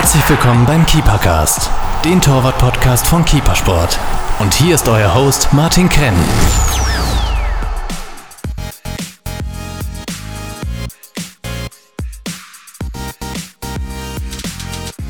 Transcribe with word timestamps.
Herzlich 0.00 0.30
willkommen 0.30 0.64
beim 0.64 0.86
Keepercast, 0.86 1.68
den 2.06 2.22
Torwart-Podcast 2.22 3.06
von 3.06 3.22
Keepersport. 3.22 3.98
Und 4.38 4.54
hier 4.54 4.74
ist 4.74 4.88
euer 4.88 5.14
Host 5.14 5.52
Martin 5.52 5.90
Krenn. 5.90 6.14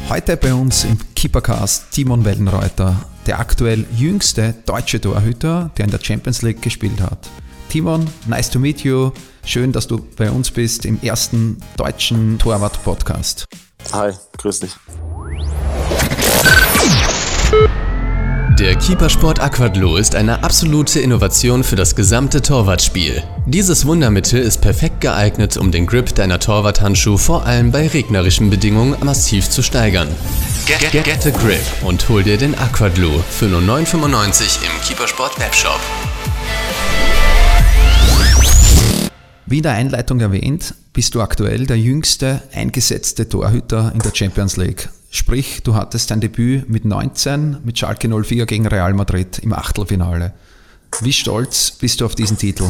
Heute 0.08 0.36
bei 0.36 0.52
uns 0.52 0.82
im 0.82 0.98
Keepercast 1.14 1.92
Timon 1.92 2.24
Wellenreuter, 2.24 2.96
der 3.28 3.38
aktuell 3.38 3.86
jüngste 3.96 4.56
deutsche 4.66 5.00
Torhüter, 5.00 5.70
der 5.78 5.84
in 5.84 5.92
der 5.92 6.02
Champions 6.02 6.42
League 6.42 6.62
gespielt 6.62 7.00
hat. 7.00 7.30
Timon, 7.68 8.08
nice 8.26 8.50
to 8.50 8.58
meet 8.58 8.80
you. 8.80 9.12
Schön, 9.44 9.70
dass 9.70 9.86
du 9.86 10.04
bei 10.16 10.32
uns 10.32 10.50
bist 10.50 10.84
im 10.84 11.00
ersten 11.00 11.58
deutschen 11.76 12.40
Torwart-Podcast. 12.40 13.46
Hi, 13.92 14.12
grüß 14.38 14.60
dich. 14.60 14.72
Der 18.60 18.76
Keepersport 18.76 19.40
Aquadlo 19.40 19.96
ist 19.96 20.14
eine 20.14 20.44
absolute 20.44 21.00
Innovation 21.00 21.64
für 21.64 21.76
das 21.76 21.96
gesamte 21.96 22.42
Torwartspiel. 22.42 23.22
Dieses 23.46 23.86
Wundermittel 23.86 24.38
ist 24.38 24.60
perfekt 24.60 25.00
geeignet, 25.00 25.56
um 25.56 25.72
den 25.72 25.86
Grip 25.86 26.14
deiner 26.14 26.38
Torwarthandschuhe 26.38 27.16
vor 27.16 27.46
allem 27.46 27.72
bei 27.72 27.88
regnerischen 27.88 28.50
Bedingungen 28.50 28.96
massiv 29.02 29.48
zu 29.48 29.62
steigern. 29.62 30.08
Get, 30.66 30.92
get, 30.92 31.04
get 31.04 31.26
a 31.26 31.30
Grip 31.30 31.62
und 31.84 32.06
hol 32.10 32.22
dir 32.22 32.36
den 32.36 32.54
Aquadlo 32.54 33.24
für 33.30 33.46
nur 33.46 33.62
9,95 33.62 34.58
im 34.62 34.80
Keepersport 34.86 35.40
Webshop. 35.40 35.80
Wie 39.50 39.56
in 39.56 39.64
der 39.64 39.72
Einleitung 39.72 40.20
erwähnt, 40.20 40.76
bist 40.92 41.16
du 41.16 41.20
aktuell 41.20 41.66
der 41.66 41.76
jüngste 41.76 42.40
eingesetzte 42.54 43.28
Torhüter 43.28 43.90
in 43.92 43.98
der 43.98 44.14
Champions 44.14 44.56
League. 44.56 44.88
Sprich, 45.10 45.64
du 45.64 45.74
hattest 45.74 46.12
dein 46.12 46.20
Debüt 46.20 46.70
mit 46.70 46.84
19 46.84 47.56
mit 47.64 47.76
Schalke 47.76 48.08
04 48.08 48.46
gegen 48.46 48.68
Real 48.68 48.94
Madrid 48.94 49.40
im 49.40 49.52
Achtelfinale. 49.52 50.34
Wie 51.00 51.12
stolz 51.12 51.72
bist 51.72 52.00
du 52.00 52.06
auf 52.06 52.14
diesen 52.14 52.38
Titel? 52.38 52.62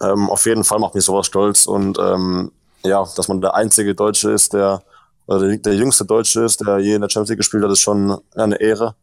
Ähm, 0.00 0.30
auf 0.30 0.46
jeden 0.46 0.62
Fall 0.62 0.78
macht 0.78 0.94
mich 0.94 1.04
sowas 1.04 1.26
stolz 1.26 1.66
und 1.66 1.98
ähm, 1.98 2.52
ja, 2.84 3.04
dass 3.16 3.26
man 3.26 3.40
der 3.40 3.56
einzige 3.56 3.96
Deutsche 3.96 4.30
ist, 4.30 4.52
der 4.52 4.84
oder 5.26 5.56
der, 5.56 5.74
jüngste 5.74 6.04
Deutsche 6.04 6.44
ist, 6.44 6.60
der 6.60 6.78
je 6.78 6.94
in 6.94 7.00
der 7.00 7.08
Champions 7.10 7.30
League 7.30 7.38
gespielt 7.38 7.64
hat, 7.64 7.72
ist 7.72 7.80
schon 7.80 8.16
eine 8.36 8.60
Ehre. 8.60 8.94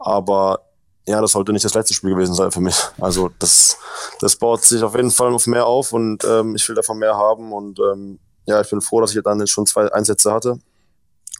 Aber 0.00 0.62
ja, 1.10 1.20
das 1.20 1.32
sollte 1.32 1.52
nicht 1.52 1.64
das 1.64 1.74
letzte 1.74 1.92
Spiel 1.92 2.10
gewesen 2.10 2.34
sein 2.34 2.50
für 2.52 2.60
mich. 2.60 2.76
Also 3.00 3.30
das, 3.38 3.76
das 4.20 4.36
baut 4.36 4.62
sich 4.62 4.82
auf 4.82 4.94
jeden 4.94 5.10
Fall 5.10 5.34
auf 5.34 5.46
mehr 5.46 5.66
auf 5.66 5.92
und 5.92 6.24
ähm, 6.24 6.54
ich 6.54 6.68
will 6.68 6.76
davon 6.76 6.98
mehr 6.98 7.16
haben 7.16 7.52
und 7.52 7.80
ähm, 7.80 8.18
ja, 8.46 8.60
ich 8.60 8.70
bin 8.70 8.80
froh, 8.80 9.00
dass 9.00 9.14
ich 9.14 9.22
dann 9.22 9.44
schon 9.46 9.66
zwei 9.66 9.92
Einsätze 9.92 10.32
hatte. 10.32 10.58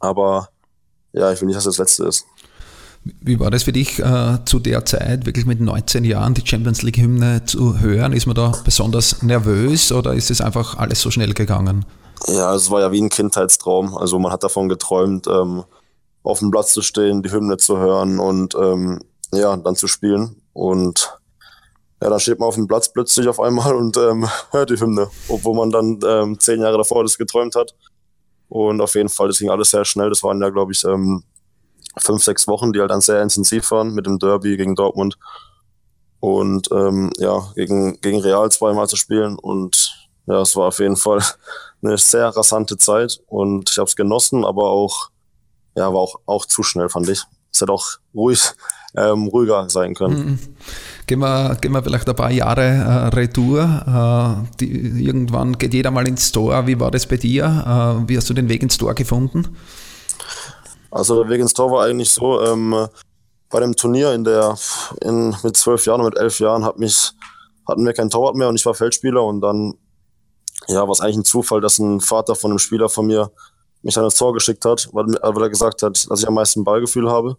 Aber 0.01 0.48
ja, 1.13 1.33
ich 1.33 1.41
will 1.41 1.47
nicht, 1.47 1.57
dass 1.57 1.65
das 1.65 1.79
letzte 1.79 2.05
ist. 2.07 2.27
Wie 3.05 3.39
war 3.41 3.51
das 3.51 3.63
für 3.63 3.73
dich 3.73 3.98
äh, 4.01 4.39
zu 4.45 4.59
der 4.59 4.85
Zeit, 4.85 5.25
wirklich 5.25 5.47
mit 5.47 5.61
19 5.61 6.05
Jahren 6.05 6.35
die 6.35 6.47
Champions 6.47 6.83
League-Hymne 6.83 7.45
zu 7.47 7.79
hören? 7.79 8.13
Ist 8.13 8.27
man 8.27 8.35
da 8.35 8.53
besonders 8.65 9.23
nervös 9.23 9.93
oder 9.93 10.15
ist 10.15 10.31
es 10.31 10.41
einfach 10.41 10.77
alles 10.77 11.01
so 11.01 11.11
schnell 11.11 11.33
gegangen? 11.33 11.87
Ja, 12.27 12.55
es 12.55 12.71
war 12.71 12.81
ja 12.81 12.93
wie 12.93 13.01
ein 13.01 13.09
Kindheitstraum. 13.09 13.97
Also 13.97 14.19
man 14.19 14.33
hat 14.33 14.43
davon 14.43 14.69
geträumt, 14.69 15.27
ähm, 15.29 15.65
auf 16.23 16.41
dem 16.41 16.51
Platz 16.51 16.75
zu 16.75 16.83
stehen, 16.83 17.23
die 17.23 17.31
Hymne 17.31 17.57
zu 17.57 17.79
hören 17.79 18.19
und 18.19 18.55
ähm, 18.55 19.01
ja, 19.33 19.56
dann 19.56 19.77
zu 19.77 19.86
spielen. 19.86 20.42
Und 20.53 21.19
ja, 22.03 22.09
dann 22.09 22.20
steht 22.20 22.39
man 22.39 22.48
auf 22.48 22.55
dem 22.55 22.67
Platz 22.67 22.92
plötzlich 22.92 23.28
auf 23.28 23.41
einmal 23.41 23.75
und 23.75 23.97
ähm, 23.97 24.28
hört 24.50 24.70
die 24.70 24.81
Hymne, 24.81 25.09
obwohl 25.28 25.55
man 25.55 25.70
dann 25.70 26.00
ähm, 26.05 26.39
zehn 26.39 26.61
Jahre 26.61 26.78
davor 26.78 27.03
das 27.03 27.19
geträumt 27.19 27.55
hat. 27.55 27.75
Und 28.48 28.81
auf 28.81 28.95
jeden 28.95 29.08
Fall, 29.08 29.28
das 29.28 29.39
ging 29.39 29.51
alles 29.51 29.70
sehr 29.70 29.84
schnell. 29.84 30.08
Das 30.08 30.23
waren 30.23 30.41
ja, 30.41 30.48
glaube 30.51 30.73
ich, 30.73 30.83
ähm, 30.84 31.23
fünf, 31.98 32.23
sechs 32.23 32.48
Wochen, 32.48 32.73
die 32.73 32.80
halt 32.80 32.91
dann 32.91 33.01
sehr 33.01 33.23
intensiv 33.23 33.70
waren 33.70 33.95
mit 33.95 34.07
dem 34.07 34.18
Derby 34.18 34.57
gegen 34.57 34.74
Dortmund. 34.74 35.18
Und 36.18 36.68
ähm, 36.73 37.11
ja, 37.18 37.51
gegen, 37.55 38.01
gegen 38.01 38.20
Real 38.20 38.51
zweimal 38.51 38.89
zu 38.89 38.97
spielen. 38.97 39.39
Und 39.39 40.08
ja, 40.27 40.41
es 40.41 40.57
war 40.57 40.68
auf 40.68 40.79
jeden 40.80 40.97
Fall 40.97 41.20
eine 41.83 41.97
sehr 41.97 42.29
rasante 42.29 42.77
Zeit. 42.77 43.20
Und 43.27 43.70
ich 43.70 43.79
habe 43.79 43.89
es 43.89 43.95
genossen, 43.95 44.45
aber 44.45 44.70
auch, 44.70 45.11
ja, 45.77 45.92
war 45.92 46.01
auch, 46.01 46.17
auch 46.27 46.47
zu 46.47 46.62
schnell, 46.62 46.89
fand 46.89 47.08
ich. 47.08 47.23
Es 47.52 47.61
hätte 47.61 47.73
auch 47.73 47.86
ruhig 48.14 48.52
ähm, 48.96 49.28
ruhiger 49.28 49.68
sein 49.68 49.95
können. 49.95 50.18
Mhm. 50.18 50.39
Gehen 51.06 51.20
wir, 51.20 51.56
gehen 51.61 51.73
wir 51.73 51.83
vielleicht 51.83 52.08
ein 52.08 52.17
paar 52.17 52.30
Jahre 52.30 52.62
äh, 52.62 53.08
Retour. 53.08 54.45
Äh, 54.45 54.56
die, 54.61 55.05
irgendwann 55.05 55.58
geht 55.58 55.74
jeder 55.74 55.90
mal 55.90 56.06
ins 56.06 56.33
Tor. 56.33 56.67
Wie 56.67 56.78
war 56.78 56.90
das 56.90 57.06
bei 57.06 57.17
dir? 57.17 57.45
Äh, 57.45 58.08
wie 58.08 58.17
hast 58.17 58.30
du 58.30 58.34
den 58.34 58.48
Weg 58.48 58.62
ins 58.62 58.79
Tor 58.79 58.95
gefunden? 58.95 59.56
Also 60.90 61.23
der 61.23 61.30
Weg 61.30 61.40
ins 61.40 61.55
Tor 61.55 61.70
war 61.70 61.84
eigentlich 61.84 62.11
so, 62.11 62.40
ähm, 62.42 62.89
bei 63.50 63.61
dem 63.61 63.74
Turnier 63.77 64.14
in 64.14 64.24
der 64.24 64.56
in, 65.02 65.36
mit 65.42 65.56
zwölf 65.56 65.84
Jahren 65.84 66.00
und 66.00 66.06
mit 66.06 66.17
elf 66.17 66.39
Jahren 66.39 66.64
hat 66.64 66.79
mich, 66.79 67.12
hatten 67.68 67.84
wir 67.84 67.92
kein 67.92 68.08
Torwart 68.08 68.36
mehr 68.36 68.48
und 68.48 68.56
ich 68.58 68.64
war 68.64 68.74
Feldspieler 68.74 69.24
und 69.24 69.40
dann 69.40 69.74
ja, 70.68 70.83
war 70.83 70.90
es 70.90 71.00
eigentlich 71.00 71.18
ein 71.18 71.24
Zufall, 71.24 71.61
dass 71.61 71.79
ein 71.79 72.00
Vater 72.00 72.34
von 72.34 72.52
einem 72.52 72.58
Spieler 72.58 72.89
von 72.89 73.06
mir 73.06 73.30
mich 73.83 73.96
an 73.98 74.05
das 74.05 74.14
Tor 74.14 74.33
geschickt 74.33 74.64
hat, 74.64 74.89
weil, 74.92 75.06
weil 75.06 75.42
er 75.42 75.50
gesagt 75.50 75.83
hat, 75.83 76.06
dass 76.08 76.20
ich 76.20 76.29
am 76.29 76.34
meisten 76.34 76.64
Ballgefühl 76.64 77.11
habe. 77.11 77.36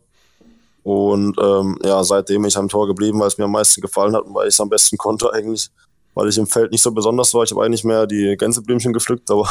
Und 0.83 1.37
ähm, 1.39 1.77
ja, 1.83 2.03
seitdem 2.03 2.41
bin 2.41 2.49
ich 2.49 2.57
am 2.57 2.69
Tor 2.69 2.87
geblieben, 2.87 3.19
weil 3.19 3.27
es 3.27 3.37
mir 3.37 3.45
am 3.45 3.51
meisten 3.51 3.81
gefallen 3.81 4.15
hat 4.15 4.23
und 4.23 4.33
weil 4.33 4.47
ich 4.47 4.55
es 4.55 4.61
am 4.61 4.69
besten 4.69 4.97
konnte 4.97 5.31
eigentlich. 5.31 5.69
Weil 6.13 6.27
ich 6.27 6.37
im 6.37 6.47
Feld 6.47 6.71
nicht 6.71 6.81
so 6.81 6.91
besonders 6.91 7.33
war. 7.33 7.43
Ich 7.43 7.51
habe 7.51 7.63
eigentlich 7.63 7.85
mehr 7.85 8.05
die 8.05 8.35
Gänseblümchen 8.37 8.91
gepflückt, 8.91 9.31
aber 9.31 9.49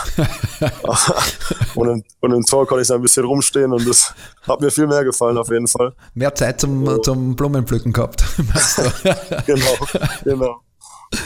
und, 1.74 1.88
im, 1.88 2.04
und 2.20 2.32
im 2.32 2.44
Tor 2.44 2.66
konnte 2.66 2.82
ich 2.82 2.92
ein 2.92 3.00
bisschen 3.00 3.24
rumstehen 3.24 3.72
und 3.72 3.88
das 3.88 4.14
hat 4.46 4.60
mir 4.60 4.70
viel 4.70 4.86
mehr 4.86 5.02
gefallen 5.02 5.38
auf 5.38 5.48
jeden 5.48 5.68
Fall. 5.68 5.94
Mehr 6.12 6.34
Zeit 6.34 6.60
zum, 6.60 6.84
so. 6.84 6.98
zum 6.98 7.34
Blumenpflücken 7.34 7.94
gehabt. 7.94 8.24
genau, 9.46 9.78
genau. 10.22 10.60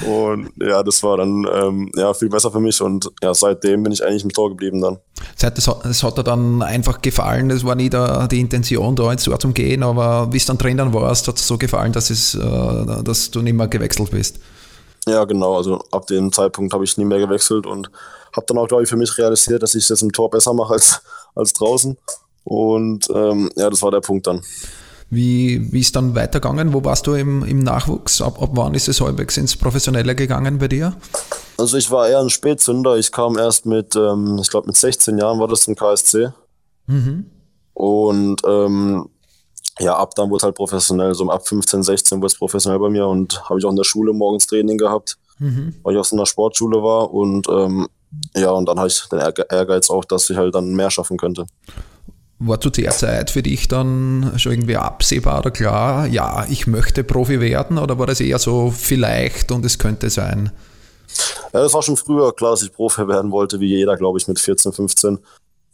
Und 0.07 0.51
ja, 0.61 0.83
das 0.83 1.03
war 1.03 1.19
dann 1.19 1.47
ähm, 1.53 1.93
ja, 1.95 2.15
viel 2.15 2.31
besser 2.31 2.51
für 2.51 2.61
mich 2.61 2.81
und 2.81 3.11
ja, 3.23 3.35
seitdem 3.35 3.83
bin 3.83 3.93
ich 3.93 4.03
eigentlich 4.03 4.25
im 4.25 4.33
Tor 4.33 4.49
geblieben 4.49 4.81
dann. 4.81 4.99
Das 5.39 6.03
hat, 6.03 6.19
dir 6.19 6.23
dann 6.23 6.63
einfach 6.63 7.03
gefallen, 7.03 7.51
das 7.51 7.65
war 7.65 7.75
nie 7.75 7.91
da, 7.91 8.27
die 8.27 8.41
Intention, 8.41 8.97
da 8.97 9.13
ins 9.13 9.25
Tor 9.25 9.39
zu 9.39 9.53
gehen, 9.53 9.83
aber 9.83 10.33
wie 10.33 10.39
es 10.39 10.47
dann 10.47 10.57
drin 10.57 10.79
dann 10.79 10.95
warst, 10.95 11.29
hat 11.29 11.37
es 11.37 11.47
so 11.47 11.59
gefallen, 11.59 11.93
dass, 11.93 12.09
es, 12.09 12.35
äh, 12.35 13.03
dass 13.03 13.31
du 13.31 13.43
nicht 13.43 13.53
mehr 13.53 13.69
gewechselt 13.69 14.11
bist. 14.11 14.39
Ja, 15.07 15.25
genau, 15.25 15.57
also 15.57 15.83
ab 15.91 16.07
dem 16.07 16.33
Zeitpunkt 16.33 16.73
habe 16.73 16.85
ich 16.85 16.97
nie 16.97 17.05
mehr 17.05 17.19
gewechselt 17.19 17.67
und 17.67 17.91
habe 18.35 18.47
dann 18.47 18.57
auch, 18.57 18.69
glaube 18.69 18.85
ich, 18.85 18.89
für 18.89 18.97
mich 18.97 19.19
realisiert, 19.19 19.63
dass 19.63 19.75
ich 19.75 19.87
das 19.87 20.01
im 20.01 20.13
Tor 20.13 20.31
besser 20.31 20.55
mache 20.55 20.73
als, 20.73 21.03
als 21.35 21.53
draußen. 21.53 21.99
Und 22.45 23.09
ähm, 23.15 23.51
ja, 23.55 23.69
das 23.69 23.83
war 23.83 23.91
der 23.91 24.01
Punkt 24.01 24.27
dann. 24.27 24.41
Wie, 25.15 25.73
wie 25.73 25.81
ist 25.81 25.95
dann 25.97 26.15
weitergegangen? 26.15 26.73
Wo 26.73 26.85
warst 26.85 27.07
du 27.07 27.15
im, 27.15 27.45
im 27.45 27.61
Nachwuchs? 27.61 28.21
Ab, 28.21 28.43
ab 28.43 28.51
wann 28.53 28.75
ist 28.75 28.89
es 28.89 29.01
halbwegs 29.01 29.37
ins 29.37 29.57
Professionelle 29.57 30.15
gegangen 30.15 30.59
bei 30.59 30.69
dir? 30.69 30.97
Also 31.57 31.77
ich 31.77 31.91
war 31.91 32.09
eher 32.09 32.21
ein 32.21 32.31
Spätzünder. 32.31 32.97
Ich 32.97 33.13
kam 33.13 33.39
erst 33.39 33.67
mit, 33.67 33.95
ähm, 33.97 34.39
ich 34.41 34.51
glaube 34.51 34.67
mit 34.67 34.77
16 34.77 35.19
Jahren 35.19 35.39
war 35.39 35.49
das 35.49 35.67
im 35.69 35.77
KSC. 35.77 36.31
Mhm. 36.87 37.27
Und 37.75 38.43
ähm, 38.47 39.09
ja, 39.81 39.97
ab 39.97 40.15
dann 40.15 40.31
wurde 40.31 40.39
es 40.39 40.43
halt 40.45 40.55
professionell. 40.55 41.15
So 41.15 41.29
ab 41.31 41.47
15, 41.47 41.83
16 41.83 42.19
wurde 42.19 42.27
es 42.27 42.39
professionell 42.39 42.79
bei 42.79 42.91
mir 42.91 43.07
und 43.07 43.49
habe 43.49 43.59
ich 43.59 43.65
auch 43.65 43.71
in 43.71 43.77
der 43.77 43.85
Schule 43.85 44.13
morgens 44.13 44.47
Training 44.47 44.79
gehabt, 44.79 45.17
mhm. 45.39 45.75
weil 45.83 45.95
ich 45.95 46.01
auch 46.01 46.11
in 46.11 46.19
der 46.19 46.27
Sportschule 46.27 46.83
war. 46.83 47.13
Und 47.13 47.49
ähm, 47.49 47.89
ja, 48.37 48.51
und 48.51 48.67
dann 48.69 48.79
hatte 48.79 48.89
ich 48.89 49.09
den 49.09 49.21
Ehrgeiz 49.51 49.91
auch, 49.91 50.05
dass 50.05 50.31
ich 50.31 50.37
halt 50.37 50.55
dann 50.55 50.75
mehr 50.75 50.91
schaffen 50.91 51.17
könnte. 51.17 51.47
War 52.47 52.61
zu 52.61 52.71
der 52.71 52.91
Zeit 52.91 53.31
für 53.31 53.43
dich 53.43 53.69
dann 53.69 54.33
schon 54.37 54.53
irgendwie 54.53 54.77
absehbar 54.77 55.39
oder 55.39 55.51
klar, 55.51 56.07
ja, 56.07 56.47
ich 56.49 56.67
möchte 56.67 57.05
Profi 57.05 57.41
werden 57.41 57.79
oder 57.79 57.99
war 57.99 58.07
das 58.07 58.21
eher 58.21 58.39
so 58.39 58.71
vielleicht 58.71 59.51
und 59.51 59.65
es 59.65 59.79
könnte 59.79 60.11
sein? 60.11 60.51
Ja, 61.53 61.61
das 61.61 61.73
war 61.73 61.83
schon 61.83 61.97
früher 61.97 62.35
klar, 62.35 62.53
dass 62.53 62.63
ich 62.63 62.73
Profi 62.73 63.07
werden 63.07 63.31
wollte, 63.31 63.61
wie 63.61 63.69
jeder, 63.69 63.97
glaube 63.97 64.19
ich, 64.19 64.29
mit 64.29 64.39
14, 64.39 64.73
15 64.73 65.19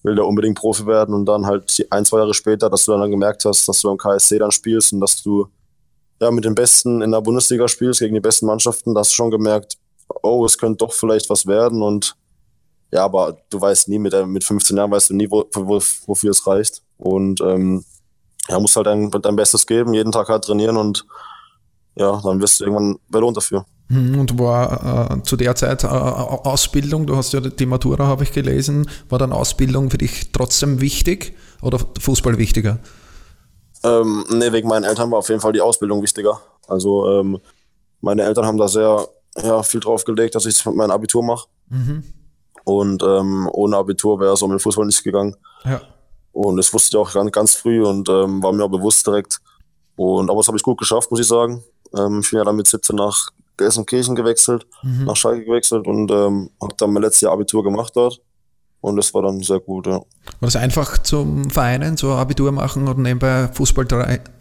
will 0.03 0.15
der 0.15 0.27
unbedingt 0.27 0.59
Profi 0.59 0.87
werden 0.87 1.15
und 1.15 1.27
dann 1.27 1.47
halt 1.47 1.87
ein, 1.91 2.05
zwei 2.05 2.19
Jahre 2.19 2.35
später, 2.35 2.71
dass 2.71 2.85
du 2.85 2.93
dann 2.93 3.11
gemerkt 3.11 3.45
hast, 3.45 3.69
dass 3.69 3.81
du 3.81 3.91
am 3.91 3.99
KSC 3.99 4.39
dann 4.39 4.51
spielst 4.51 4.93
und 4.93 5.01
dass 5.01 5.23
du 5.23 5.49
ja 6.21 6.31
mit 6.31 6.45
den 6.45 6.55
Besten 6.55 7.03
in 7.03 7.11
der 7.11 7.21
Bundesliga 7.21 7.69
spielst, 7.69 8.01
gegen 8.01 8.15
die 8.15 8.21
besten 8.21 8.47
Mannschaften, 8.47 8.95
da 8.95 9.01
hast 9.01 9.11
du 9.11 9.17
schon 9.17 9.31
gemerkt, 9.31 9.77
oh, 10.23 10.45
es 10.45 10.59
könnte 10.59 10.79
doch 10.79 10.93
vielleicht 10.93 11.29
was 11.31 11.47
werden 11.47 11.83
und 11.83 12.15
ja, 12.93 13.05
aber 13.05 13.37
du 13.51 13.61
weißt 13.61 13.89
nie, 13.89 13.99
mit, 13.99 14.15
mit 14.27 14.45
15 14.45 14.77
Jahren 14.77 14.91
weißt 14.91 15.11
du 15.11 15.15
nie, 15.15 15.31
wo, 15.31 15.45
wo, 15.55 15.81
wofür 16.07 16.31
es 16.31 16.47
reicht. 16.47 16.83
Und 16.99 17.41
ähm, 17.41 17.85
ja, 18.49 18.59
musst 18.59 18.77
halt 18.77 18.87
dein, 18.87 19.11
dein 19.11 19.37
Bestes 19.37 19.67
geben, 19.67 19.95
jeden 19.95 20.13
Tag 20.13 20.29
halt 20.29 20.45
trainieren 20.45 20.77
und 20.77 21.07
ja, 21.97 22.21
dann 22.23 22.41
wirst 22.41 22.61
du 22.61 22.65
irgendwann 22.65 22.99
belohnt 23.09 23.37
dafür. 23.37 23.65
Hm, 23.89 24.21
und 24.21 24.39
war 24.39 25.11
äh, 25.11 25.23
zu 25.23 25.37
der 25.37 25.55
Zeit 25.55 25.85
äh, 25.85 25.89
Ausbildung, 25.89 27.07
du 27.07 27.17
hast 27.17 27.33
ja 27.33 27.41
die 27.41 27.67
Matura, 27.67 28.07
habe 28.07 28.25
ich 28.25 28.33
gelesen, 28.33 28.89
war 29.09 29.19
dann 29.19 29.33
Ausbildung 29.33 29.91
für 29.91 29.99
dich 29.99 30.33
trotzdem 30.33 30.81
wichtig 30.81 31.37
oder 31.63 31.79
Fußball 31.99 32.39
wichtiger? 32.39 32.79
Ähm, 33.83 34.25
nee, 34.31 34.53
wegen 34.53 34.69
meinen 34.69 34.85
Eltern 34.85 35.11
war 35.11 35.19
auf 35.19 35.29
jeden 35.29 35.41
Fall 35.41 35.53
die 35.53 35.61
Ausbildung 35.61 36.03
wichtiger. 36.03 36.41
Also 36.69 37.09
ähm, 37.11 37.39
meine 38.01 38.23
Eltern 38.23 38.47
haben 38.47 38.59
da 38.59 38.69
sehr 38.69 39.09
ja, 39.43 39.63
viel 39.63 39.81
drauf 39.81 40.05
gelegt, 40.05 40.35
dass 40.35 40.47
ich 40.47 40.65
mein 40.67 40.91
Abitur 40.91 41.23
mache. 41.23 41.49
Mhm. 41.69 42.05
Und 42.71 43.03
ähm, 43.03 43.49
ohne 43.53 43.77
Abitur 43.77 44.21
wäre 44.21 44.35
es 44.35 44.43
um 44.43 44.51
den 44.51 44.61
Fußball 44.61 44.87
nicht 44.87 45.03
gegangen. 45.03 45.35
Ja. 45.65 45.81
Und 46.33 46.57
das 46.57 46.73
wusste 46.73 46.97
ich 46.97 46.97
auch 47.01 47.13
ganz, 47.13 47.33
ganz 47.33 47.55
früh 47.55 47.85
und 47.85 48.09
ähm, 48.09 48.43
war 48.43 48.53
mir 48.53 48.65
auch 48.65 48.71
bewusst 48.71 49.07
direkt. 49.07 49.41
Und 49.97 50.31
aber 50.31 50.39
das 50.39 50.47
habe 50.49 50.57
ich 50.57 50.63
gut 50.63 50.79
geschafft, 50.79 51.11
muss 51.11 51.21
ich 51.21 51.27
sagen. 51.27 51.65
Ähm, 51.97 52.21
ich 52.23 52.31
bin 52.31 52.39
ja 52.39 52.45
dann 52.45 52.57
mit 52.57 52.67
17 52.69 52.95
nach 52.97 53.31
Gelsenkirchen 53.57 54.15
gewechselt, 54.15 54.67
Mhm. 54.83 55.05
nach 55.05 55.17
Schalke 55.17 55.45
gewechselt 55.45 55.87
und 55.87 56.11
ähm, 56.11 56.51
habe 56.63 56.75
dann 56.77 56.93
mein 56.93 57.03
letztes 57.03 57.23
Jahr 57.23 57.33
Abitur 57.33 57.63
gemacht 57.65 57.93
dort. 57.97 58.21
Und 58.81 58.97
das 58.97 59.13
war 59.13 59.23
dann 59.23 59.41
sehr 59.41 59.61
gut, 59.61 59.87
ja. 59.87 59.97
War 59.97 60.07
das 60.41 60.57
einfach 60.57 60.97
zum 60.99 61.51
Vereinen, 61.51 61.99
so 61.99 62.13
Abitur 62.13 62.51
machen 62.51 62.89
und 62.89 62.99
nebenbei 62.99 63.49
Fußball, 63.53 63.87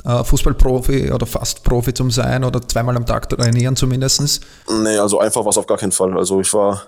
äh, 0.05 0.23
Fußballprofi 0.23 1.11
oder 1.11 1.25
fast 1.25 1.63
Profi 1.63 1.93
zum 1.93 2.09
sein 2.09 2.45
oder 2.45 2.61
zweimal 2.65 2.95
am 2.95 3.05
Tag 3.05 3.27
trainieren 3.29 3.75
zumindest? 3.75 4.41
Nee, 4.81 4.97
also 4.97 5.19
einfach 5.19 5.43
war 5.43 5.49
es 5.49 5.57
auf 5.57 5.67
gar 5.67 5.77
keinen 5.77 5.91
Fall. 5.91 6.17
Also 6.17 6.39
ich 6.39 6.53
war 6.53 6.83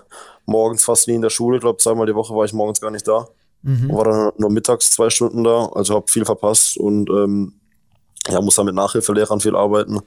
morgens 0.46 0.84
fast 0.84 1.08
nie 1.08 1.14
in 1.14 1.22
der 1.22 1.30
Schule, 1.30 1.58
ich 1.58 1.62
glaube 1.62 1.78
zweimal 1.78 2.06
die 2.06 2.14
Woche 2.14 2.34
war 2.34 2.44
ich 2.44 2.54
morgens 2.54 2.80
gar 2.80 2.90
nicht 2.90 3.06
da. 3.06 3.28
War 3.64 4.04
dann 4.04 4.32
nur 4.38 4.50
mittags 4.50 4.90
zwei 4.90 5.08
Stunden 5.08 5.44
da, 5.44 5.66
also 5.66 5.94
habe 5.94 6.10
viel 6.10 6.24
verpasst 6.24 6.76
und 6.78 7.08
ähm, 7.10 7.60
ja, 8.28 8.40
muss 8.40 8.56
dann 8.56 8.66
mit 8.66 8.74
Nachhilfelehrern 8.74 9.38
viel 9.38 9.54
arbeiten 9.54 10.00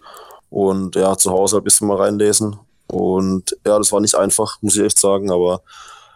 und 0.50 0.95
ja, 0.95 1.15
zu 1.15 1.31
Hause 1.31 1.57
ein 1.57 1.63
bisschen 1.63 1.88
mal 1.88 1.97
reinlesen. 1.97 2.57
Und 2.88 3.57
ja, 3.65 3.77
das 3.77 3.92
war 3.92 4.01
nicht 4.01 4.15
einfach, 4.15 4.57
muss 4.62 4.75
ich 4.75 4.83
echt 4.83 5.00
sagen, 5.00 5.31
aber 5.31 5.62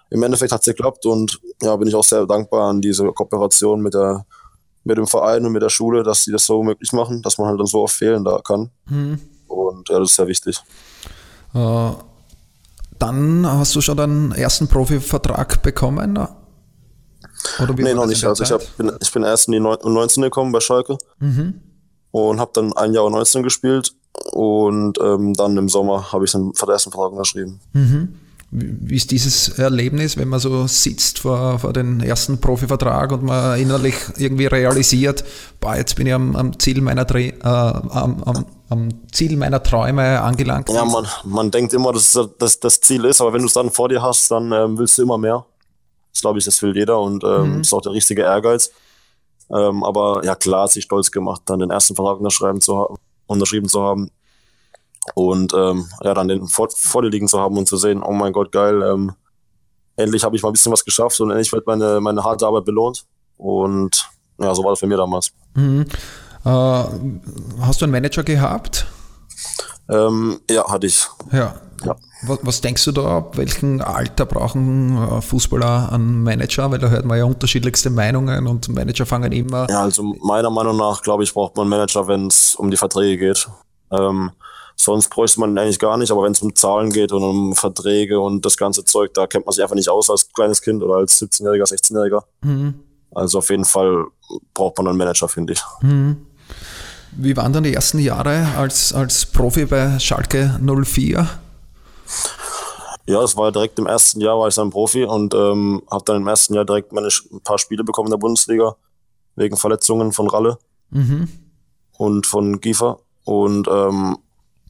im 0.09 0.23
Endeffekt 0.23 0.51
hat 0.51 0.61
es 0.61 0.65
geklappt 0.65 1.05
und 1.05 1.39
ja, 1.61 1.75
bin 1.75 1.87
ich 1.87 1.95
auch 1.95 2.03
sehr 2.03 2.25
dankbar 2.25 2.69
an 2.69 2.81
diese 2.81 3.05
Kooperation 3.07 3.81
mit 3.81 3.93
der 3.93 4.25
mit 4.83 4.97
dem 4.97 5.07
Verein 5.07 5.45
und 5.45 5.51
mit 5.51 5.61
der 5.61 5.69
Schule, 5.69 6.03
dass 6.03 6.23
sie 6.23 6.31
das 6.31 6.45
so 6.45 6.63
möglich 6.63 6.93
machen, 6.93 7.21
dass 7.21 7.37
man 7.37 7.47
halt 7.47 7.59
dann 7.59 7.67
so 7.67 7.83
oft 7.83 7.95
fehlen 7.95 8.23
da 8.23 8.39
kann. 8.43 8.71
Und 9.47 9.89
ja, 9.89 9.99
das 9.99 10.11
ist 10.11 10.15
sehr 10.15 10.27
wichtig. 10.27 10.63
Äh, 11.53 11.91
dann 12.97 13.45
hast 13.45 13.75
du 13.75 13.81
schon 13.81 13.97
deinen 13.97 14.31
ersten 14.31 14.67
Profivertrag 14.67 15.61
bekommen? 15.61 16.17
Oder 17.61 17.77
wie 17.77 17.83
Nee, 17.83 17.93
noch 17.93 18.05
nicht. 18.05 18.23
Also 18.25 18.43
ich, 18.43 18.51
hab, 18.51 18.61
bin, 18.77 18.91
ich 18.99 19.11
bin 19.11 19.23
erst 19.23 19.47
in 19.47 19.53
die 19.53 19.59
19 19.59 20.23
gekommen 20.23 20.51
bei 20.51 20.59
Schalke 20.59 20.97
und 22.11 22.39
habe 22.39 22.51
dann 22.53 22.73
ein 22.73 22.93
Jahr 22.93 23.05
U19 23.05 23.43
gespielt 23.43 23.93
und 24.33 24.97
ähm, 25.01 25.33
dann 25.33 25.55
im 25.57 25.69
Sommer 25.69 26.11
habe 26.11 26.25
ich 26.25 26.31
den 26.31 26.51
ersten 26.67 26.91
Vertrag 26.91 27.11
unterschrieben. 27.11 27.59
Wie 28.51 28.95
ist 28.95 29.11
dieses 29.11 29.59
Erlebnis, 29.59 30.17
wenn 30.17 30.27
man 30.27 30.39
so 30.39 30.65
sitzt 30.65 31.19
vor, 31.19 31.59
vor 31.59 31.71
den 31.71 32.01
ersten 32.01 32.41
Profivertrag 32.41 33.11
und 33.11 33.23
man 33.23 33.59
innerlich 33.59 33.93
irgendwie 34.17 34.47
realisiert, 34.47 35.23
boah, 35.59 35.75
jetzt 35.75 35.95
bin 35.95 36.07
ich 36.07 36.13
am, 36.13 36.35
am 36.35 36.57
Ziel 36.57 36.81
meiner 36.81 37.07
äh, 37.15 37.31
am, 37.43 38.23
am, 38.23 38.45
am 38.69 38.89
Ziel 39.11 39.37
meiner 39.37 39.61
Träume 39.61 40.21
angelangt? 40.21 40.67
Ja, 40.69 40.83
man, 40.83 41.05
man 41.25 41.51
denkt 41.51 41.73
immer, 41.73 41.93
dass 41.93 42.17
das 42.39 42.59
das, 42.59 42.81
Ziel 42.81 43.05
ist, 43.05 43.21
aber 43.21 43.33
wenn 43.33 43.41
du 43.41 43.47
es 43.47 43.53
dann 43.53 43.69
vor 43.69 43.87
dir 43.87 44.01
hast, 44.01 44.31
dann 44.31 44.51
ähm, 44.51 44.79
willst 44.79 44.97
du 44.97 45.03
immer 45.03 45.19
mehr. 45.19 45.45
Das 46.11 46.21
glaube 46.21 46.39
ich, 46.39 46.45
das 46.45 46.59
will 46.63 46.75
jeder 46.75 46.99
und 46.99 47.23
ähm, 47.23 47.61
ist 47.61 47.71
auch 47.71 47.81
der 47.81 47.91
richtige 47.91 48.23
Ehrgeiz. 48.23 48.71
Ähm, 49.51 49.83
aber 49.83 50.23
ja, 50.25 50.33
klar, 50.35 50.63
hat 50.63 50.71
sich 50.71 50.85
stolz 50.85 51.11
gemacht, 51.11 51.43
dann 51.45 51.59
den 51.59 51.69
ersten 51.69 51.95
Vertrag 51.95 52.17
unterschreiben 52.17 52.61
zu 52.61 52.79
haben, 52.79 52.95
unterschrieben 53.27 53.69
zu 53.69 53.83
haben 53.83 54.09
und 55.15 55.53
ähm, 55.53 55.87
ja, 56.03 56.13
dann 56.13 56.27
den 56.27 56.47
vor, 56.47 56.69
vor 56.69 57.01
dir 57.01 57.09
liegen 57.09 57.27
zu 57.27 57.39
haben 57.39 57.57
und 57.57 57.67
zu 57.67 57.77
sehen, 57.77 58.03
oh 58.03 58.13
mein 58.13 58.33
Gott, 58.33 58.51
geil, 58.51 58.81
ähm, 58.81 59.13
endlich 59.95 60.23
habe 60.23 60.35
ich 60.35 60.41
mal 60.41 60.49
ein 60.49 60.53
bisschen 60.53 60.71
was 60.71 60.85
geschafft 60.85 61.19
und 61.19 61.29
endlich 61.29 61.51
wird 61.51 61.67
meine, 61.67 61.99
meine 62.01 62.23
harte 62.23 62.45
Arbeit 62.47 62.65
belohnt. 62.65 63.05
Und 63.37 64.09
ja, 64.39 64.53
so 64.55 64.63
war 64.63 64.71
das 64.71 64.79
für 64.79 64.87
mir 64.87 64.97
damals. 64.97 65.31
Mhm. 65.55 65.85
Äh, 66.45 66.49
hast 66.49 67.81
du 67.81 67.85
einen 67.85 67.91
Manager 67.91 68.23
gehabt? 68.23 68.85
Ähm, 69.89 70.39
ja, 70.49 70.69
hatte 70.69 70.87
ich. 70.87 71.07
Ja. 71.31 71.55
Ja. 71.85 71.95
Was, 72.23 72.39
was 72.41 72.61
denkst 72.61 72.83
du 72.85 72.91
da, 72.91 73.17
ab 73.17 73.37
welchem 73.37 73.81
Alter 73.81 74.25
brauchen 74.25 74.97
äh, 74.97 75.21
Fußballer 75.21 75.93
einen 75.93 76.23
Manager? 76.23 76.69
Weil 76.71 76.79
da 76.79 76.89
hört 76.89 77.05
man 77.05 77.17
ja 77.17 77.23
unterschiedlichste 77.23 77.89
Meinungen 77.89 78.47
und 78.47 78.67
Manager 78.69 79.05
fangen 79.05 79.31
immer. 79.31 79.67
Ja, 79.69 79.83
also 79.83 80.03
meiner 80.03 80.49
Meinung 80.49 80.77
nach, 80.77 81.01
glaube 81.01 81.23
ich, 81.23 81.33
braucht 81.33 81.55
man 81.55 81.63
einen 81.63 81.69
Manager, 81.69 82.07
wenn 82.07 82.27
es 82.27 82.55
um 82.55 82.69
die 82.69 82.77
Verträge 82.77 83.17
geht. 83.17 83.47
Ähm, 83.91 84.31
sonst 84.79 85.09
bräuchte 85.09 85.39
man 85.41 85.51
ihn 85.51 85.57
eigentlich 85.57 85.79
gar 85.79 85.97
nicht, 85.97 86.09
aber 86.11 86.23
wenn 86.23 86.31
es 86.31 86.41
um 86.41 86.55
Zahlen 86.55 86.91
geht 86.91 87.11
und 87.11 87.21
um 87.21 87.53
Verträge 87.53 88.19
und 88.19 88.45
das 88.45 88.55
ganze 88.55 88.85
Zeug, 88.85 89.13
da 89.13 89.27
kennt 89.27 89.45
man 89.45 89.53
sich 89.53 89.61
einfach 89.61 89.75
nicht 89.75 89.89
aus 89.89 90.09
als 90.09 90.31
kleines 90.31 90.61
Kind 90.61 90.81
oder 90.81 90.95
als 90.95 91.21
17-Jähriger, 91.21 91.65
16-Jähriger. 91.65 92.23
Also 93.11 93.39
auf 93.39 93.49
jeden 93.49 93.65
Fall 93.65 94.05
braucht 94.53 94.77
man 94.77 94.87
einen 94.87 94.97
Manager, 94.97 95.27
finde 95.27 95.53
ich. 95.53 95.61
Wie 97.11 97.35
waren 97.35 97.51
dann 97.51 97.63
die 97.63 97.73
ersten 97.73 97.99
Jahre 97.99 98.47
als, 98.55 98.93
als 98.93 99.25
Profi 99.25 99.65
bei 99.65 99.99
Schalke 99.99 100.57
04? 100.61 101.27
Ja, 103.07 103.21
das 103.21 103.35
war 103.35 103.51
direkt 103.51 103.79
im 103.79 103.87
ersten 103.87 104.21
Jahr, 104.21 104.37
war 104.39 104.47
ich 104.47 104.55
dann 104.55 104.69
Profi 104.69 105.03
und 105.03 105.33
ähm, 105.33 105.81
habe 105.91 106.05
dann 106.05 106.17
im 106.17 106.27
ersten 106.27 106.53
Jahr 106.53 106.63
direkt 106.63 106.93
meine 106.93 107.07
ein 107.07 107.41
paar 107.41 107.57
Spiele 107.57 107.83
bekommen 107.83 108.07
in 108.07 108.11
der 108.11 108.17
Bundesliga 108.17 108.75
wegen 109.35 109.57
Verletzungen 109.57 110.11
von 110.13 110.29
Ralle 110.29 110.57
und 111.97 112.27
von 112.27 112.61
Giefer. 112.61 112.99
Und 113.25 113.67
ähm, 113.67 114.17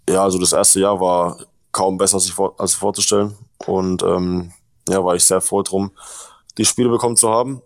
ja, 0.10 0.24
also 0.24 0.40
das 0.40 0.54
erste 0.54 0.80
Jahr 0.80 1.00
war 1.00 1.38
kaum 1.72 1.98
besser 1.98 2.20
sich 2.20 2.34
vor, 2.34 2.56
als 2.58 2.74
vorzustellen. 2.74 3.36
Und 3.66 4.04
ähm, 4.04 4.52
ja, 4.88 5.04
war 5.04 5.16
ich 5.16 5.24
sehr 5.24 5.42
froh 5.42 5.62
drum, 5.62 5.92
die 6.58 6.66
Spiele 6.66 6.90
bekommen 6.90 7.16
zu 7.16 7.30
haben. 7.30 7.62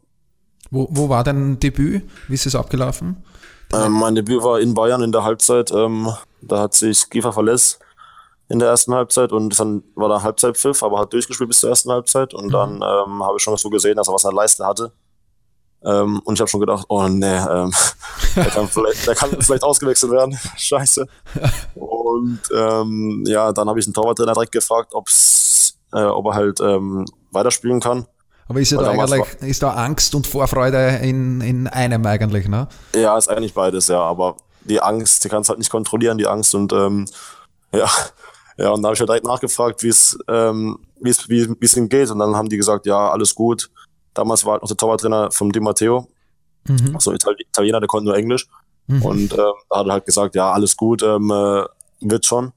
Wo, 0.71 0.87
wo 0.89 1.09
war 1.09 1.23
dein 1.23 1.59
Debüt? 1.59 2.03
Wie 2.27 2.33
ist 2.33 2.45
es 2.45 2.55
abgelaufen? 2.55 3.23
Ähm, 3.73 3.93
mein 3.93 4.15
Debüt 4.15 4.43
war 4.43 4.59
in 4.59 4.73
Bayern 4.73 5.03
in 5.03 5.11
der 5.11 5.23
Halbzeit. 5.23 5.71
Ähm, 5.71 6.09
da 6.41 6.59
hat 6.59 6.73
sich 6.73 7.09
Giefer 7.09 7.33
verletzt 7.33 7.79
in 8.49 8.59
der 8.59 8.69
ersten 8.69 8.93
Halbzeit 8.93 9.31
und 9.31 9.57
dann 9.57 9.83
war 9.95 10.09
da 10.09 10.21
Halbzeitpfiff, 10.21 10.83
aber 10.83 10.99
hat 10.99 11.13
durchgespielt 11.13 11.47
bis 11.47 11.59
zur 11.59 11.69
ersten 11.69 11.91
Halbzeit. 11.91 12.33
Und 12.33 12.51
dann 12.51 12.75
ähm, 12.75 13.23
habe 13.23 13.37
ich 13.37 13.43
schon 13.43 13.55
so 13.57 13.69
gesehen, 13.69 13.95
dass 13.95 14.07
er 14.07 14.13
was 14.13 14.25
an 14.25 14.31
der 14.31 14.41
Leiste 14.41 14.65
hatte. 14.65 14.91
Ähm, 15.85 16.21
und 16.23 16.35
ich 16.35 16.39
habe 16.39 16.49
schon 16.49 16.59
gedacht, 16.59 16.85
oh 16.89 17.07
nee, 17.07 17.25
ähm, 17.25 17.71
der, 18.35 18.45
kann 18.45 18.67
vielleicht, 18.67 19.07
der 19.07 19.15
kann 19.15 19.41
vielleicht 19.41 19.63
ausgewechselt 19.63 20.11
werden. 20.11 20.37
Scheiße. 20.57 21.07
Und 22.13 22.39
ähm, 22.55 23.23
ja, 23.27 23.51
dann 23.51 23.67
habe 23.67 23.79
ich 23.79 23.85
den 23.85 23.93
Torwarttrainer 23.93 24.33
direkt 24.33 24.51
gefragt, 24.51 24.93
ob's, 24.93 25.77
äh, 25.93 26.03
ob 26.03 26.25
er 26.27 26.33
halt 26.35 26.59
ähm, 26.61 27.05
weiterspielen 27.31 27.79
kann. 27.79 28.05
Aber 28.47 28.59
ist 28.59 28.71
ja 28.71 28.81
da 28.81 28.91
eigentlich, 28.91 29.41
ist 29.41 29.63
da 29.63 29.71
Angst 29.71 30.13
und 30.15 30.27
Vorfreude 30.27 30.99
in, 31.01 31.41
in 31.41 31.67
einem 31.67 32.05
eigentlich, 32.05 32.47
ne? 32.47 32.67
Ja, 32.93 33.17
ist 33.17 33.29
eigentlich 33.29 33.53
beides, 33.53 33.87
ja. 33.87 34.01
Aber 34.01 34.35
die 34.65 34.81
Angst, 34.81 35.23
die 35.23 35.29
kannst 35.29 35.49
halt 35.49 35.59
nicht 35.59 35.71
kontrollieren, 35.71 36.17
die 36.17 36.27
Angst. 36.27 36.53
Und 36.53 36.73
ähm, 36.73 37.05
ja, 37.73 37.89
ja, 38.57 38.69
und 38.69 38.81
da 38.81 38.87
habe 38.87 38.93
ich 38.93 38.99
halt 38.99 39.09
direkt 39.09 39.25
nachgefragt, 39.25 39.81
wie 39.83 39.87
es 39.89 40.17
ähm, 40.27 40.77
wie 40.99 41.09
es 41.09 41.27
wie 41.29 41.49
wie 41.49 41.65
es 41.65 41.75
ihm 41.75 41.89
geht. 41.89 42.11
Und 42.11 42.19
dann 42.19 42.35
haben 42.35 42.49
die 42.49 42.57
gesagt, 42.57 42.85
ja, 42.85 43.09
alles 43.09 43.33
gut. 43.33 43.69
Damals 44.13 44.45
war 44.45 44.53
halt 44.53 44.61
noch 44.61 44.69
der 44.69 44.77
Torwarttrainer 44.77 45.31
vom 45.31 45.51
Di 45.51 45.59
Matteo, 45.59 46.07
Mhm. 46.67 46.95
also 46.95 47.11
Itali 47.11 47.43
Italiener, 47.49 47.79
der 47.81 47.87
konnte 47.87 48.05
nur 48.05 48.15
Englisch. 48.15 48.47
Und 48.87 49.33
ähm, 49.33 49.53
da 49.69 49.77
hat 49.79 49.87
er 49.87 49.93
halt 49.93 50.05
gesagt, 50.05 50.35
ja, 50.35 50.51
alles 50.51 50.75
gut, 50.77 51.03
ähm, 51.03 51.31
äh, 51.31 51.63
wird 52.09 52.25
schon. 52.25 52.51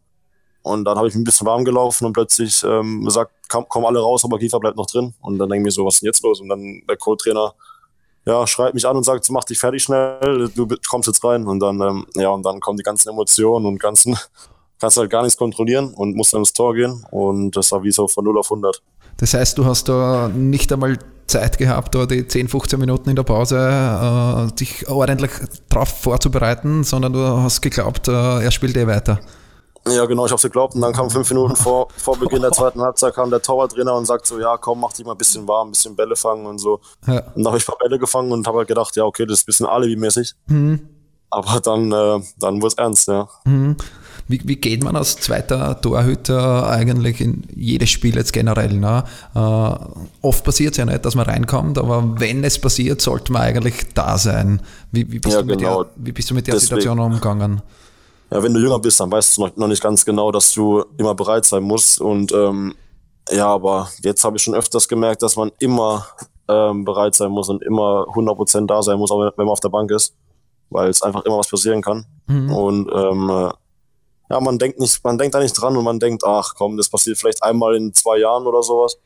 Und 0.63 0.85
dann 0.85 0.97
habe 0.99 1.07
ich 1.07 1.15
mich 1.15 1.21
ein 1.21 1.25
bisschen 1.25 1.47
warm 1.47 1.65
gelaufen 1.65 2.07
und 2.07 2.13
plötzlich 2.13 2.65
ähm, 2.65 3.09
komm, 3.49 3.69
kommen 3.69 3.87
alle 3.87 4.01
raus, 4.01 4.25
aber 4.25 4.39
Kiefer 4.39 4.59
bleibt 4.59 4.77
noch 4.77 4.87
drin. 4.87 5.15
Und 5.21 5.39
dann 5.39 5.49
denke 5.49 5.63
ich 5.63 5.65
mir 5.65 5.71
so, 5.71 5.87
was 5.87 5.95
ist 5.95 6.03
denn 6.03 6.09
jetzt 6.09 6.23
los? 6.23 6.41
Und 6.41 6.49
dann 6.49 6.83
der 6.89 6.97
Co-Trainer 6.97 7.55
ja, 8.27 8.45
schreit 8.47 8.75
mich 8.75 8.87
an 8.87 8.97
und 8.97 9.05
sagt, 9.05 9.31
mach 9.31 9.45
dich 9.45 9.59
fertig 9.59 9.85
schnell, 9.85 10.51
du 10.55 10.67
kommst 10.91 11.07
jetzt 11.07 11.23
rein. 11.23 11.47
Und 11.47 11.61
dann, 11.61 11.81
ähm, 11.81 12.07
ja, 12.15 12.31
und 12.31 12.45
dann 12.45 12.59
kommen 12.61 12.77
die 12.77 12.83
ganzen 12.83 13.11
Emotionen 13.11 13.65
und 13.67 13.79
ganzen, 13.79 14.19
kannst 14.81 14.97
halt 14.97 15.11
gar 15.11 15.23
nichts 15.23 15.39
kontrollieren 15.39 15.95
und 15.95 16.17
musst 16.17 16.33
dann 16.33 16.41
ins 16.41 16.53
Tor 16.53 16.75
gehen. 16.75 17.07
Und 17.13 17.57
das 17.57 17.71
war 17.71 17.85
wie 17.85 17.93
so 17.93 18.09
von 18.09 18.25
0 18.25 18.39
auf 18.39 18.51
100. 18.51 18.83
Das 19.19 19.33
heißt, 19.33 19.57
du 19.57 19.65
hast 19.65 19.89
da 19.89 20.29
nicht 20.29 20.73
einmal 20.73 20.99
Zeit 21.27 21.59
gehabt, 21.59 21.95
da 21.95 22.07
die 22.07 22.27
10, 22.27 22.49
15 22.49 22.79
Minuten 22.79 23.11
in 23.11 23.17
der 23.17 23.23
Pause 23.23 23.59
äh, 23.59 24.53
dich 24.55 24.89
ordentlich 24.89 25.33
drauf 25.69 25.89
vorzubereiten, 25.89 26.85
sondern 26.85 27.13
du 27.13 27.21
hast 27.21 27.61
geglaubt, 27.61 28.09
äh, 28.09 28.45
er 28.45 28.51
spielt 28.51 28.77
eh 28.77 28.87
weiter. 28.87 29.21
Ja, 29.89 30.05
genau, 30.07 30.27
ich 30.27 30.33
hab's 30.33 30.43
geglaubt. 30.43 30.75
Und 30.75 30.81
dann 30.81 30.93
kam 30.93 31.11
fünf 31.11 31.31
Minuten 31.31 31.55
vor, 31.55 31.89
vor 31.97 32.19
Beginn 32.19 32.43
der 32.43 32.51
zweiten 32.51 32.81
Halbzeit 32.81 33.15
kam 33.15 33.31
der 33.31 33.41
Torwarttrainer 33.41 33.95
und 33.95 34.05
sagt 34.05 34.27
so, 34.27 34.41
ja, 34.41 34.57
komm, 34.57 34.81
mach 34.81 34.93
dich 34.93 35.07
mal 35.07 35.13
ein 35.13 35.19
bisschen 35.19 35.47
warm, 35.47 35.69
ein 35.69 35.71
bisschen 35.73 35.95
Bälle 35.95 36.17
fangen 36.17 36.47
und 36.47 36.59
so. 36.59 36.81
Ja. 37.07 37.19
Und 37.35 37.45
dann 37.45 37.47
habe 37.47 37.59
ich 37.59 37.65
ein 37.65 37.67
paar 37.67 37.79
Bälle 37.79 37.99
gefangen 37.99 38.33
und 38.33 38.47
habe 38.47 38.59
halt 38.59 38.69
gedacht, 38.69 38.97
ja, 38.97 39.05
okay, 39.05 39.27
das 39.27 39.39
ist 39.39 39.45
ein 39.45 39.47
bisschen 39.47 39.67
alibi-mäßig. 39.67 40.35
Aber 41.31 41.61
dann, 41.61 41.93
äh, 41.93 42.21
dann 42.39 42.57
wurde 42.57 42.69
es 42.69 42.75
ernst, 42.75 43.09
ja. 43.09 43.29
Wie, 44.29 44.41
wie 44.45 44.57
geht 44.57 44.83
man 44.83 44.97
als 44.97 45.17
zweiter 45.17 45.81
Torhüter 45.81 46.69
eigentlich 46.69 47.21
in 47.21 47.45
jedes 47.55 47.91
Spiel 47.91 48.17
jetzt 48.17 48.33
generell? 48.33 48.75
Ne? 48.75 49.05
Äh, 49.35 49.39
oft 50.27 50.45
passiert 50.45 50.73
es 50.73 50.79
ja 50.79 50.85
nicht, 50.85 51.05
dass 51.05 51.15
man 51.15 51.27
reinkommt, 51.27 51.79
aber 51.79 52.19
wenn 52.19 52.43
es 52.43 52.59
passiert, 52.59 53.01
sollte 53.01 53.33
man 53.33 53.43
eigentlich 53.43 53.95
da 53.95 54.19
sein. 54.19 54.61
Wie, 54.91 55.11
wie, 55.13 55.21
bist, 55.21 55.35
Ja, 55.35 55.43
du 55.43 55.47
mit 55.47 55.59
genau. 55.61 55.85
der, 55.85 55.93
wie 55.97 56.13
bist 56.13 56.31
du 56.31 56.35
mit 56.35 56.47
der 56.47 56.55
Deswegen. 56.55 56.81
Situation 56.81 56.99
umgegangen? 56.99 57.63
Ja, 58.31 58.43
wenn 58.43 58.53
du 58.53 58.61
jünger 58.61 58.81
bist, 58.81 58.99
dann 58.99 59.13
weißt 59.13 59.37
du 59.37 59.43
noch, 59.43 59.57
noch 59.57 59.69
nicht 59.69 59.83
ganz 59.83 60.05
genau, 60.05 60.33
dass 60.33 60.53
du 60.53 60.85
immer 60.99 61.15
bereit 61.15 61.45
sein 61.45 61.63
musst. 61.63 62.01
Und 62.01 62.33
ähm, 62.33 62.75
ja, 63.31 63.47
aber 63.47 63.89
jetzt 64.03 64.25
habe 64.25 64.37
ich 64.37 64.43
schon 64.43 64.55
öfters 64.55 64.89
gemerkt, 64.89 65.23
dass 65.23 65.37
man 65.37 65.53
immer 65.61 66.07
ähm, 66.49 66.85
bereit 66.85 67.15
sein 67.15 67.31
muss 67.31 67.49
und 67.49 67.63
immer 67.63 68.07
100% 68.09 68.67
da 68.67 68.83
sein 68.83 68.99
muss, 68.99 69.13
auch 69.13 69.21
wenn 69.21 69.33
man 69.37 69.49
auf 69.49 69.61
der 69.61 69.69
Bank 69.69 69.93
ist, 69.93 70.17
weil 70.71 70.89
es 70.89 71.03
einfach 71.03 71.25
immer 71.25 71.39
was 71.39 71.49
passieren 71.49 71.83
kann. 71.83 72.07
Und 72.29 72.91
ähm, 72.93 73.31
äh, 73.31 73.51
ja, 74.29 74.41
man 74.41 74.59
denkt 74.59 74.79
nicht, 74.81 75.03
man 75.05 75.19
denkt 75.19 75.35
da 75.35 75.41
nicht 75.41 75.53
dran 75.53 75.77
und 75.77 75.85
man 75.85 76.01
denkt, 76.01 76.25
ach 76.25 76.55
komm, 76.57 76.77
das 76.77 76.89
passiert 76.89 77.19
vielleicht 77.19 77.43
einmal 77.43 77.77
in 77.77 77.93
zwei 77.95 78.19
Jahren 78.19 78.47
oder 78.47 78.63
sowas. 78.63 78.99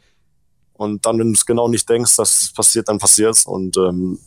Und 0.74 1.04
dann, 1.04 1.18
wenn 1.18 1.28
du 1.28 1.34
es 1.34 1.44
genau 1.44 1.68
nicht 1.68 1.88
denkst, 1.88 2.16
dass 2.16 2.42
es 2.42 2.52
passiert, 2.52 2.88
dann 2.88 2.98
passiert 2.98 3.34
es. 3.34 3.44
Und 3.44 3.76
ähm, 3.76 4.18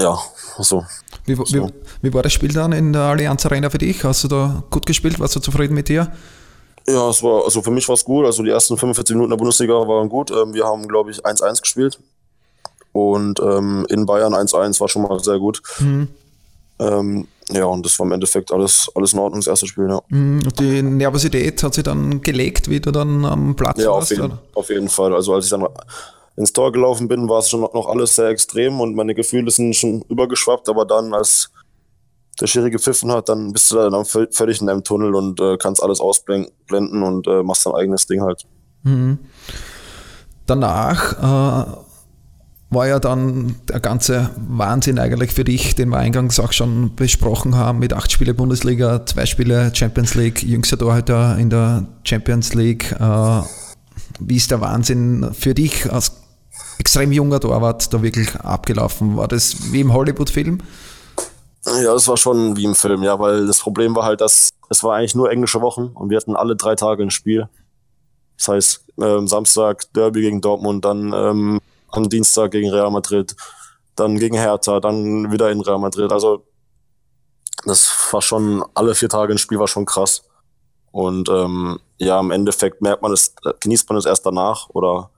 ja, 0.00 0.18
so. 0.58 0.84
Wie, 1.26 1.34
so. 1.34 1.44
Wie, 1.44 1.72
wie, 2.00 2.14
war 2.14 2.22
das 2.22 2.32
Spiel 2.32 2.52
dann 2.52 2.72
in 2.72 2.94
der 2.94 3.02
Allianz 3.02 3.44
Arena 3.44 3.68
für 3.68 3.78
dich? 3.78 4.02
Hast 4.02 4.24
du 4.24 4.28
da 4.28 4.64
gut 4.70 4.86
gespielt? 4.86 5.20
Warst 5.20 5.36
du 5.36 5.40
zufrieden 5.40 5.74
mit 5.74 5.88
dir? 5.90 6.10
Ja, 6.86 7.10
es 7.10 7.22
war, 7.22 7.44
also 7.44 7.60
für 7.60 7.70
mich 7.70 7.86
war 7.86 7.94
es 7.94 8.04
gut. 8.04 8.24
Also 8.24 8.42
die 8.42 8.50
ersten 8.50 8.78
45 8.78 9.14
Minuten 9.14 9.30
der 9.30 9.36
Bundesliga 9.36 9.74
waren 9.74 10.08
gut. 10.08 10.30
Ähm, 10.30 10.54
wir 10.54 10.64
haben, 10.64 10.88
glaube 10.88 11.10
ich, 11.10 11.24
1-1 11.24 11.60
gespielt. 11.60 12.00
Und 12.92 13.38
ähm, 13.40 13.86
in 13.88 14.06
Bayern 14.06 14.34
1-1 14.34 14.80
war 14.80 14.88
schon 14.88 15.02
mal 15.02 15.20
sehr 15.20 15.38
gut. 15.38 15.62
Mhm. 15.80 16.08
Ähm, 16.78 17.28
ja, 17.54 17.64
und 17.66 17.84
das 17.84 17.98
war 17.98 18.06
im 18.06 18.12
Endeffekt 18.12 18.52
alles, 18.52 18.90
alles 18.94 19.12
in 19.12 19.18
Ordnung, 19.18 19.40
das 19.40 19.46
erste 19.46 19.66
Spiel, 19.66 19.88
ja. 19.88 20.00
Mhm. 20.08 20.40
Die 20.58 20.82
Nervosität 20.82 21.62
hat 21.62 21.74
sie 21.74 21.82
dann 21.82 22.20
gelegt, 22.20 22.68
wie 22.68 22.80
du 22.80 22.90
dann 22.90 23.24
am 23.24 23.54
Platz 23.56 23.82
ja, 23.82 23.90
warst? 23.90 24.10
Ja, 24.12 24.24
auf, 24.24 24.32
auf 24.54 24.68
jeden 24.68 24.88
Fall. 24.88 25.14
Also 25.14 25.34
als 25.34 25.46
ich 25.46 25.50
dann 25.50 25.66
ins 26.36 26.52
Tor 26.52 26.72
gelaufen 26.72 27.08
bin, 27.08 27.28
war 27.28 27.40
es 27.40 27.50
schon 27.50 27.60
noch 27.60 27.86
alles 27.88 28.16
sehr 28.16 28.28
extrem 28.28 28.80
und 28.80 28.94
meine 28.94 29.14
Gefühle 29.14 29.50
sind 29.50 29.74
schon 29.76 30.02
übergeschwappt, 30.08 30.68
aber 30.68 30.84
dann, 30.84 31.12
als 31.12 31.50
der 32.40 32.46
Schiri 32.46 32.70
gepfiffen 32.70 33.12
hat, 33.12 33.28
dann 33.28 33.52
bist 33.52 33.70
du 33.70 33.76
dann 33.76 34.04
völlig 34.04 34.60
in 34.60 34.66
deinem 34.66 34.84
Tunnel 34.84 35.14
und 35.14 35.40
äh, 35.40 35.56
kannst 35.58 35.82
alles 35.82 36.00
ausblenden 36.00 37.02
und 37.02 37.26
äh, 37.26 37.42
machst 37.42 37.66
dein 37.66 37.74
eigenes 37.74 38.06
Ding 38.06 38.22
halt. 38.22 38.44
Mhm. 38.82 39.18
Danach 40.46 41.66
äh, 41.66 41.91
war 42.72 42.88
ja 42.88 42.98
dann 42.98 43.54
der 43.68 43.80
ganze 43.80 44.30
Wahnsinn 44.48 44.98
eigentlich 44.98 45.32
für 45.32 45.44
dich, 45.44 45.74
den 45.74 45.90
wir 45.90 45.98
eingangs 45.98 46.40
auch 46.40 46.52
schon 46.52 46.94
besprochen 46.96 47.56
haben, 47.56 47.78
mit 47.78 47.92
acht 47.92 48.10
Spiele 48.10 48.34
Bundesliga, 48.34 49.04
zwei 49.04 49.26
Spiele 49.26 49.70
Champions 49.74 50.14
League, 50.14 50.42
jüngster 50.42 50.78
Torhüter 50.78 51.36
in 51.38 51.50
der 51.50 51.86
Champions 52.04 52.54
League. 52.54 52.92
Äh, 52.92 53.42
wie 54.20 54.36
ist 54.36 54.50
der 54.50 54.60
Wahnsinn 54.60 55.30
für 55.32 55.54
dich 55.54 55.90
als 55.92 56.12
extrem 56.78 57.12
junger 57.12 57.40
Torwart 57.40 57.92
da 57.92 58.02
wirklich 58.02 58.34
abgelaufen? 58.36 59.16
War 59.16 59.28
das 59.28 59.72
wie 59.72 59.80
im 59.80 59.92
Hollywood-Film? 59.92 60.58
Ja, 61.66 61.92
das 61.92 62.08
war 62.08 62.16
schon 62.16 62.56
wie 62.56 62.64
im 62.64 62.74
Film, 62.74 63.02
ja, 63.02 63.18
weil 63.18 63.46
das 63.46 63.60
Problem 63.60 63.94
war 63.94 64.04
halt, 64.04 64.20
dass 64.20 64.48
es 64.68 64.82
war 64.82 64.96
eigentlich 64.96 65.14
nur 65.14 65.30
englische 65.30 65.60
Wochen 65.60 65.90
und 65.94 66.10
wir 66.10 66.16
hatten 66.16 66.34
alle 66.34 66.56
drei 66.56 66.74
Tage 66.74 67.02
ein 67.02 67.10
Spiel. 67.10 67.48
Das 68.38 68.48
heißt, 68.48 68.84
ähm, 69.00 69.28
Samstag 69.28 69.92
Derby 69.92 70.22
gegen 70.22 70.40
Dortmund, 70.40 70.84
dann 70.84 71.12
ähm, 71.12 71.60
am 71.92 72.08
Dienstag 72.08 72.50
gegen 72.50 72.70
Real 72.70 72.90
Madrid, 72.90 73.36
dann 73.94 74.18
gegen 74.18 74.36
Hertha, 74.36 74.80
dann 74.80 75.30
wieder 75.30 75.50
in 75.50 75.60
Real 75.60 75.78
Madrid. 75.78 76.12
Also 76.12 76.46
das 77.64 77.92
war 78.10 78.22
schon, 78.22 78.64
alle 78.74 78.94
vier 78.94 79.08
Tage 79.08 79.32
ein 79.32 79.38
Spiel 79.38 79.58
war 79.58 79.68
schon 79.68 79.86
krass. 79.86 80.24
Und 80.90 81.28
ähm, 81.28 81.78
ja, 81.98 82.20
im 82.20 82.30
Endeffekt 82.30 82.82
merkt 82.82 83.02
man 83.02 83.12
es, 83.12 83.34
genießt 83.60 83.88
man 83.88 83.98
es 83.98 84.04
erst 84.04 84.26
danach 84.26 84.68
oder 84.70 85.10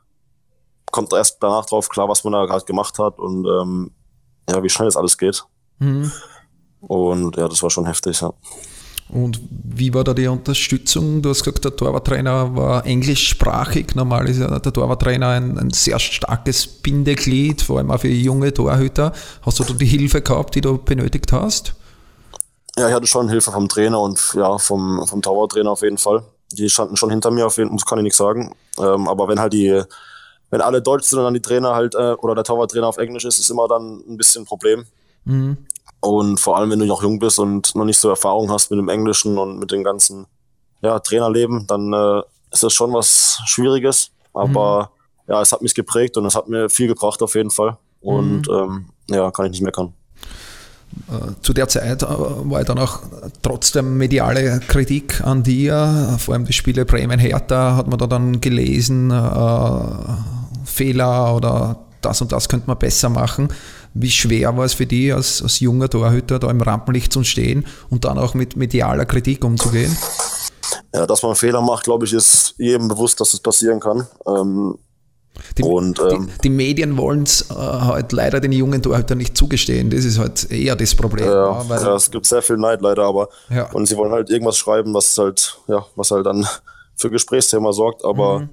kommt 0.93 1.13
erst 1.13 1.43
danach 1.43 1.67
drauf 1.67 1.89
klar, 1.89 2.09
was 2.09 2.23
man 2.23 2.33
da 2.33 2.47
gerade 2.47 2.65
gemacht 2.65 2.99
hat 2.99 3.19
und 3.19 3.45
ähm, 3.47 3.91
ja, 4.49 4.63
wie 4.63 4.69
schnell 4.69 4.87
es 4.87 4.97
alles 4.97 5.19
geht. 5.19 5.45
Mhm. 5.79 6.13
Und 6.81 7.37
ja, 7.37 7.49
das 7.49 7.63
war 7.63 7.71
schon 7.71 7.87
heftig, 7.87 8.21
ja. 8.21 8.33
Und 9.15 9.41
wie 9.51 9.95
war 9.95 10.03
da 10.03 10.13
die 10.13 10.27
Unterstützung? 10.27 11.23
Du 11.23 11.31
hast 11.31 11.45
gesagt, 11.45 11.65
der 11.65 11.77
Torwarttrainer 11.77 12.57
war 12.57 12.85
englischsprachig. 12.85 13.95
Normal 13.95 14.29
ist 14.29 14.41
ja 14.41 14.59
der 14.59 14.73
Torwarttrainer 14.73 15.29
ein, 15.29 15.57
ein 15.57 15.71
sehr 15.71 16.01
starkes 16.01 16.67
Bindeglied, 16.67 17.63
vor 17.63 17.79
allem 17.79 17.93
auch 17.93 18.01
für 18.01 18.09
junge 18.09 18.53
Torhüter. 18.53 19.13
Hast 19.43 19.61
du 19.61 19.65
da 19.65 19.73
die 19.73 19.87
Hilfe 19.87 20.21
gehabt, 20.21 20.57
die 20.57 20.61
du 20.61 20.79
benötigt 20.79 21.31
hast? 21.33 21.75
Ja, 22.77 22.89
ich 22.89 22.95
hatte 22.95 23.07
schon 23.07 23.29
Hilfe 23.29 23.53
vom 23.53 23.69
Trainer 23.69 24.01
und 24.01 24.35
ja, 24.35 24.59
vom, 24.59 25.07
vom 25.07 25.23
Torwarttrainer 25.23 25.71
auf 25.71 25.83
jeden 25.83 25.99
Fall. 25.99 26.25
Die 26.51 26.69
standen 26.69 26.97
schon 26.97 27.11
hinter 27.11 27.31
mir, 27.31 27.47
auf 27.47 27.57
jeden 27.57 27.69
Fall, 27.71 27.77
das 27.77 27.87
kann 27.87 27.99
ich 27.99 28.05
nicht 28.05 28.17
sagen. 28.17 28.53
Ähm, 28.81 29.07
aber 29.07 29.29
wenn 29.29 29.39
halt 29.39 29.53
die, 29.53 29.81
wenn 30.51 30.61
alle 30.61 30.83
Deutsch 30.83 31.07
sind 31.07 31.21
und 31.21 31.25
dann 31.25 31.35
die 31.35 31.41
Trainer 31.41 31.73
halt, 31.77 31.95
äh, 31.95 32.15
oder 32.15 32.35
der 32.35 32.43
Torwarttrainer 32.43 32.89
auf 32.89 32.97
Englisch 32.97 33.25
ist, 33.25 33.39
ist 33.39 33.51
immer 33.51 33.69
dann 33.69 34.03
ein 34.09 34.17
bisschen 34.17 34.43
ein 34.43 34.47
Problem. 34.47 34.87
Mhm. 35.25 35.59
Und 36.05 36.39
vor 36.39 36.59
allem, 36.59 36.71
wenn 36.71 36.79
du 36.81 36.85
noch 36.85 37.03
jung 37.03 37.19
bist 37.19 37.39
und 37.39 37.75
noch 37.75 37.87
nicht 37.87 37.99
so 37.99 38.11
Erfahrung 38.11 38.51
hast 38.51 38.71
mit 38.71 38.79
dem 38.79 38.91
Englischen 38.91 39.39
und 39.39 39.59
mit 39.59 39.73
dem 39.73 39.83
ganzen 39.83 40.27
ja, 40.83 40.99
Trainerleben, 40.99 41.67
dann 41.67 41.93
äh, 41.95 42.23
ist 42.53 42.63
das 42.63 42.75
schon 42.75 42.93
was 42.93 43.41
Schwieriges. 43.47 44.11
Aber 44.35 44.91
mhm. 45.27 45.33
ja, 45.33 45.41
es 45.41 45.53
hat 45.53 45.63
mich 45.63 45.75
geprägt 45.75 46.19
und 46.19 46.27
es 46.27 46.35
hat 46.35 46.47
mir 46.49 46.69
viel 46.69 46.89
gebracht 46.89 47.23
auf 47.23 47.35
jeden 47.35 47.51
Fall. 47.51 47.79
Und 48.03 48.49
mhm. 48.49 48.55
ähm, 48.55 48.87
ja, 49.09 49.31
kann 49.31 49.47
ich 49.47 49.53
nicht 49.53 49.63
meckern. 49.63 49.95
Äh, 51.09 51.41
zu 51.41 51.55
der 51.55 51.69
Zeit 51.69 52.03
äh, 52.03 52.07
war 52.07 52.59
ja 52.59 52.65
dann 52.65 52.79
auch 52.79 53.01
trotzdem 53.41 53.97
mediale 53.97 54.61
Kritik 54.69 55.23
an 55.25 55.43
dir, 55.43 56.17
vor 56.19 56.35
allem 56.35 56.45
die 56.45 56.53
Spiele 56.53 56.85
Bremen-Hertha 56.85 57.77
hat 57.77 57.89
man 57.89 57.99
da 57.99 58.07
dann 58.07 58.41
gelesen, 58.41 59.11
äh, 59.11 60.67
Fehler 60.67 61.35
oder 61.35 61.79
das 62.03 62.21
und 62.21 62.33
das 62.33 62.49
könnte 62.49 62.67
man 62.67 62.79
besser 62.79 63.09
machen. 63.09 63.49
Wie 63.95 64.11
schwer 64.11 64.57
war 64.57 64.65
es 64.65 64.75
für 64.75 64.87
dich 64.87 65.15
als, 65.15 65.41
als 65.41 65.61
junger 65.61 65.89
Torhüter, 65.89 66.41
da 66.41 66.51
im 66.51 66.61
Rampenlicht 66.61 67.13
zu 67.13 67.23
stehen 67.23 67.65
und 67.91 68.05
dann 68.05 68.19
auch 68.19 68.35
mit 68.35 68.57
medialer 68.57 69.05
Kritik 69.05 69.45
umzugehen? 69.45 69.97
Ja, 70.93 71.07
dass 71.07 71.23
man 71.23 71.37
Fehler 71.37 71.61
macht, 71.61 71.85
glaube 71.85 72.05
ich, 72.05 72.13
ist 72.13 72.55
jedem 72.59 72.89
bewusst, 72.89 73.21
dass 73.21 73.29
es 73.29 73.35
das 73.35 73.43
passieren 73.43 73.79
kann. 73.79 74.07
Ähm, 74.27 74.77
die, 75.59 75.63
und, 75.63 76.01
ähm, 76.01 76.27
die, 76.37 76.43
die, 76.43 76.51
Medien 76.51 76.97
wollen 76.97 77.23
es 77.25 77.51
äh, 77.51 77.55
halt 77.55 78.13
leider 78.13 78.41
den 78.41 78.53
jungen 78.53 78.83
Torhütern 78.83 79.19
nicht 79.19 79.37
zugestehen. 79.37 79.91
Das 79.91 80.05
ist 80.05 80.19
halt 80.19 80.51
eher 80.51 80.75
das 80.75 80.95
Problem. 80.95 81.27
Ja, 81.27 81.63
ja, 81.63 81.81
ja 81.81 81.95
es 81.95 82.11
gibt 82.11 82.27
sehr 82.27 82.43
viel 82.43 82.57
Neid 82.57 82.83
leider, 82.83 83.05
aber 83.05 83.29
ja. 83.51 83.71
und 83.73 83.87
sie 83.87 83.97
wollen 83.97 84.13
halt 84.13 84.31
irgendwas 84.31 84.57
schreiben, 84.57 84.95
was 84.95 85.17
halt, 85.19 85.59
ja, 85.69 85.85
was 85.95 86.11
halt 86.11 86.27
dann 86.27 86.47
für 86.97 87.11
Gesprächsthema 87.11 87.73
sorgt, 87.73 88.05
aber 88.05 88.41
mhm 88.41 88.49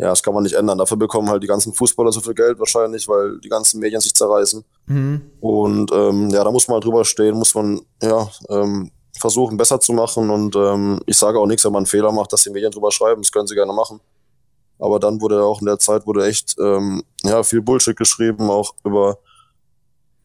ja, 0.00 0.08
das 0.08 0.22
kann 0.22 0.32
man 0.32 0.44
nicht 0.44 0.54
ändern. 0.54 0.78
Dafür 0.78 0.96
bekommen 0.96 1.28
halt 1.28 1.42
die 1.42 1.46
ganzen 1.46 1.74
Fußballer 1.74 2.10
so 2.10 2.20
viel 2.20 2.32
Geld 2.32 2.58
wahrscheinlich, 2.58 3.06
weil 3.06 3.38
die 3.40 3.50
ganzen 3.50 3.80
Medien 3.80 4.00
sich 4.00 4.14
zerreißen. 4.14 4.64
Mhm. 4.86 5.20
Und 5.40 5.92
ähm, 5.92 6.30
ja, 6.30 6.42
da 6.42 6.50
muss 6.50 6.68
man 6.68 6.76
halt 6.76 6.84
drüber 6.84 7.04
stehen, 7.04 7.36
muss 7.36 7.54
man 7.54 7.82
ja 8.02 8.26
ähm, 8.48 8.90
versuchen, 9.18 9.58
besser 9.58 9.78
zu 9.78 9.92
machen. 9.92 10.30
Und 10.30 10.56
ähm, 10.56 11.00
ich 11.04 11.18
sage 11.18 11.38
auch 11.38 11.44
nichts, 11.44 11.66
wenn 11.66 11.72
man 11.72 11.80
einen 11.80 11.86
Fehler 11.86 12.12
macht, 12.12 12.32
dass 12.32 12.44
die 12.44 12.50
Medien 12.50 12.72
drüber 12.72 12.90
schreiben. 12.90 13.20
Das 13.20 13.30
können 13.30 13.46
sie 13.46 13.54
gerne 13.54 13.74
machen. 13.74 14.00
Aber 14.78 14.98
dann 14.98 15.20
wurde 15.20 15.44
auch 15.44 15.60
in 15.60 15.66
der 15.66 15.78
Zeit 15.78 16.06
wurde 16.06 16.26
echt 16.26 16.56
ähm, 16.58 17.02
ja 17.22 17.42
viel 17.42 17.60
Bullshit 17.60 17.94
geschrieben, 17.94 18.48
auch 18.48 18.72
über 18.84 19.18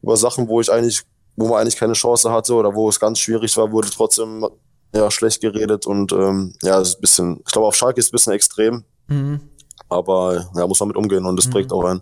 über 0.02 0.16
Sachen, 0.16 0.48
wo 0.48 0.62
ich 0.62 0.72
eigentlich, 0.72 1.04
wo 1.36 1.50
man 1.50 1.60
eigentlich 1.60 1.76
keine 1.76 1.94
Chance 1.94 2.32
hatte 2.32 2.54
oder 2.54 2.74
wo 2.74 2.88
es 2.88 3.00
ganz 3.00 3.20
schwierig 3.20 3.58
war, 3.58 3.72
wurde 3.74 3.90
trotzdem 3.90 4.48
ja 4.94 5.12
schlecht 5.12 5.42
geredet 5.42 5.86
und 5.86 6.14
ähm, 6.14 6.54
ja, 6.62 6.80
ist 6.80 6.98
ein 6.98 7.02
bisschen, 7.02 7.42
ich 7.46 7.52
glaube 7.52 7.68
auf 7.68 7.76
Schalke 7.76 8.00
ist 8.00 8.06
es 8.06 8.12
ein 8.12 8.16
bisschen 8.16 8.34
extrem. 8.34 8.84
Mhm. 9.08 9.42
Aber 9.90 10.50
ja, 10.56 10.68
muss 10.68 10.80
man 10.80 10.90
mit 10.90 10.98
umgehen 10.98 11.26
und 11.26 11.38
das 11.38 11.50
trägt 11.50 11.72
mhm. 11.72 11.78
auch 11.78 11.84
ein. 11.86 12.02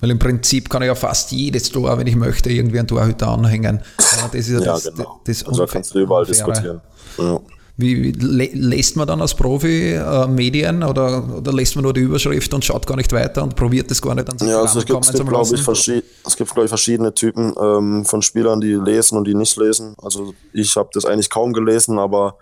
Weil 0.00 0.10
im 0.10 0.18
Prinzip 0.18 0.68
kann 0.68 0.82
ich 0.82 0.88
ja 0.88 0.94
fast 0.94 1.30
jedes 1.30 1.70
Tor, 1.70 1.96
wenn 1.98 2.06
ich 2.06 2.16
möchte, 2.16 2.50
irgendwie 2.50 2.78
einen 2.78 2.88
Torhüter 2.88 3.28
anhängen. 3.28 3.80
Das 3.96 4.34
ist 4.34 4.48
ja, 4.48 4.60
ja 4.60 4.72
das, 4.72 4.84
genau. 4.84 5.20
das 5.24 5.46
also 5.46 5.64
da 5.64 5.72
kannst 5.72 5.94
du 5.94 6.00
überall 6.00 6.24
unfaire. 6.24 6.52
diskutieren. 6.52 6.80
Ja. 7.18 7.40
Wie, 7.76 8.04
wie 8.04 8.12
lässt 8.12 8.96
man 8.96 9.06
dann 9.06 9.22
als 9.22 9.34
Profi 9.34 9.92
äh, 9.92 10.26
Medien 10.26 10.82
oder, 10.82 11.36
oder 11.38 11.52
lässt 11.52 11.76
man 11.76 11.84
nur 11.84 11.94
die 11.94 12.00
Überschrift 12.00 12.52
und 12.52 12.62
schaut 12.62 12.86
gar 12.86 12.96
nicht 12.96 13.10
weiter 13.12 13.42
und 13.42 13.56
probiert 13.56 13.90
das 13.90 14.02
gar 14.02 14.14
nicht 14.14 14.28
an 14.28 14.38
sich 14.38 14.48
Ja, 14.48 14.60
also 14.60 14.80
es 14.80 14.84
gibt, 14.84 15.02
es 15.02 15.12
gibt 15.12 15.28
glaube 15.28 15.54
ich, 15.54 15.62
verschied 15.62 16.04
es 16.26 16.36
gibt, 16.36 16.50
glaube 16.50 16.66
ich, 16.66 16.68
verschiedene 16.68 17.14
Typen 17.14 17.54
ähm, 17.58 18.04
von 18.04 18.20
Spielern, 18.20 18.60
die 18.60 18.74
lesen 18.74 19.16
und 19.16 19.26
die 19.26 19.34
nicht 19.34 19.56
lesen. 19.56 19.94
Also 20.02 20.34
ich 20.52 20.76
habe 20.76 20.90
das 20.92 21.06
eigentlich 21.06 21.30
kaum 21.30 21.54
gelesen, 21.54 21.98
aber 21.98 22.36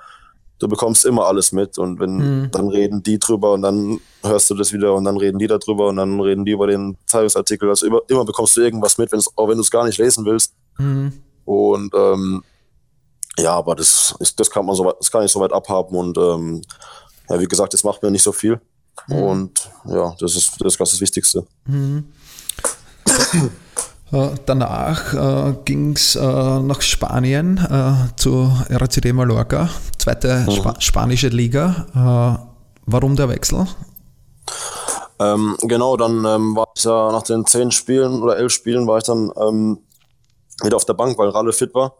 du 0.59 0.69
bekommst 0.69 1.05
immer 1.05 1.27
alles 1.27 1.53
mit 1.53 1.79
und 1.79 2.01
wenn 2.01 2.17
mhm. 2.17 2.51
dann 2.51 2.69
reden 2.69 3.03
die 3.03 3.19
drüber 3.19 3.53
und 3.53 3.63
dann 3.63 4.01
hörst 4.23 4.51
du 4.51 4.55
das 4.55 4.73
wieder 4.73 4.95
und 4.95 5.05
dann 5.05 5.17
reden 5.17 5.39
die 5.39 5.47
darüber 5.47 5.89
und 5.89 5.97
dann 5.97 6.21
reden 6.21 6.45
die 6.45 6.53
über 6.53 6.67
den 6.67 6.97
Zeitungsartikel. 7.07 7.69
Also 7.69 7.87
immer, 7.87 8.01
immer 8.09 8.25
bekommst 8.25 8.57
du 8.57 8.61
irgendwas 8.61 8.99
mit, 8.99 9.13
auch 9.13 9.49
wenn 9.49 9.57
du 9.57 9.63
es 9.63 9.71
gar 9.71 9.85
nicht 9.85 9.99
lesen 9.99 10.25
willst. 10.25 10.55
Mhm. 10.79 11.13
Und 11.45 11.95
ähm, 11.95 12.43
ja, 13.39 13.55
aber 13.55 13.77
das, 13.77 14.15
ist, 14.19 14.39
das 14.41 14.51
kann 14.51 14.67
man 14.67 14.75
so 14.75 14.85
weit, 14.85 14.97
das 14.99 15.11
kann 15.11 15.25
ich 15.25 15.31
so 15.31 15.41
weit 15.41 15.53
abhaben 15.53 15.97
und 15.97 16.19
ähm, 16.19 16.63
ja, 17.31 17.41
wie 17.41 17.47
gesagt, 17.47 17.73
das 17.73 17.85
macht 17.85 18.03
mir 18.03 18.11
nicht 18.11 18.23
so 18.23 18.33
viel. 18.33 18.61
Mhm. 19.07 19.17
Und 19.17 19.71
ja, 19.87 20.15
das 20.19 20.35
ist 20.35 20.57
das, 20.61 20.75
ist 20.75 20.81
das 20.81 21.01
Wichtigste. 21.01 21.47
Äh, 24.11 24.31
danach 24.47 25.13
äh, 25.15 25.55
ging 25.65 25.93
es 25.93 26.17
äh, 26.17 26.21
nach 26.61 26.81
Spanien 26.81 27.59
äh, 27.59 28.17
zu 28.17 28.51
RCD 28.71 29.13
Mallorca, 29.13 29.69
zweite 29.99 30.47
mhm. 30.47 30.53
Sp 30.57 30.81
spanische 30.81 31.29
Liga. 31.29 31.87
Äh, 31.95 32.49
warum 32.87 33.17
der 33.17 33.29
Wechsel? 33.29 33.67
Ähm, 35.21 35.57
genau, 35.63 35.97
dann 35.97 36.25
ähm, 36.25 36.57
war 36.57 36.69
ich 36.75 36.85
ja 36.85 37.13
nach 37.13 37.23
den 37.23 37.45
zehn 37.45 37.71
Spielen 37.71 38.23
oder 38.23 38.39
elf 38.39 38.53
Spielen 38.53 38.87
war 38.87 38.99
ich 38.99 39.05
dann 39.05 39.31
ähm, 39.37 39.79
wieder 40.63 40.77
auf 40.77 40.85
der 40.85 40.95
Bank, 40.95 41.19
weil 41.19 41.29
Ralle 41.29 41.53
fit 41.53 41.75
war. 41.75 41.95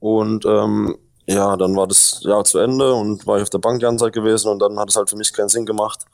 Und 0.00 0.46
ähm, 0.46 0.96
ja, 1.26 1.56
dann 1.56 1.76
war 1.76 1.86
das 1.86 2.20
Jahr 2.22 2.44
zu 2.44 2.58
Ende 2.58 2.94
und 2.94 3.26
war 3.26 3.36
ich 3.36 3.42
auf 3.42 3.50
der 3.50 3.58
Bank 3.58 3.80
die 3.80 3.84
ganze 3.84 4.04
Zeit 4.04 4.14
gewesen 4.14 4.50
und 4.50 4.60
dann 4.60 4.78
hat 4.78 4.88
es 4.88 4.96
halt 4.96 5.10
für 5.10 5.16
mich 5.16 5.32
keinen 5.32 5.48
Sinn 5.48 5.66
gemacht, 5.66 6.06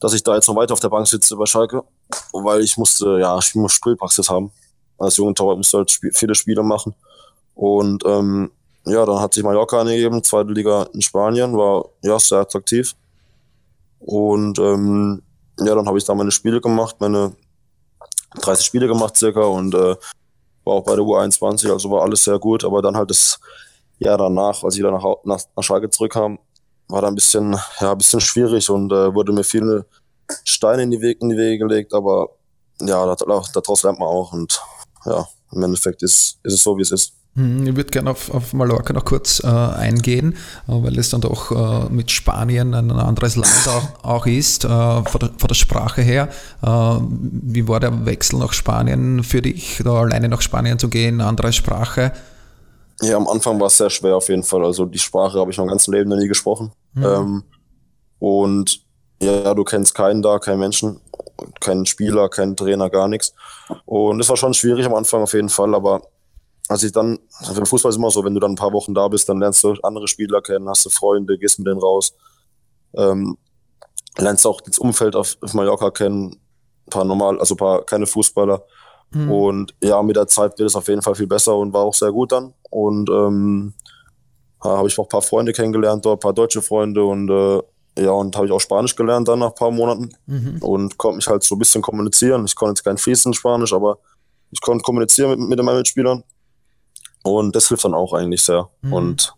dass 0.00 0.14
ich 0.14 0.22
da 0.22 0.34
jetzt 0.34 0.48
noch 0.48 0.56
weiter 0.56 0.72
auf 0.72 0.80
der 0.80 0.88
Bank 0.88 1.06
sitze 1.06 1.36
bei 1.36 1.46
Schalke, 1.46 1.84
weil 2.32 2.62
ich 2.62 2.76
musste, 2.76 3.18
ja, 3.20 3.38
ich 3.38 3.54
muss 3.54 3.72
Spielpraxis 3.72 4.28
haben. 4.28 4.50
Als 4.98 5.16
junger 5.16 5.34
Torwart 5.34 5.58
musste 5.58 5.78
halt 5.78 5.90
sp 5.92 6.10
viele 6.12 6.34
Spiele 6.34 6.62
machen. 6.62 6.94
Und 7.54 8.04
ähm, 8.06 8.50
ja, 8.86 9.04
dann 9.04 9.20
hat 9.20 9.34
sich 9.34 9.44
Mallorca 9.44 9.80
angegeben, 9.80 10.24
zweite 10.24 10.52
Liga 10.52 10.88
in 10.94 11.02
Spanien, 11.02 11.56
war 11.56 11.84
ja 12.02 12.18
sehr 12.18 12.38
attraktiv. 12.38 12.94
Und 13.98 14.58
ähm, 14.58 15.22
ja, 15.58 15.74
dann 15.74 15.86
habe 15.86 15.98
ich 15.98 16.04
da 16.04 16.14
meine 16.14 16.30
Spiele 16.30 16.60
gemacht, 16.60 16.96
meine 17.00 17.36
30 18.40 18.64
Spiele 18.64 18.86
gemacht 18.86 19.16
circa 19.16 19.42
und 19.42 19.74
äh, 19.74 19.96
war 20.64 20.74
auch 20.74 20.84
bei 20.84 20.94
der 20.94 21.04
U21, 21.04 21.70
also 21.70 21.90
war 21.90 22.02
alles 22.02 22.24
sehr 22.24 22.38
gut, 22.38 22.64
aber 22.64 22.80
dann 22.80 22.96
halt 22.96 23.10
das 23.10 23.38
Jahr 23.98 24.16
danach, 24.16 24.64
als 24.64 24.76
ich 24.76 24.82
dann 24.82 24.94
nach, 24.94 25.04
nach, 25.24 25.40
nach 25.54 25.62
Schalke 25.62 25.90
zurückkam, 25.90 26.38
war 26.90 27.02
da 27.02 27.08
ein 27.08 27.14
bisschen, 27.14 27.56
ja, 27.80 27.92
ein 27.92 27.98
bisschen 27.98 28.20
schwierig 28.20 28.68
und 28.70 28.92
äh, 28.92 29.14
wurde 29.14 29.32
mir 29.32 29.44
viele 29.44 29.86
Steine 30.44 30.82
in 30.82 30.90
die, 30.90 31.00
Wege, 31.00 31.20
in 31.20 31.30
die 31.30 31.36
Wege 31.36 31.66
gelegt, 31.66 31.94
aber 31.94 32.30
ja, 32.80 33.14
daraus 33.16 33.82
lernt 33.82 33.98
man 33.98 34.08
auch 34.08 34.32
und 34.32 34.60
ja, 35.04 35.26
im 35.52 35.62
Endeffekt 35.62 36.02
ist, 36.02 36.38
ist 36.42 36.54
es 36.54 36.62
so, 36.62 36.76
wie 36.76 36.82
es 36.82 36.90
ist. 36.90 37.12
Hm, 37.36 37.64
ich 37.64 37.76
würde 37.76 37.90
gerne 37.90 38.10
auf, 38.10 38.32
auf 38.34 38.52
Mallorca 38.52 38.92
noch 38.92 39.04
kurz 39.04 39.40
äh, 39.44 39.46
eingehen, 39.46 40.32
äh, 40.66 40.72
weil 40.72 40.98
es 40.98 41.10
dann 41.10 41.20
doch 41.20 41.52
äh, 41.52 41.88
mit 41.92 42.10
Spanien 42.10 42.74
ein 42.74 42.90
anderes 42.90 43.36
Land 43.36 43.68
auch, 43.68 44.04
auch 44.04 44.26
ist, 44.26 44.64
äh, 44.64 44.68
von 44.68 45.20
der, 45.20 45.30
von, 45.36 45.48
der, 45.48 45.54
Sprache 45.54 46.02
her. 46.02 46.28
Äh, 46.62 46.66
wie 46.66 47.68
war 47.68 47.78
der 47.78 48.04
Wechsel 48.04 48.40
nach 48.40 48.52
Spanien 48.52 49.22
für 49.22 49.42
dich, 49.42 49.80
da 49.84 49.92
alleine 50.00 50.28
nach 50.28 50.40
Spanien 50.40 50.78
zu 50.78 50.88
gehen, 50.88 51.20
andere 51.20 51.52
Sprache? 51.52 52.12
Ja, 53.02 53.16
am 53.16 53.28
Anfang 53.28 53.58
war 53.58 53.68
es 53.68 53.76
sehr 53.76 53.90
schwer 53.90 54.16
auf 54.16 54.28
jeden 54.28 54.42
Fall. 54.42 54.64
Also 54.64 54.84
die 54.84 54.98
Sprache 54.98 55.38
habe 55.38 55.50
ich 55.50 55.58
mein 55.58 55.68
ganzes 55.68 55.88
Leben 55.88 56.10
noch 56.10 56.16
nie 56.16 56.28
gesprochen. 56.28 56.72
Mhm. 56.94 57.04
Ähm, 57.04 57.44
und 58.18 58.84
ja, 59.22 59.54
du 59.54 59.64
kennst 59.64 59.94
keinen 59.94 60.22
da, 60.22 60.38
keinen 60.38 60.60
Menschen, 60.60 61.00
keinen 61.60 61.86
Spieler, 61.86 62.28
keinen 62.28 62.56
Trainer, 62.56 62.90
gar 62.90 63.08
nichts. 63.08 63.34
Und 63.84 64.20
es 64.20 64.28
war 64.28 64.36
schon 64.36 64.54
schwierig 64.54 64.86
am 64.86 64.94
Anfang 64.94 65.22
auf 65.22 65.32
jeden 65.32 65.48
Fall, 65.48 65.74
aber 65.74 66.02
als 66.68 66.82
ich 66.84 66.92
dann, 66.92 67.18
also 67.38 67.60
im 67.60 67.66
Fußball 67.66 67.90
ist 67.90 67.96
immer 67.96 68.10
so, 68.10 68.24
wenn 68.24 68.34
du 68.34 68.40
dann 68.40 68.52
ein 68.52 68.56
paar 68.56 68.72
Wochen 68.72 68.94
da 68.94 69.08
bist, 69.08 69.28
dann 69.28 69.40
lernst 69.40 69.62
du 69.64 69.74
andere 69.82 70.06
Spieler 70.06 70.40
kennen, 70.40 70.68
hast 70.68 70.84
du 70.84 70.90
Freunde, 70.90 71.36
gehst 71.36 71.58
mit 71.58 71.66
denen 71.66 71.80
raus, 71.80 72.14
ähm, 72.94 73.36
lernst 74.16 74.46
auch 74.46 74.60
das 74.60 74.78
Umfeld 74.78 75.16
auf, 75.16 75.36
auf 75.40 75.54
Mallorca 75.54 75.90
kennen, 75.90 76.40
ein 76.86 76.90
paar 76.90 77.04
normal, 77.04 77.40
also 77.40 77.56
paar 77.56 77.84
keine 77.84 78.06
Fußballer. 78.06 78.62
Mhm. 79.12 79.30
Und 79.30 79.74
ja, 79.82 80.02
mit 80.02 80.16
der 80.16 80.26
Zeit 80.26 80.58
wird 80.58 80.68
es 80.68 80.76
auf 80.76 80.88
jeden 80.88 81.02
Fall 81.02 81.14
viel 81.14 81.26
besser 81.26 81.56
und 81.56 81.72
war 81.72 81.82
auch 81.82 81.94
sehr 81.94 82.12
gut 82.12 82.32
dann. 82.32 82.54
Und 82.70 83.10
ähm, 83.10 83.74
habe 84.62 84.88
ich 84.88 84.98
auch 84.98 85.06
ein 85.06 85.08
paar 85.08 85.22
Freunde 85.22 85.52
kennengelernt, 85.52 86.04
dort 86.04 86.18
ein 86.18 86.20
paar 86.20 86.32
deutsche 86.32 86.62
Freunde 86.62 87.02
und 87.04 87.30
äh, 87.30 87.62
ja, 87.98 88.12
und 88.12 88.36
habe 88.36 88.46
ich 88.46 88.52
auch 88.52 88.60
Spanisch 88.60 88.94
gelernt 88.94 89.28
dann 89.28 89.40
nach 89.40 89.48
ein 89.48 89.54
paar 89.54 89.70
Monaten 89.70 90.10
mhm. 90.26 90.58
und 90.60 90.96
konnte 90.96 91.16
mich 91.16 91.26
halt 91.26 91.42
so 91.42 91.56
ein 91.56 91.58
bisschen 91.58 91.82
kommunizieren. 91.82 92.44
Ich 92.44 92.54
konnte 92.54 92.72
jetzt 92.72 92.84
kein 92.84 92.98
fließend 92.98 93.34
Spanisch, 93.34 93.72
aber 93.72 93.98
ich 94.50 94.60
konnte 94.60 94.82
kommunizieren 94.82 95.30
mit, 95.30 95.48
mit 95.48 95.62
meinen 95.62 95.78
Mitspielern. 95.78 96.22
Und 97.22 97.54
das 97.54 97.68
hilft 97.68 97.84
dann 97.84 97.94
auch 97.94 98.12
eigentlich 98.12 98.42
sehr. 98.42 98.70
Mhm. 98.82 98.92
Und 98.92 99.34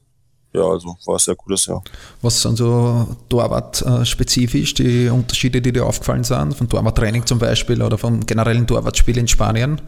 ja, 0.53 0.63
also 0.63 0.97
war 1.07 1.17
es 1.17 1.25
sehr 1.25 1.35
gutes 1.35 1.67
Jahr. 1.67 1.83
Was 2.21 2.43
sind 2.43 2.57
so 2.57 3.07
Torwart-spezifisch 3.29 4.75
die 4.75 5.09
Unterschiede, 5.09 5.63
die 5.63 5.73
dir 5.73 5.87
aufgefallen 5.87 6.25
sind? 6.25 6.55
Von 6.55 6.69
Torwarttraining 6.69 7.25
zum 7.25 7.39
Beispiel 7.39 7.83
oder 7.83 7.97
vom 7.97 8.25
generellen 8.27 8.67
Torwartspiel 8.67 9.17
in 9.17 9.29
Spanien? 9.29 9.81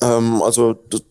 Ähm, 0.00 0.42
also 0.42 0.74
das, 0.90 1.02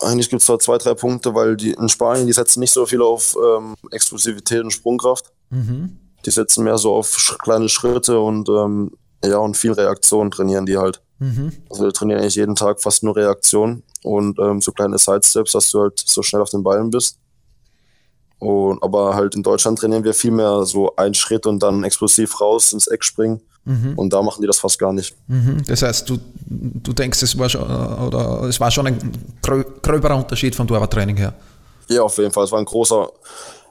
eigentlich 0.00 0.28
gibt 0.28 0.42
es 0.42 0.46
da 0.46 0.58
zwei, 0.58 0.78
drei 0.78 0.94
Punkte, 0.94 1.34
weil 1.34 1.56
die 1.56 1.72
in 1.72 1.88
Spanien, 1.88 2.26
die 2.26 2.32
setzen 2.32 2.60
nicht 2.60 2.72
so 2.72 2.86
viel 2.86 3.02
auf 3.02 3.36
ähm, 3.36 3.74
Explosivität 3.90 4.62
und 4.62 4.72
Sprungkraft. 4.72 5.32
Mhm. 5.50 5.98
Die 6.26 6.30
setzen 6.30 6.64
mehr 6.64 6.78
so 6.78 6.94
auf 6.94 7.36
kleine 7.40 7.68
Schritte 7.68 8.18
und 8.18 8.48
ähm, 8.48 8.90
ja, 9.24 9.38
und 9.38 9.56
viel 9.56 9.72
Reaktion 9.72 10.30
trainieren 10.30 10.66
die 10.66 10.76
halt. 10.76 11.00
Mhm. 11.18 11.52
Also 11.70 11.84
wir 11.84 11.92
trainieren 11.92 12.20
eigentlich 12.20 12.34
jeden 12.34 12.56
Tag 12.56 12.80
fast 12.80 13.02
nur 13.02 13.16
Reaktion 13.16 13.82
und 14.02 14.38
ähm, 14.38 14.60
so 14.60 14.72
kleine 14.72 14.98
Sidesteps, 14.98 15.52
dass 15.52 15.70
du 15.70 15.80
halt 15.80 16.02
so 16.04 16.22
schnell 16.22 16.42
auf 16.42 16.50
den 16.50 16.62
Ballen 16.62 16.90
bist. 16.90 17.18
Und, 18.44 18.82
aber 18.82 19.14
halt 19.14 19.34
in 19.34 19.42
Deutschland 19.42 19.78
trainieren 19.78 20.04
wir 20.04 20.12
viel 20.12 20.30
mehr 20.30 20.64
so 20.64 20.94
einen 20.96 21.14
Schritt 21.14 21.46
und 21.46 21.62
dann 21.62 21.82
explosiv 21.82 22.40
raus 22.42 22.74
ins 22.74 22.86
Eck 22.86 23.02
springen. 23.02 23.40
Mhm. 23.64 23.94
Und 23.96 24.12
da 24.12 24.20
machen 24.20 24.42
die 24.42 24.46
das 24.46 24.58
fast 24.58 24.78
gar 24.78 24.92
nicht. 24.92 25.16
Mhm. 25.28 25.62
Das 25.66 25.80
heißt, 25.80 26.10
du, 26.10 26.18
du 26.46 26.92
denkst, 26.92 27.22
es 27.22 27.38
war 27.38 27.48
schon, 27.48 27.62
oder 27.62 28.42
es 28.42 28.60
war 28.60 28.70
schon 28.70 28.86
ein 28.86 29.12
gröberer 29.42 30.16
Unterschied 30.16 30.54
vom 30.54 30.68
Torwarttraining 30.68 31.16
her. 31.16 31.32
Ja, 31.88 32.02
auf 32.02 32.18
jeden 32.18 32.32
Fall. 32.32 32.44
Es 32.44 32.52
war 32.52 32.58
ein 32.58 32.66
großer, 32.66 33.08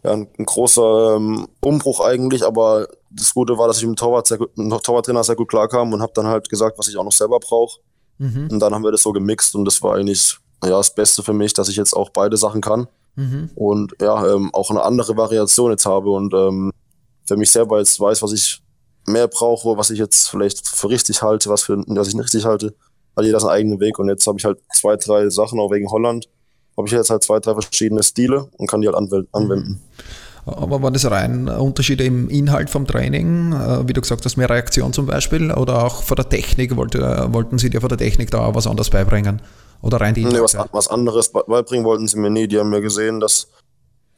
ja, 0.03 0.11
ein, 0.11 0.27
ein 0.39 0.45
großer 0.45 1.17
ähm, 1.17 1.47
Umbruch 1.61 1.99
eigentlich, 1.99 2.43
aber 2.43 2.87
das 3.11 3.31
Gute 3.35 3.55
war, 3.59 3.67
dass 3.67 3.77
ich 3.77 3.83
mit 3.83 3.91
dem 3.91 3.95
Torwart 3.97 4.25
sehr 4.25 4.39
gut, 4.39 4.57
mit 4.57 4.71
dem 4.71 4.81
Torwarttrainer 4.81 5.23
sehr 5.23 5.35
gut 5.35 5.49
klarkam 5.49 5.93
und 5.93 6.01
habe 6.01 6.13
dann 6.15 6.25
halt 6.25 6.49
gesagt, 6.49 6.79
was 6.79 6.87
ich 6.87 6.97
auch 6.97 7.03
noch 7.03 7.11
selber 7.11 7.39
brauche. 7.39 7.79
Mhm. 8.17 8.47
Und 8.51 8.59
dann 8.59 8.73
haben 8.73 8.83
wir 8.83 8.91
das 8.91 9.03
so 9.03 9.11
gemixt 9.11 9.53
und 9.53 9.65
das 9.65 9.83
war 9.83 9.97
eigentlich 9.97 10.37
ja, 10.63 10.71
das 10.71 10.95
Beste 10.95 11.21
für 11.21 11.33
mich, 11.33 11.53
dass 11.53 11.69
ich 11.69 11.75
jetzt 11.75 11.93
auch 11.93 12.09
beide 12.09 12.37
Sachen 12.37 12.61
kann. 12.61 12.87
Mhm. 13.15 13.49
Und 13.55 13.95
ja, 14.01 14.33
ähm, 14.33 14.49
auch 14.53 14.69
eine 14.69 14.83
andere 14.83 15.15
Variation 15.15 15.71
jetzt 15.71 15.85
habe 15.85 16.09
und 16.11 16.33
ähm, 16.33 16.71
für 17.25 17.37
mich 17.37 17.51
selber 17.51 17.79
jetzt 17.79 17.99
weiß, 17.99 18.21
was 18.21 18.33
ich 18.33 18.61
mehr 19.05 19.27
brauche, 19.27 19.77
was 19.77 19.89
ich 19.89 19.99
jetzt 19.99 20.29
vielleicht 20.29 20.67
für 20.67 20.89
richtig 20.89 21.21
halte, 21.21 21.49
was, 21.49 21.63
für, 21.63 21.77
was 21.87 22.07
ich 22.07 22.15
nicht 22.15 22.25
richtig 22.25 22.45
halte. 22.45 22.73
Hat 23.15 23.25
jeder 23.25 23.39
seinen 23.39 23.51
eigenen 23.51 23.79
Weg 23.79 23.99
und 23.99 24.09
jetzt 24.09 24.25
habe 24.25 24.39
ich 24.39 24.45
halt 24.45 24.59
zwei, 24.73 24.95
drei 24.95 25.29
Sachen, 25.29 25.59
auch 25.59 25.71
wegen 25.71 25.89
Holland, 25.89 26.27
habe 26.77 26.87
ich 26.87 26.93
jetzt 26.93 27.09
halt 27.09 27.23
zwei, 27.23 27.39
drei 27.39 27.53
verschiedene 27.53 28.01
Stile 28.01 28.49
und 28.57 28.67
kann 28.67 28.81
die 28.81 28.87
halt 28.87 28.97
anwenden. 28.97 29.69
Mhm. 29.69 29.79
Aber 30.45 30.81
waren 30.81 30.93
das 30.93 31.09
rein 31.09 31.47
Unterschiede 31.47 32.03
im 32.03 32.29
Inhalt 32.29 32.69
vom 32.69 32.85
Training, 32.85 33.53
äh, 33.53 33.87
wie 33.87 33.93
du 33.93 34.01
gesagt 34.01 34.25
hast, 34.25 34.35
mehr 34.35 34.49
Reaktion 34.49 34.91
zum 34.91 35.05
Beispiel, 35.05 35.51
oder 35.51 35.85
auch 35.85 36.03
von 36.03 36.15
der 36.15 36.27
Technik? 36.27 36.75
Wollte, 36.75 37.27
wollten 37.31 37.59
Sie 37.59 37.69
dir 37.69 37.79
von 37.79 37.89
der 37.89 37.97
Technik 37.97 38.29
da 38.31 38.39
auch 38.39 38.55
was 38.55 38.67
anderes 38.67 38.89
beibringen? 38.89 39.41
Oder 39.83 39.99
rein 39.99 40.13
die 40.15 40.23
Nee, 40.23 40.41
was, 40.41 40.57
was 40.71 40.87
anderes 40.87 41.29
beibringen 41.29 41.85
wollten 41.85 42.07
sie 42.07 42.17
mir 42.17 42.29
nie. 42.29 42.47
Die 42.47 42.57
haben 42.57 42.69
mir 42.69 42.81
gesehen, 42.81 43.19
dass, 43.19 43.49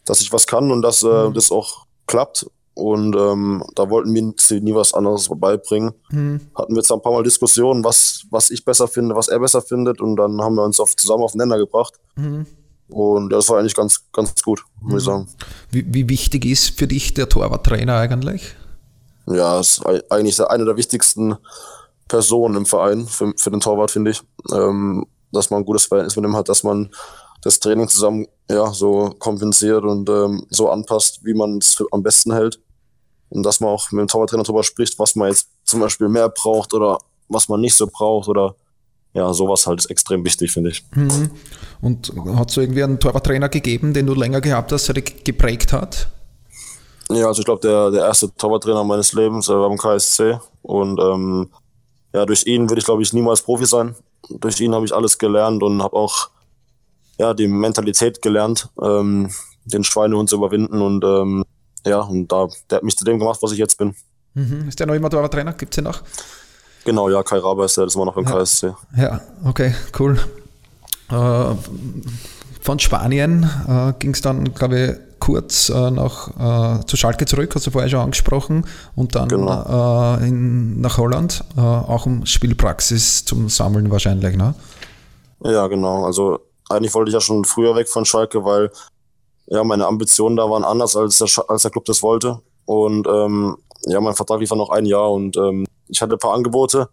dass 0.06 0.22
ich 0.22 0.32
was 0.32 0.46
kann 0.46 0.72
und 0.72 0.84
dass 0.84 1.02
äh, 1.02 1.08
mhm. 1.08 1.34
das 1.34 1.52
auch 1.52 1.86
klappt. 2.06 2.46
Und 2.76 3.16
ähm, 3.16 3.64
da 3.74 3.90
wollten 3.90 4.12
mir 4.12 4.22
nie 4.22 4.76
was 4.76 4.94
anderes 4.94 5.30
beibringen. 5.34 5.94
Mhm. 6.12 6.42
Hatten 6.56 6.74
wir 6.74 6.82
jetzt 6.82 6.92
ein 6.92 7.02
paar 7.02 7.14
Mal 7.14 7.24
Diskussionen, 7.24 7.84
was, 7.84 8.26
was 8.30 8.52
ich 8.52 8.64
besser 8.64 8.88
finde, 8.88 9.16
was 9.16 9.28
er 9.28 9.40
besser 9.40 9.62
findet. 9.62 10.02
Und 10.02 10.18
dann 10.18 10.40
haben 10.40 10.56
wir 10.56 10.64
uns 10.64 10.80
auf, 10.80 10.96
zusammen 10.96 11.24
aufeinander 11.24 11.58
gebracht. 11.58 11.96
Mhm. 12.16 12.46
Und 12.88 13.30
das 13.32 13.50
war 13.50 13.58
eigentlich 13.58 13.74
ganz, 13.74 14.04
ganz 14.14 14.40
gut, 14.44 14.64
muss 14.82 14.92
mhm. 14.92 14.98
ich 15.00 15.04
sagen. 15.04 15.28
Wie, 15.72 15.86
wie 15.88 16.10
wichtig 16.10 16.46
ist 16.46 16.78
für 16.78 16.88
dich 16.88 17.16
der 17.16 17.28
Torwarttrainer 17.28 17.96
eigentlich? 17.96 18.56
Ja, 19.26 19.60
ist 19.60 19.82
eigentlich 20.12 20.40
eine 20.48 20.66
der 20.66 20.78
wichtigsten 20.78 21.38
Personen 22.08 22.56
im 22.56 22.66
Verein 22.68 23.08
für, 23.08 23.34
für 23.36 23.50
den 23.50 23.62
Torwart, 23.62 23.90
finde 23.90 24.12
ich. 24.12 24.22
Ähm, 24.54 25.08
dass 25.36 25.50
man 25.50 25.62
ein 25.62 25.66
gutes 25.66 25.86
Verhältnis 25.86 26.16
mit 26.16 26.26
ihm 26.26 26.36
hat, 26.36 26.50
dass 26.50 26.64
man 26.64 26.90
das 27.42 27.60
Training 27.60 27.88
zusammen 27.88 28.28
ja, 28.50 28.72
so 28.72 29.16
kompensiert 29.20 29.84
und 29.84 30.10
ähm, 30.10 30.46
so 30.50 30.70
anpasst, 30.70 31.24
wie 31.24 31.34
man 31.34 31.60
es 31.60 31.84
am 31.92 32.04
besten 32.04 32.34
hält. 32.34 32.60
Und 33.30 33.44
dass 33.44 33.60
man 33.60 33.70
auch 33.70 33.92
mit 33.92 34.02
dem 34.02 34.08
Torwarttrainer 34.08 34.44
darüber 34.44 34.64
spricht, 34.64 34.98
was 35.00 35.16
man 35.16 35.30
jetzt 35.30 35.50
zum 35.64 35.80
Beispiel 35.80 36.10
mehr 36.10 36.30
braucht 36.30 36.74
oder 36.74 37.00
was 37.28 37.50
man 37.50 37.62
nicht 37.62 37.76
so 37.76 37.88
braucht 37.88 38.28
oder 38.28 38.56
ja, 39.14 39.34
sowas 39.34 39.66
halt 39.66 39.80
ist 39.80 39.86
extrem 39.86 40.26
wichtig, 40.26 40.52
finde 40.52 40.72
ich. 40.72 40.84
Mhm. 40.94 41.32
Und 41.82 42.14
hat 42.36 42.50
es 42.50 42.58
irgendwie 42.58 42.84
einen 42.84 43.00
Torwarttrainer 43.00 43.50
gegeben, 43.50 43.94
den 43.94 44.06
du 44.06 44.14
länger 44.14 44.42
gehabt 44.42 44.72
hast, 44.72 44.88
der 44.88 44.96
dich 44.96 45.24
geprägt 45.24 45.72
hat? 45.72 46.10
Ja, 47.10 47.28
also 47.28 47.40
ich 47.40 47.46
glaube, 47.46 47.62
der, 47.62 47.92
der 47.92 48.06
erste 48.06 48.34
Torwarttrainer 48.36 48.84
meines 48.84 49.14
Lebens 49.14 49.48
war 49.48 49.70
beim 49.70 49.78
KSC 49.78 50.40
und 50.64 51.00
ähm, 51.00 51.50
ja, 52.14 52.26
durch 52.26 52.46
ihn 52.46 52.70
würde 52.70 52.80
ich, 52.80 52.86
glaube 52.86 53.04
ich, 53.04 53.14
niemals 53.14 53.42
Profi 53.42 53.66
sein. 53.66 53.96
Durch 54.30 54.60
ihn 54.60 54.74
habe 54.74 54.86
ich 54.86 54.94
alles 54.94 55.18
gelernt 55.18 55.64
und 55.64 55.82
habe 55.82 55.96
auch 55.96 56.30
ja, 57.18 57.34
die 57.34 57.48
Mentalität 57.48 58.22
gelernt, 58.22 58.70
ähm, 58.82 59.30
den 59.66 59.84
Schweinehund 59.84 60.30
zu 60.30 60.36
überwinden 60.36 60.82
und 60.82 61.04
ähm, 61.04 61.46
ja, 61.86 62.00
und 62.00 62.32
da, 62.32 62.48
der 62.70 62.78
hat 62.78 62.84
mich 62.84 62.98
zu 62.98 63.06
dem 63.06 63.20
gemacht, 63.20 63.40
was 63.42 63.52
ich 63.52 63.60
jetzt 63.60 63.78
bin. 63.78 63.96
Mhm. 64.34 64.68
Ist 64.68 64.80
der 64.80 64.88
noch 64.88 64.96
immer 64.96 65.10
Torwarttrainer? 65.10 65.54
Gibt 65.54 65.74
es 65.74 65.76
den 65.76 65.86
noch? 65.86 66.02
Genau, 66.84 67.10
ja, 67.10 67.24
Kai 67.24 67.38
Raber 67.38 67.66
ist 67.66 67.78
der, 67.78 67.86
das 67.86 67.96
immer 67.96 68.06
noch 68.06 68.18
im 68.18 68.26
ja. 68.26 68.32
KSC. 68.32 68.74
Ja, 68.96 69.22
okay, 69.44 69.74
cool. 70.00 70.20
Äh, 71.10 71.56
von 72.62 72.80
Spanien 72.80 73.50
äh, 73.68 73.94
ging 74.00 74.12
es 74.12 74.22
dann, 74.22 74.54
glaube 74.54 74.80
ich, 74.80 75.15
kurz 75.26 75.70
äh, 75.70 75.90
nach, 75.90 76.82
äh, 76.82 76.86
zu 76.86 76.98
Schalke 76.98 77.26
zurück, 77.26 77.56
hast 77.56 77.66
du 77.66 77.72
vorher 77.72 77.90
schon 77.90 78.02
angesprochen, 78.02 78.68
und 78.96 79.16
dann 79.16 79.28
genau. 79.28 80.18
Äh, 80.18 80.28
in, 80.28 80.82
nach 80.82 81.00
Holland, 81.00 81.44
äh, 81.58 81.62
auch 81.62 82.06
um 82.06 82.28
Spielpraxis 82.28 83.26
zum 83.26 83.50
Sammeln 83.50 83.90
wahrscheinlich, 83.90 84.36
ne? 84.36 84.54
Ja, 85.44 85.66
genau. 85.66 86.06
Also 86.06 86.42
eigentlich 86.70 86.94
wollte 86.94 87.10
ich 87.10 87.16
ja 87.16 87.22
schon 87.22 87.44
früher 87.44 87.76
weg 87.76 87.90
von 87.90 88.06
Schalke, 88.06 88.46
weil 88.46 88.72
ja 89.48 89.64
meine 89.64 89.88
Ambitionen 89.88 90.36
da 90.36 90.48
waren 90.48 90.64
anders, 90.64 90.96
als 90.96 91.18
der, 91.18 91.28
als 91.48 91.64
der 91.64 91.72
Club 91.72 91.86
das 91.86 92.04
wollte. 92.04 92.40
Und 92.66 93.08
ähm, 93.08 93.58
ja, 93.88 94.00
mein 94.02 94.14
Vertrag 94.14 94.40
lief 94.40 94.50
dann 94.50 94.60
noch 94.60 94.70
ein 94.70 94.86
Jahr 94.86 95.12
und 95.12 95.38
ähm, 95.38 95.66
ich 95.88 96.04
hatte 96.04 96.14
ein 96.14 96.20
paar 96.20 96.36
Angebote. 96.36 96.90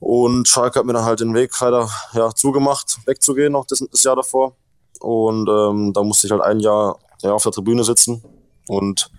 Und 0.00 0.48
Schalke 0.48 0.80
hat 0.80 0.86
mir 0.86 0.92
dann 0.92 1.04
halt 1.04 1.20
den 1.20 1.34
Weg 1.34 1.52
leider 1.60 1.88
ja, 2.14 2.34
zugemacht, 2.34 2.98
wegzugehen 3.06 3.52
noch 3.52 3.64
das, 3.66 3.84
das 3.92 4.02
Jahr 4.02 4.16
davor. 4.16 4.56
Und 5.00 5.48
ähm, 5.48 5.92
da 5.92 6.02
musste 6.02 6.26
ich 6.26 6.30
halt 6.32 6.42
ein 6.42 6.60
Jahr 6.60 6.98
ja, 7.22 7.32
auf 7.32 7.42
der 7.42 7.52
Tribüne 7.52 7.84
sitzen 7.84 8.22
und 8.68 9.10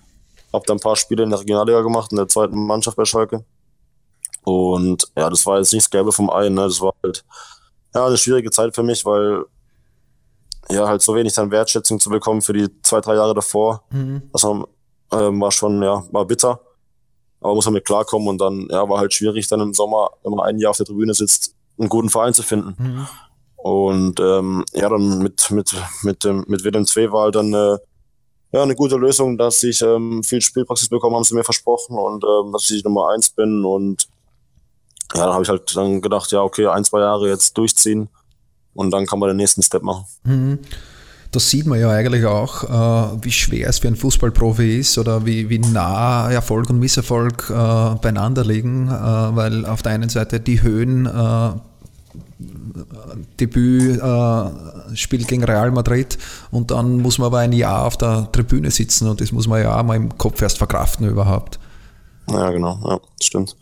habe 0.54 0.66
dann 0.66 0.78
ein 0.78 0.82
paar 0.82 0.96
Spiele 0.96 1.24
in 1.24 1.30
der 1.30 1.40
Regionalliga 1.40 1.82
gemacht, 1.82 2.12
in 2.12 2.18
der 2.18 2.28
zweiten 2.28 2.66
Mannschaft 2.66 2.98
bei 2.98 3.06
Schalke. 3.06 3.44
Und 4.44 5.08
ja, 5.18 5.30
das 5.30 5.46
war 5.46 5.58
jetzt 5.58 5.74
nicht 5.74 5.86
das 5.86 5.90
Gelbe 5.90 6.12
vom 6.12 6.30
Ei, 6.30 6.50
ne? 6.50 6.62
Das 6.64 6.80
war 6.80 6.94
halt 7.04 7.26
ja, 7.94 8.06
eine 8.06 8.18
schwierige 8.18 8.50
Zeit 8.50 8.74
für 8.76 8.84
mich, 8.84 9.06
weil 9.06 9.44
ja 10.70 10.88
halt 10.88 11.02
so 11.02 11.16
wenig 11.16 11.34
dann 11.34 11.52
Wertschätzung 11.52 12.00
zu 12.00 12.10
bekommen 12.10 12.42
für 12.42 12.54
die 12.54 12.70
zwei, 12.82 13.02
drei 13.02 13.16
Jahre 13.16 13.34
davor. 13.34 13.84
Mhm. 13.90 14.24
Das 14.32 14.44
war, 14.44 14.68
ähm, 15.12 15.42
war 15.42 15.52
schon, 15.52 15.82
ja, 15.82 16.04
war 16.12 16.26
bitter. 16.26 16.60
aber 17.42 17.56
muss 17.56 17.66
damit 17.66 17.86
klarkommen 17.86 18.28
und 18.28 18.40
dann, 18.40 18.68
ja, 18.70 18.88
war 18.88 19.00
halt 19.00 19.14
schwierig, 19.14 19.48
dann 19.48 19.62
im 19.62 19.74
Sommer, 19.74 20.10
wenn 20.24 20.34
man 20.34 20.48
ein 20.48 20.60
Jahr 20.60 20.72
auf 20.72 20.78
der 20.78 20.86
Tribüne 20.86 21.14
sitzt, 21.14 21.56
einen 21.80 21.90
guten 21.90 22.10
Verein 22.10 22.34
zu 22.34 22.44
finden. 22.44 22.76
Mhm. 22.78 23.08
Und 23.68 24.20
ähm, 24.22 24.64
ja, 24.74 24.88
dann 24.88 25.20
mit, 25.20 25.52
mit, 25.52 25.76
mit, 26.04 26.24
dem, 26.24 26.46
mit 26.48 26.64
Willem 26.64 26.86
II 26.86 27.12
war 27.12 27.24
halt 27.24 27.36
dann 27.36 27.54
äh, 27.54 27.78
ja, 28.54 28.64
eine 28.64 28.76
gute 28.76 28.96
Lösung, 28.96 29.38
dass 29.38 29.62
ich 29.64 29.82
ähm, 29.82 30.24
viel 30.24 30.42
Spielpraxis 30.42 30.88
bekommen, 30.88 31.16
haben 31.16 31.26
sie 31.26 31.36
mir 31.36 31.44
versprochen 31.44 31.98
und 31.98 32.24
ähm, 32.24 32.54
dass 32.54 32.70
ich 32.72 32.84
Nummer 32.84 33.10
eins 33.10 33.30
bin. 33.30 33.66
Und 33.66 34.08
ja, 35.14 35.26
dann 35.26 35.34
habe 35.34 35.44
ich 35.44 35.50
halt 35.50 35.76
dann 35.76 36.02
gedacht, 36.02 36.32
ja, 36.32 36.42
okay, 36.42 36.68
ein, 36.68 36.86
zwei 36.86 37.02
Jahre 37.02 37.28
jetzt 37.28 37.58
durchziehen 37.58 38.08
und 38.74 38.92
dann 38.92 39.06
kann 39.06 39.20
man 39.20 39.30
den 39.30 39.38
nächsten 39.38 39.62
Step 39.62 39.84
machen. 39.84 40.06
Mhm. 40.24 40.60
Das 41.34 41.50
sieht 41.50 41.66
man 41.66 41.78
ja 41.78 41.90
eigentlich 41.90 42.26
auch, 42.26 42.64
äh, 42.64 43.18
wie 43.22 43.32
schwer 43.32 43.68
es 43.68 43.80
für 43.80 43.88
einen 43.88 43.98
Fußballprofi 43.98 44.80
ist 44.80 44.98
oder 44.98 45.26
wie, 45.26 45.50
wie 45.50 45.60
nah 45.60 46.32
Erfolg 46.32 46.70
und 46.70 46.80
Misserfolg 46.80 47.50
äh, 47.50 47.96
beieinander 48.02 48.46
liegen, 48.46 48.88
äh, 48.88 48.92
weil 48.92 49.66
auf 49.66 49.82
der 49.82 49.92
einen 49.92 50.08
Seite 50.08 50.40
die 50.40 50.62
Höhen 50.62 51.06
äh, 52.40 53.18
Debüt 53.40 54.00
äh, 54.00 54.96
spielt 54.96 55.28
gegen 55.28 55.44
Real 55.44 55.72
Madrid 55.72 56.18
und 56.52 56.72
dann 56.72 57.02
muss 57.02 57.18
man 57.18 57.28
aber 57.28 57.40
ein 57.40 57.54
Jahr 57.54 57.86
auf 57.86 57.98
der 57.98 58.32
Tribüne 58.32 58.72
sitzen 58.72 59.08
und 59.08 59.22
das 59.22 59.32
muss 59.32 59.48
man 59.48 59.62
ja 59.62 59.80
auch 59.80 59.84
mal 59.84 59.96
im 59.96 60.18
Kopf 60.18 60.42
erst 60.42 60.58
verkraften 60.58 61.08
überhaupt. 61.08 61.60
Ja, 62.30 62.50
genau, 62.52 62.80
ja, 62.84 63.00
stimmt. 63.22 63.56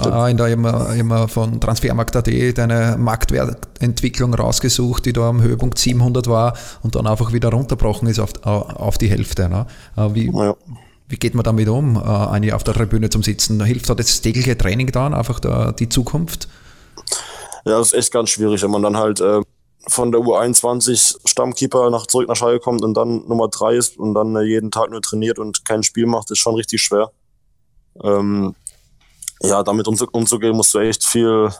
Auch 0.00 0.28
in 0.28 0.38
der 0.38 0.46
immer, 0.46 0.94
immer 0.94 1.28
von 1.28 1.60
Transfermarkt.at 1.60 2.56
deine 2.56 2.96
Marktwertentwicklung 2.98 4.32
rausgesucht, 4.32 5.04
die 5.04 5.12
da 5.12 5.28
am 5.28 5.42
Höhepunkt 5.42 5.78
700 5.78 6.26
war 6.26 6.56
und 6.82 6.94
dann 6.94 7.06
einfach 7.06 7.34
wieder 7.34 7.50
runterbrochen 7.50 8.08
ist 8.08 8.18
auf, 8.18 8.32
auf 8.44 8.96
die 8.96 9.10
Hälfte. 9.10 9.50
Ne? 9.50 9.66
Äh, 9.96 10.14
wie, 10.14 10.32
ja. 10.32 10.56
wie 11.08 11.16
geht 11.16 11.34
man 11.34 11.44
damit 11.44 11.68
um, 11.68 11.96
äh, 11.96 12.00
ein 12.00 12.44
Jahr 12.44 12.56
auf 12.56 12.64
der 12.64 12.72
Tribüne 12.72 13.10
zum 13.10 13.22
Sitzen? 13.22 13.62
Hilft 13.62 13.90
da 13.90 13.94
das 13.94 14.22
tägliche 14.22 14.56
Training 14.56 14.90
dann, 14.90 15.12
einfach 15.12 15.38
der, 15.38 15.72
die 15.72 15.90
Zukunft? 15.90 16.48
Ja, 17.64 17.78
das 17.78 17.88
ist 17.88 17.94
echt 17.94 18.12
ganz 18.12 18.30
schwierig, 18.30 18.62
wenn 18.62 18.70
man 18.70 18.82
dann 18.82 18.96
halt 18.96 19.20
äh, 19.20 19.42
von 19.88 20.12
der 20.12 20.20
U21 20.20 21.18
Stammkeeper 21.24 21.90
nach 21.90 22.06
zurück 22.06 22.28
nach 22.28 22.36
Schalke 22.36 22.60
kommt 22.60 22.82
und 22.82 22.94
dann 22.94 23.26
Nummer 23.26 23.48
drei 23.48 23.74
ist 23.74 23.98
und 23.98 24.14
dann 24.14 24.34
äh, 24.36 24.42
jeden 24.42 24.70
Tag 24.70 24.90
nur 24.90 25.02
trainiert 25.02 25.38
und 25.38 25.64
kein 25.64 25.82
Spiel 25.82 26.06
macht, 26.06 26.30
ist 26.30 26.38
schon 26.38 26.54
richtig 26.54 26.82
schwer. 26.82 27.10
Ähm, 28.02 28.54
ja, 29.42 29.62
damit 29.62 29.86
umzugehen, 29.88 30.56
musst 30.56 30.74
du 30.74 30.78
echt 30.78 31.04
viel, 31.04 31.50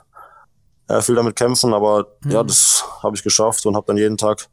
ja, 0.89 1.01
viel 1.01 1.15
damit 1.15 1.37
kämpfen, 1.37 1.75
aber 1.75 2.07
mhm. 2.23 2.31
ja, 2.31 2.43
das 2.43 2.85
habe 3.03 3.17
ich 3.17 3.23
geschafft 3.23 3.65
und 3.67 3.77
habe 3.77 3.87
dann 3.87 3.97
jeden 3.97 4.17
Tag 4.17 4.49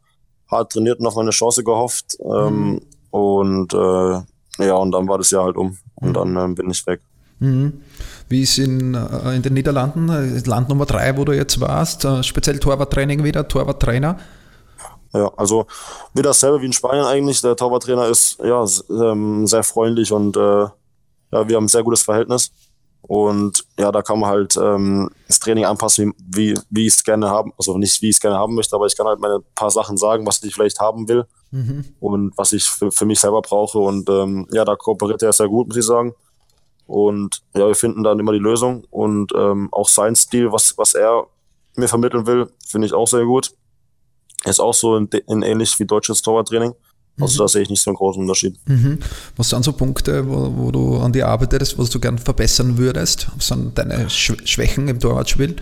hart 0.50 0.72
trainiert 0.72 1.00
und 1.00 1.08
auf 1.08 1.15
meine 1.15 1.32
Chance 1.32 1.63
gehofft. 1.63 2.17
Ähm, 2.19 2.72
mhm. 2.72 2.82
Und 3.12 3.74
äh, 3.74 4.65
ja, 4.65 4.76
und 4.76 4.91
dann 4.91 5.08
war 5.08 5.17
das 5.17 5.32
Jahr 5.32 5.46
halt 5.46 5.56
um 5.56 5.78
und 5.96 6.10
mhm. 6.10 6.13
dann 6.13 6.52
äh, 6.52 6.54
bin 6.54 6.69
ich 6.69 6.86
weg. 6.86 7.02
Mhm. 7.39 7.82
Wie 8.34 8.41
ist 8.41 8.58
in, 8.58 8.96
äh, 8.96 9.36
in 9.36 9.43
den 9.43 9.54
Niederlanden, 9.54 10.10
äh, 10.10 10.39
Land 10.50 10.67
Nummer 10.67 10.88
drei, 10.88 11.15
wo 11.15 11.24
du 11.24 11.34
jetzt 11.34 11.62
warst, 11.62 12.04
äh, 12.04 12.24
speziell 12.24 12.58
Torwarttraining 12.58 13.24
wieder, 13.24 13.48
Torwarttrainer? 13.48 14.17
Ja, 15.13 15.32
also 15.38 15.67
wie 16.15 16.24
dasselbe 16.24 16.60
wie 16.60 16.65
in 16.65 16.74
Spanien 16.74 17.06
eigentlich. 17.06 17.41
Der 17.41 17.56
Torwarttrainer 17.56 18.08
ist 18.08 18.39
ja 18.43 18.65
ähm, 18.89 19.46
sehr 19.46 19.62
freundlich 19.62 20.12
und 20.12 20.36
ja, 20.36 20.74
wir 21.32 21.56
haben 21.56 21.65
ein 21.65 21.67
sehr 21.67 21.84
gutes 21.84 22.02
Verhältnis. 22.02 22.52
Und 23.04 23.63
ja, 23.78 23.91
da 23.91 24.02
kann 24.02 24.19
man 24.19 24.32
halt 24.32 24.58
ähm, 24.58 25.12
das 25.28 25.38
Training 25.38 25.65
anpassen, 25.65 26.13
wie, 26.17 26.58
wie 26.72 26.88
ich 26.88 26.96
es 26.96 27.04
gerne 27.04 27.30
haben, 27.30 27.54
also 27.60 27.78
nicht 27.78 28.02
wie 28.02 28.10
ich 28.10 28.15
es 28.15 28.19
gerne 28.19 28.38
haben 28.38 28.56
möchte, 28.56 28.76
aber 28.76 28.88
ich 28.88 28.98
kann 28.98 29.06
halt 29.06 29.19
meine 29.19 29.41
paar 29.54 29.69
Sachen 29.69 29.98
sagen, 29.98 30.26
was 30.26 30.41
ich 30.41 30.56
vielleicht 30.56 30.80
haben 30.80 31.08
will 31.08 31.26
mhm. 31.52 31.86
und 32.00 32.36
was 32.36 32.54
ich 32.54 32.63
für, 32.63 32.91
für 32.91 33.06
mich 33.06 33.19
selber 33.19 33.43
brauche. 33.43 33.78
Und 33.78 34.10
ähm, 34.10 34.48
ja, 34.52 34.65
da 34.65 34.76
kooperiert 34.76 35.22
er 35.22 35.34
sehr 35.34 35.50
gut, 35.50 35.67
muss 35.67 35.78
ich 35.78 35.86
sagen. 35.86 36.15
Und 36.93 37.41
ja, 37.56 37.65
wir 37.65 37.73
finden 37.73 38.03
dann 38.03 38.19
immer 38.19 38.34
die 38.34 38.39
Lösung. 38.39 38.84
Und 38.91 39.32
ähm, 39.36 39.67
auch 39.71 39.89
sein 39.89 40.15
Stil, 40.15 40.51
was, 40.51 40.77
was 40.77 40.93
er 40.93 41.25
mir 41.75 41.88
vermitteln 41.88 42.27
will, 42.27 42.51
finde 42.67 42.86
ich 42.86 42.93
auch 42.93 43.08
sehr 43.08 43.25
gut. 43.25 43.51
Ist 44.45 44.60
auch 44.60 44.75
so 44.75 44.95
in, 44.95 45.08
in 45.27 45.41
ähnlich 45.41 45.79
wie 45.79 45.86
deutsches 45.86 46.21
Torwarttraining. 46.21 46.75
Also 47.19 47.36
mhm. 47.36 47.45
da 47.45 47.47
sehe 47.47 47.63
ich 47.63 47.69
nicht 47.71 47.82
so 47.82 47.89
einen 47.89 47.97
großen 47.97 48.21
Unterschied. 48.21 48.60
Mhm. 48.67 48.99
Was 49.38 49.49
sind 49.49 49.65
so 49.65 49.73
Punkte, 49.73 50.27
wo, 50.29 50.53
wo 50.56 50.71
du 50.71 50.97
an 50.97 51.13
dir 51.13 51.27
arbeitest, 51.27 51.79
was 51.79 51.89
du 51.89 51.99
gern 51.99 52.19
verbessern 52.19 52.77
würdest? 52.77 53.27
Was 53.38 53.47
sind 53.47 53.75
deine 53.75 54.08
Sch 54.12 54.34
Schwächen 54.45 54.88
im 54.88 54.99
Torwartspiel? 54.99 55.56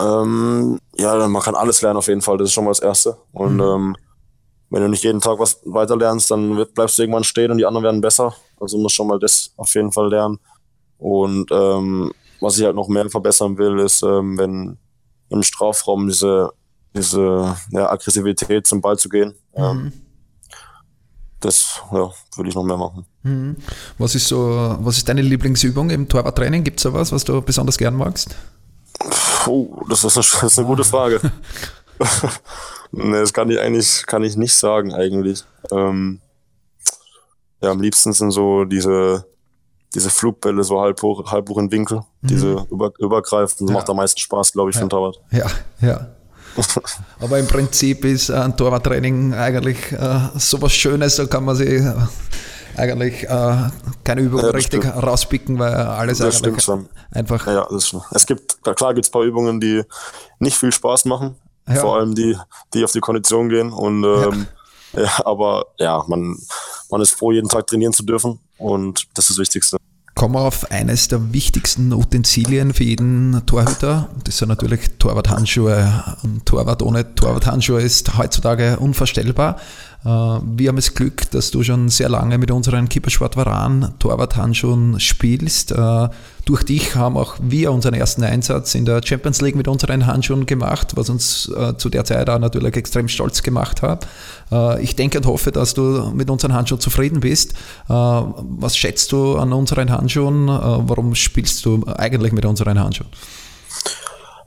Ähm, 0.00 0.78
ja, 0.96 1.26
man 1.26 1.42
kann 1.42 1.56
alles 1.56 1.82
lernen 1.82 1.96
auf 1.96 2.06
jeden 2.06 2.22
Fall, 2.22 2.38
das 2.38 2.48
ist 2.48 2.52
schon 2.52 2.64
mal 2.64 2.70
das 2.70 2.80
Erste. 2.80 3.16
Und 3.32 3.56
mhm. 3.56 3.62
ähm, 3.62 3.96
wenn 4.70 4.82
du 4.82 4.88
nicht 4.88 5.04
jeden 5.04 5.20
Tag 5.20 5.38
was 5.38 5.60
weiter 5.64 5.96
lernst, 5.96 6.30
dann 6.30 6.66
bleibst 6.74 6.98
du 6.98 7.02
irgendwann 7.02 7.24
stehen 7.24 7.50
und 7.50 7.58
die 7.58 7.66
anderen 7.66 7.84
werden 7.84 8.00
besser. 8.00 8.34
Also 8.60 8.78
musst 8.78 8.96
schon 8.96 9.06
mal 9.06 9.18
das 9.18 9.52
auf 9.56 9.74
jeden 9.74 9.92
Fall 9.92 10.10
lernen. 10.10 10.38
Und 10.98 11.50
ähm, 11.52 12.12
was 12.40 12.58
ich 12.58 12.64
halt 12.64 12.76
noch 12.76 12.88
mehr 12.88 13.08
verbessern 13.08 13.58
will, 13.58 13.78
ist, 13.78 14.02
ähm, 14.02 14.38
wenn 14.38 14.78
im 15.28 15.42
Strafraum 15.42 16.06
diese, 16.06 16.50
diese 16.94 17.56
ja, 17.70 17.90
Aggressivität 17.90 18.66
zum 18.66 18.80
Ball 18.80 18.98
zu 18.98 19.08
gehen. 19.08 19.34
Mhm. 19.56 19.62
Ähm, 19.62 19.92
das 21.40 21.80
ja, 21.92 22.10
würde 22.34 22.48
ich 22.48 22.54
noch 22.54 22.64
mehr 22.64 22.78
machen. 22.78 23.06
Mhm. 23.22 23.56
Was 23.98 24.14
ist 24.14 24.26
so, 24.26 24.76
was 24.80 24.96
ist 24.96 25.08
deine 25.08 25.22
Lieblingsübung 25.22 25.90
im 25.90 26.08
Torwarttraining? 26.08 26.64
Gibt 26.64 26.78
es 26.80 26.84
da 26.84 26.92
was, 26.92 27.12
was 27.12 27.24
du 27.24 27.40
besonders 27.42 27.78
gern 27.78 27.94
magst? 27.94 28.34
Oh, 29.46 29.84
das 29.88 30.02
ist 30.02 30.16
eine, 30.16 30.24
das 30.24 30.52
ist 30.52 30.58
eine 30.58 30.66
gute 30.66 30.84
Frage. 30.84 31.20
nee, 32.92 33.12
das 33.12 33.32
kann 33.32 33.50
ich 33.50 33.58
eigentlich 33.58 34.04
kann 34.06 34.24
ich 34.24 34.36
nicht 34.36 34.54
sagen 34.54 34.92
eigentlich. 34.92 35.44
Ähm, 35.70 36.20
ja, 37.62 37.70
am 37.70 37.80
liebsten 37.80 38.12
sind 38.12 38.30
so 38.30 38.64
diese, 38.64 39.24
diese 39.94 40.10
Flugbälle 40.10 40.62
so 40.62 40.80
halb 40.80 41.02
hoch, 41.02 41.30
halb 41.30 41.48
hoch 41.48 41.58
in 41.58 41.70
Winkel, 41.70 41.98
mhm. 42.20 42.26
diese 42.26 42.66
über, 42.70 42.92
übergreifend. 42.98 43.62
Das 43.62 43.68
ja. 43.70 43.74
macht 43.74 43.90
am 43.90 43.96
meisten 43.96 44.20
Spaß, 44.20 44.52
glaube 44.52 44.70
ich, 44.70 44.76
ja. 44.76 44.80
für 44.80 44.86
den 44.86 44.90
Torwart. 44.90 45.20
Ja, 45.30 45.46
ja. 45.80 46.06
Aber 47.20 47.38
im 47.38 47.46
Prinzip 47.46 48.04
ist 48.04 48.30
ein 48.30 48.56
Torwarttraining 48.56 49.34
eigentlich 49.34 49.92
äh, 49.92 50.20
sowas 50.36 50.72
Schönes, 50.72 51.16
da 51.16 51.26
kann 51.26 51.44
man 51.44 51.56
sich 51.56 51.68
äh, 51.68 51.94
eigentlich 52.76 53.24
äh, 53.24 53.70
keine 54.04 54.20
Übung 54.22 54.40
ja, 54.40 54.50
richtig 54.50 54.84
stimmt. 54.84 55.02
rauspicken, 55.02 55.58
weil 55.58 55.74
alles 55.74 56.18
das 56.18 56.42
einfach. 57.10 57.46
Ja, 57.46 57.66
das 57.70 57.88
stimmt. 57.88 58.04
Es 58.10 58.26
gibt, 58.26 58.62
klar 58.62 58.94
gibt 58.94 59.06
es 59.06 59.10
ein 59.10 59.12
paar 59.12 59.22
Übungen, 59.22 59.60
die 59.60 59.82
nicht 60.38 60.56
viel 60.56 60.72
Spaß 60.72 61.04
machen, 61.06 61.36
ja. 61.68 61.74
vor 61.76 61.96
allem 61.96 62.14
die, 62.14 62.36
die 62.74 62.84
auf 62.84 62.92
die 62.92 63.00
Kondition 63.00 63.48
gehen. 63.48 63.72
Und 63.72 64.04
ähm, 64.04 64.46
ja. 64.92 65.02
ja. 65.02 65.10
aber 65.24 65.66
ja, 65.78 66.04
man, 66.06 66.36
man 66.90 67.00
ist 67.00 67.12
froh, 67.12 67.32
jeden 67.32 67.48
Tag 67.48 67.66
trainieren 67.66 67.92
zu 67.92 68.04
dürfen 68.04 68.38
und 68.58 69.06
das 69.14 69.30
ist 69.30 69.30
das 69.30 69.38
Wichtigste 69.38 69.76
kommen 70.16 70.34
wir 70.34 70.40
auf 70.40 70.70
eines 70.70 71.08
der 71.08 71.32
wichtigsten 71.34 71.92
Utensilien 71.92 72.72
für 72.72 72.84
jeden 72.84 73.44
Torhüter. 73.44 74.08
Das 74.24 74.38
sind 74.38 74.48
natürlich 74.48 74.98
Torwarthandschuhe. 74.98 76.16
Ein 76.24 76.40
Torwart 76.46 76.82
ohne 76.82 77.14
Torwarthandschuhe 77.14 77.82
ist 77.82 78.16
heutzutage 78.16 78.78
unvorstellbar. 78.78 79.60
Äh, 80.06 80.08
wir 80.08 80.68
haben 80.68 80.76
das 80.76 80.94
Glück, 80.94 81.28
dass 81.32 81.50
du 81.50 81.64
schon 81.64 81.88
sehr 81.88 82.08
lange 82.08 82.38
mit 82.38 82.52
unseren 82.52 82.88
Kippersport 82.88 83.36
Varan 83.36 83.94
Torwarthandschuhen 83.98 85.00
spielst. 85.00 85.72
Äh, 85.72 86.08
durch 86.44 86.62
dich 86.62 86.94
haben 86.94 87.16
auch 87.16 87.34
wir 87.40 87.72
unseren 87.72 87.94
ersten 87.94 88.22
Einsatz 88.22 88.76
in 88.76 88.84
der 88.84 89.00
Champions 89.04 89.40
League 89.40 89.56
mit 89.56 89.66
unseren 89.66 90.06
Handschuhen 90.06 90.46
gemacht, 90.46 90.92
was 90.94 91.10
uns 91.10 91.50
äh, 91.56 91.76
zu 91.76 91.88
der 91.88 92.04
Zeit 92.04 92.30
auch 92.30 92.38
natürlich 92.38 92.76
extrem 92.76 93.08
stolz 93.08 93.42
gemacht 93.42 93.82
hat. 93.82 94.06
Ich 94.80 94.94
denke 94.94 95.18
und 95.18 95.26
hoffe, 95.26 95.50
dass 95.50 95.74
du 95.74 96.12
mit 96.14 96.30
unseren 96.30 96.52
Handschuhen 96.54 96.78
zufrieden 96.78 97.18
bist. 97.18 97.54
Was 97.88 98.76
schätzt 98.76 99.10
du 99.10 99.38
an 99.38 99.52
unseren 99.52 99.90
Handschuhen? 99.90 100.46
Warum 100.46 101.16
spielst 101.16 101.64
du 101.64 101.84
eigentlich 101.96 102.32
mit 102.32 102.44
unseren 102.44 102.78
Handschuhen? 102.78 103.08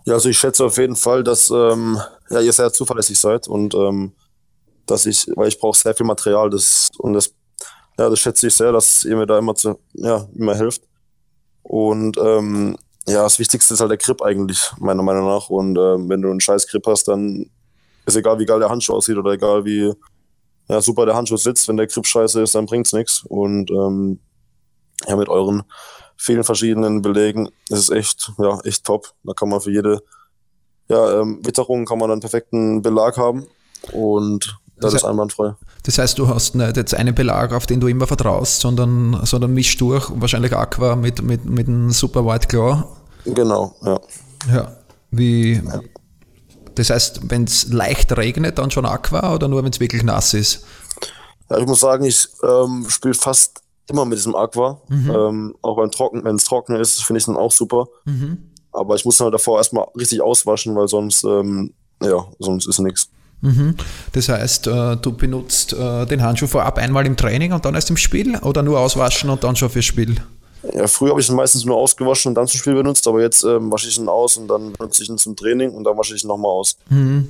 Ja, 0.06 0.13
also 0.13 0.30
ich 0.30 0.39
schätze 0.39 0.63
auf 0.63 0.78
jeden 0.78 0.95
Fall, 0.95 1.26
dass 1.26 1.50
ähm, 1.50 2.00
ja, 2.30 2.39
ihr 2.39 2.54
sehr 2.54 2.72
zuverlässig 2.72 3.19
seid 3.19 3.50
und 3.50 3.76
ähm, 3.76 4.13
dass 4.89 5.06
ich, 5.06 5.28
weil 5.36 5.47
ich 5.47 5.60
brauche 5.60 5.78
sehr 5.78 5.95
viel 5.95 6.06
Material, 6.06 6.49
das 6.49 6.89
und 6.97 7.13
das, 7.13 7.34
ja, 7.97 8.10
das 8.10 8.19
schätze 8.19 8.47
ich 8.47 8.56
sehr, 8.56 8.71
dass 8.71 9.04
ihr 9.04 9.15
mir 9.15 9.25
da 9.25 9.38
immer 9.38 9.56
zu, 9.56 9.80
ja, 9.93 10.28
immer 10.36 10.56
hilft. 10.56 10.84
Und 11.63 12.17
ähm, 12.17 12.78
ja, 13.08 13.23
das 13.23 13.39
Wichtigste 13.39 13.73
ist 13.73 13.80
halt 13.82 13.91
der 13.91 13.97
Grip 13.97 14.21
eigentlich, 14.21 14.71
meiner 14.78 15.04
Meinung 15.04 15.25
nach. 15.25 15.49
Und 15.49 15.78
äh, 15.78 16.10
wenn 16.10 16.21
du 16.21 16.30
einen 16.30 16.41
scheiß 16.41 16.67
Grip 16.67 16.86
hast, 16.88 17.08
dann 17.08 17.49
ist 18.06 18.15
egal, 18.15 18.39
wie 18.39 18.45
geil 18.45 18.60
der 18.60 18.69
Handschuh 18.69 18.93
aussieht 18.93 19.17
oder 19.17 19.32
egal, 19.32 19.65
wie 19.65 19.93
ja, 20.67 20.82
super 20.82 21.06
der 21.06 21.15
Handschuh 21.15 21.38
sitzt. 21.38 21.67
Wenn 21.67 21.78
der 21.78 21.88
Grip 21.88 22.06
scheiße 22.06 22.41
ist, 22.41 22.56
dann 22.56 22.65
bringt's 22.65 22.93
nichts. 22.93 23.23
Und 23.28 23.71
ähm, 23.71 24.19
ja, 25.08 25.15
mit 25.15 25.30
euren 25.30 25.63
vielen 26.17 26.43
verschiedenen 26.43 27.02
Belegen 27.02 27.49
ist 27.69 27.80
es 27.80 27.89
echt, 27.89 28.32
ja, 28.38 28.60
echt 28.62 28.84
top. 28.84 29.13
Da 29.23 29.34
kann 29.34 29.49
man 29.49 29.62
für 29.62 29.71
jede 29.71 30.02
ja, 30.89 31.21
ähm, 31.21 31.39
Witterung 31.45 31.86
kann 31.86 31.99
man 31.99 32.12
einen 32.12 32.21
perfekten 32.21 32.82
Belag 32.82 33.17
haben. 33.17 33.47
Und 33.91 34.58
das, 34.80 34.94
das 34.94 35.04
ist 35.04 35.08
einwandfrei. 35.08 35.56
Das 35.84 35.98
heißt, 35.98 36.18
du 36.18 36.28
hast 36.28 36.56
nicht 36.56 36.78
jetzt 36.78 36.94
einen 36.94 37.13
Belag, 37.13 37.54
auf 37.54 37.65
den 37.65 37.80
du 37.80 37.88
immer 37.88 38.08
vertraust, 38.08 38.62
sondern, 38.62 39.20
sondern 39.26 39.54
mischst 39.54 39.80
durch, 39.82 40.10
wahrscheinlich 40.15 40.56
Aqua 40.56 40.96
mit, 40.96 41.22
mit, 41.22 41.46
mit 41.46 41.68
einem 41.68 41.92
Super 41.92 42.26
White 42.26 42.48
Claw. 42.48 42.86
Genau, 43.26 43.76
ja. 43.84 44.00
Ja, 44.52 44.78
wie. 45.12 45.56
Ja. 45.56 45.82
Das 46.76 46.89
heißt, 46.89 47.30
wenn 47.30 47.44
es 47.44 47.68
leicht 47.74 48.15
regnet, 48.15 48.58
dann 48.58 48.72
schon 48.72 48.86
Aqua 48.86 49.34
oder 49.36 49.50
nur 49.50 49.63
wenn 49.63 49.72
es 49.72 49.82
wirklich 49.82 50.04
nass 50.04 50.34
ist? 50.34 50.63
Ja, 51.50 51.58
ich 51.58 51.65
muss 51.65 51.82
sagen, 51.82 52.06
ich 52.06 52.30
ähm, 52.42 52.86
spiele 52.88 53.13
fast 53.13 53.62
immer 53.89 54.06
mit 54.06 54.18
diesem 54.18 54.36
Aqua. 54.36 54.82
Mhm. 54.88 55.10
Ähm, 55.10 55.56
auch 55.62 55.86
Trocken, 55.89 56.24
wenn 56.24 56.36
es 56.36 56.46
trocken 56.46 56.76
ist, 56.76 57.04
finde 57.04 57.20
ich 57.20 57.26
dann 57.26 57.36
auch 57.36 57.52
super. 57.52 57.88
Mhm. 58.06 58.50
Aber 58.72 58.96
ich 58.96 59.04
muss 59.04 59.18
dann 59.18 59.26
halt 59.26 59.34
davor 59.34 59.58
erstmal 59.58 59.88
richtig 59.98 60.22
auswaschen, 60.22 60.76
weil 60.76 60.88
sonst, 60.88 61.24
ähm, 61.24 61.74
ja, 62.02 62.26
sonst 62.39 62.68
ist 62.68 62.80
nichts. 62.80 63.10
Mhm. 63.41 63.75
Das 64.12 64.30
heißt, 64.30 64.67
äh, 64.67 64.97
du 64.97 65.13
benutzt 65.13 65.73
äh, 65.73 66.06
den 66.06 66.21
Handschuh 66.21 66.47
vorab 66.47 66.78
einmal 66.78 67.06
im 67.06 67.15
Training 67.15 67.54
und 67.54 67.63
dann 67.65 67.75
erst 67.75 67.89
im 67.89 67.97
Spiel 67.97 68.38
oder 68.39 68.63
nur 68.63 68.80
auswaschen 68.80 69.30
und 69.30 69.43
dann 69.43 69.56
schon 69.56 69.69
fürs 69.69 69.86
Spiel? 69.86 70.15
Ja, 70.73 70.88
früher 70.88 71.12
habe 71.12 71.21
ich 71.21 71.30
ihn 71.30 71.36
meistens 71.36 71.63
nur 71.63 71.78
ausgewaschen 71.78 72.30
und 72.30 72.36
dann 72.36 72.47
zum 72.47 72.60
Spiel 72.60 72.73
benutzt, 72.73 73.08
aber 73.08 73.21
jetzt 73.21 73.43
ähm, 73.43 73.71
wasche 73.71 73.88
ich 73.88 73.97
ihn 73.97 74.10
aus 74.10 74.36
und 74.36 74.47
dann 74.49 74.73
benutze 74.73 75.04
ich 75.04 75.10
ihn 75.10 75.17
zum 75.17 75.36
Training 75.36 75.71
und 75.71 75.86
dann 75.86 75.97
wasche 75.97 76.15
ich 76.15 76.23
ihn 76.23 76.28
nochmal 76.28 76.52
aus. 76.52 76.75
Mhm 76.89 77.30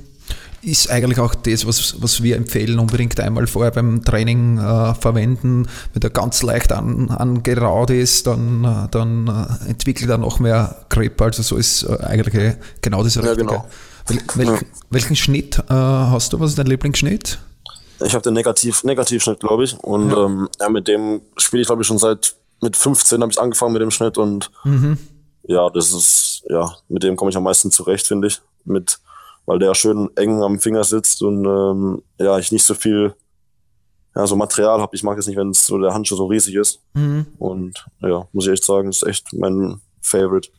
ist 0.62 0.90
eigentlich 0.90 1.18
auch 1.18 1.34
das, 1.34 1.66
was, 1.66 2.02
was 2.02 2.22
wir 2.22 2.36
empfehlen, 2.36 2.78
unbedingt 2.78 3.18
einmal 3.18 3.46
vorher 3.46 3.70
beim 3.70 4.04
Training 4.04 4.58
äh, 4.58 4.94
verwenden. 4.94 5.66
Wenn 5.92 6.00
der 6.00 6.10
ganz 6.10 6.42
leicht 6.42 6.72
an, 6.72 7.10
angeraut 7.10 7.90
ist, 7.90 8.26
dann, 8.26 8.64
äh, 8.64 8.88
dann 8.90 9.48
entwickelt 9.66 10.10
er 10.10 10.18
noch 10.18 10.38
mehr 10.38 10.84
Grip. 10.88 11.20
Also 11.22 11.42
so 11.42 11.56
ist 11.56 11.84
äh, 11.84 11.96
eigentlich 12.02 12.56
genau 12.82 13.02
das 13.02 13.16
Richtige. 13.16 13.42
Ja, 13.42 13.46
genau. 13.46 13.66
Wel 14.10 14.58
welchen, 14.90 15.16
Schnitt 15.16 15.58
äh, 15.58 15.72
hast 15.72 16.32
du? 16.32 16.40
Was 16.40 16.50
ist 16.50 16.58
dein 16.58 16.66
Lieblingsschnitt? 16.66 17.38
Ich 18.04 18.14
habe 18.14 18.22
den 18.22 18.34
Negativ, 18.34 18.82
Negativschnitt, 18.82 19.40
glaube 19.40 19.64
ich. 19.64 19.78
Und 19.78 20.10
ja. 20.10 20.24
Ähm, 20.24 20.48
ja, 20.58 20.68
mit 20.68 20.88
dem 20.88 21.20
spiele 21.36 21.62
ich, 21.62 21.66
glaube 21.68 21.82
ich, 21.82 21.88
schon 21.88 21.98
seit 21.98 22.34
mit 22.60 22.76
15 22.76 23.22
habe 23.22 23.32
ich 23.32 23.40
angefangen 23.40 23.72
mit 23.72 23.82
dem 23.82 23.90
Schnitt 23.90 24.18
und 24.18 24.50
mhm. 24.64 24.98
ja, 25.44 25.70
das 25.70 25.92
ist, 25.92 26.42
ja, 26.48 26.74
mit 26.88 27.02
dem 27.02 27.16
komme 27.16 27.30
ich 27.30 27.36
am 27.36 27.44
meisten 27.44 27.70
zurecht, 27.70 28.06
finde 28.06 28.28
ich. 28.28 28.40
Mit 28.64 28.98
weil 29.46 29.58
der 29.58 29.74
schön 29.74 30.10
eng 30.16 30.42
am 30.42 30.60
Finger 30.60 30.84
sitzt 30.84 31.22
und 31.22 31.44
ähm, 31.44 32.02
ja, 32.18 32.38
ich 32.38 32.52
nicht 32.52 32.64
so 32.64 32.74
viel 32.74 33.14
ja, 34.14 34.26
so 34.26 34.36
Material 34.36 34.80
habe. 34.80 34.94
Ich 34.94 35.02
mag 35.02 35.18
es 35.18 35.26
nicht, 35.26 35.36
wenn 35.36 35.52
so 35.52 35.78
der 35.78 35.94
Handschuh 35.94 36.16
so 36.16 36.26
riesig 36.26 36.54
ist. 36.56 36.80
Mhm. 36.94 37.26
Und 37.38 37.84
ja, 38.00 38.28
muss 38.32 38.46
ich 38.46 38.52
echt 38.52 38.64
sagen, 38.64 38.88
ist 38.88 39.06
echt 39.06 39.32
mein 39.32 39.80
Favorite. 40.00 40.50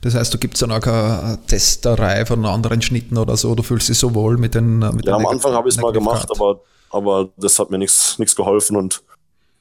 Das 0.00 0.14
heißt, 0.14 0.32
du 0.34 0.38
gibst 0.38 0.62
dann 0.62 0.72
auch 0.72 0.82
eine 0.82 1.38
Testerei 1.46 2.26
von 2.26 2.44
anderen 2.44 2.82
Schnitten 2.82 3.18
oder 3.18 3.36
so, 3.36 3.54
du 3.54 3.62
fühlst 3.62 3.88
dich 3.88 3.98
so 3.98 4.14
wohl 4.14 4.36
mit 4.36 4.54
den 4.54 4.78
mit 4.78 5.06
Ja, 5.06 5.16
am 5.16 5.26
Anfang 5.26 5.54
habe 5.54 5.68
ich 5.68 5.76
es 5.76 5.80
mal 5.80 5.92
gemacht, 5.92 6.28
aber, 6.30 6.60
aber 6.90 7.28
das 7.36 7.58
hat 7.58 7.70
mir 7.70 7.78
nichts 7.78 8.36
geholfen 8.36 8.76
und 8.76 9.02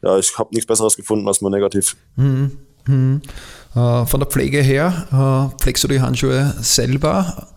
ja, 0.02 0.18
ich 0.18 0.38
habe 0.38 0.50
nichts 0.54 0.68
Besseres 0.68 0.96
gefunden 0.96 1.28
als 1.28 1.42
mal 1.42 1.50
negativ. 1.50 1.96
Mhm. 2.16 2.58
Mhm. 2.88 3.22
Äh, 3.76 4.06
von 4.06 4.20
der 4.20 4.28
Pflege 4.28 4.62
her, 4.62 5.52
äh, 5.54 5.62
pflegst 5.62 5.84
du 5.84 5.88
die 5.88 6.02
Handschuhe 6.02 6.56
selber? 6.60 7.48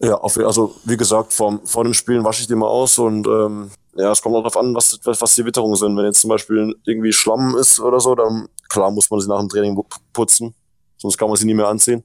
Ja, 0.00 0.14
auf, 0.14 0.36
also 0.36 0.74
wie 0.84 0.96
gesagt, 0.96 1.32
vor, 1.32 1.60
vor 1.64 1.84
dem 1.84 1.94
Spielen 1.94 2.24
wasche 2.24 2.42
ich 2.42 2.48
die 2.48 2.54
mal 2.54 2.66
aus 2.66 2.98
und 2.98 3.26
ähm, 3.26 3.70
ja, 3.94 4.12
es 4.12 4.20
kommt 4.20 4.34
auch 4.34 4.40
darauf 4.40 4.58
an, 4.58 4.74
was, 4.74 4.98
was 5.04 5.34
die 5.34 5.44
Witterungen 5.44 5.76
sind. 5.76 5.96
Wenn 5.96 6.04
jetzt 6.04 6.20
zum 6.20 6.28
Beispiel 6.28 6.74
irgendwie 6.84 7.12
Schlamm 7.12 7.56
ist 7.56 7.80
oder 7.80 7.98
so, 7.98 8.14
dann 8.14 8.48
klar 8.68 8.90
muss 8.90 9.10
man 9.10 9.20
sie 9.20 9.28
nach 9.28 9.40
dem 9.40 9.48
Training 9.48 9.78
putzen, 10.12 10.54
sonst 10.96 11.18
kann 11.18 11.28
man 11.28 11.36
sie 11.36 11.46
nie 11.46 11.54
mehr 11.54 11.68
anziehen. 11.68 12.02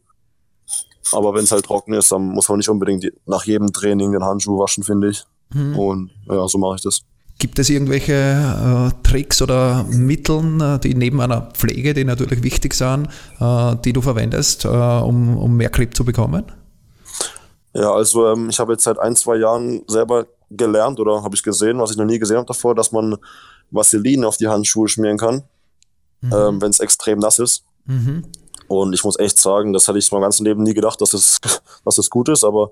Aber 1.11 1.33
wenn 1.33 1.43
es 1.43 1.51
halt 1.51 1.65
trocken 1.65 1.93
ist, 1.93 2.11
dann 2.11 2.29
muss 2.29 2.47
man 2.47 2.57
nicht 2.57 2.69
unbedingt 2.69 3.05
nach 3.25 3.43
jedem 3.45 3.73
Training 3.73 4.11
den 4.11 4.23
Handschuh 4.23 4.59
waschen, 4.59 4.83
finde 4.83 5.09
ich. 5.09 5.23
Mhm. 5.53 5.77
Und 5.77 6.11
ja, 6.29 6.47
so 6.47 6.57
mache 6.57 6.75
ich 6.75 6.81
das. 6.81 7.01
Gibt 7.39 7.57
es 7.57 7.69
irgendwelche 7.69 8.13
äh, 8.13 9.01
Tricks 9.03 9.41
oder 9.41 9.83
Mittel, 9.89 10.61
äh, 10.61 10.79
die 10.79 10.93
neben 10.93 11.19
einer 11.19 11.49
Pflege, 11.53 11.93
die 11.93 12.03
natürlich 12.03 12.43
wichtig 12.43 12.75
sind, 12.75 13.09
äh, 13.39 13.75
die 13.83 13.93
du 13.93 14.01
verwendest, 14.01 14.65
äh, 14.65 14.67
um, 14.67 15.37
um 15.37 15.57
mehr 15.57 15.69
Grip 15.69 15.95
zu 15.95 16.05
bekommen? 16.05 16.45
Ja, 17.73 17.91
also 17.93 18.27
ähm, 18.27 18.49
ich 18.49 18.59
habe 18.59 18.73
jetzt 18.73 18.83
seit 18.83 18.99
ein, 18.99 19.15
zwei 19.15 19.37
Jahren 19.37 19.81
selber 19.87 20.27
gelernt 20.51 20.99
oder 20.99 21.23
habe 21.23 21.35
ich 21.35 21.43
gesehen, 21.43 21.79
was 21.79 21.91
ich 21.91 21.97
noch 21.97 22.05
nie 22.05 22.19
gesehen 22.19 22.37
habe 22.37 22.45
davor, 22.45 22.75
dass 22.75 22.91
man 22.91 23.17
Vaseline 23.71 24.27
auf 24.27 24.37
die 24.37 24.47
Handschuhe 24.47 24.87
schmieren 24.87 25.17
kann, 25.17 25.43
mhm. 26.21 26.33
ähm, 26.33 26.61
wenn 26.61 26.69
es 26.69 26.79
extrem 26.79 27.19
nass 27.19 27.39
ist. 27.39 27.63
Mhm. 27.85 28.23
Und 28.79 28.93
ich 28.93 29.03
muss 29.03 29.19
echt 29.19 29.37
sagen, 29.37 29.73
das 29.73 29.87
hätte 29.87 29.99
ich 29.99 30.11
mein 30.11 30.21
ganzes 30.21 30.41
Leben 30.41 30.63
nie 30.63 30.73
gedacht, 30.73 31.01
dass 31.01 31.13
es, 31.13 31.39
dass 31.85 31.97
es 31.97 32.09
gut 32.09 32.29
ist, 32.29 32.43
aber 32.43 32.71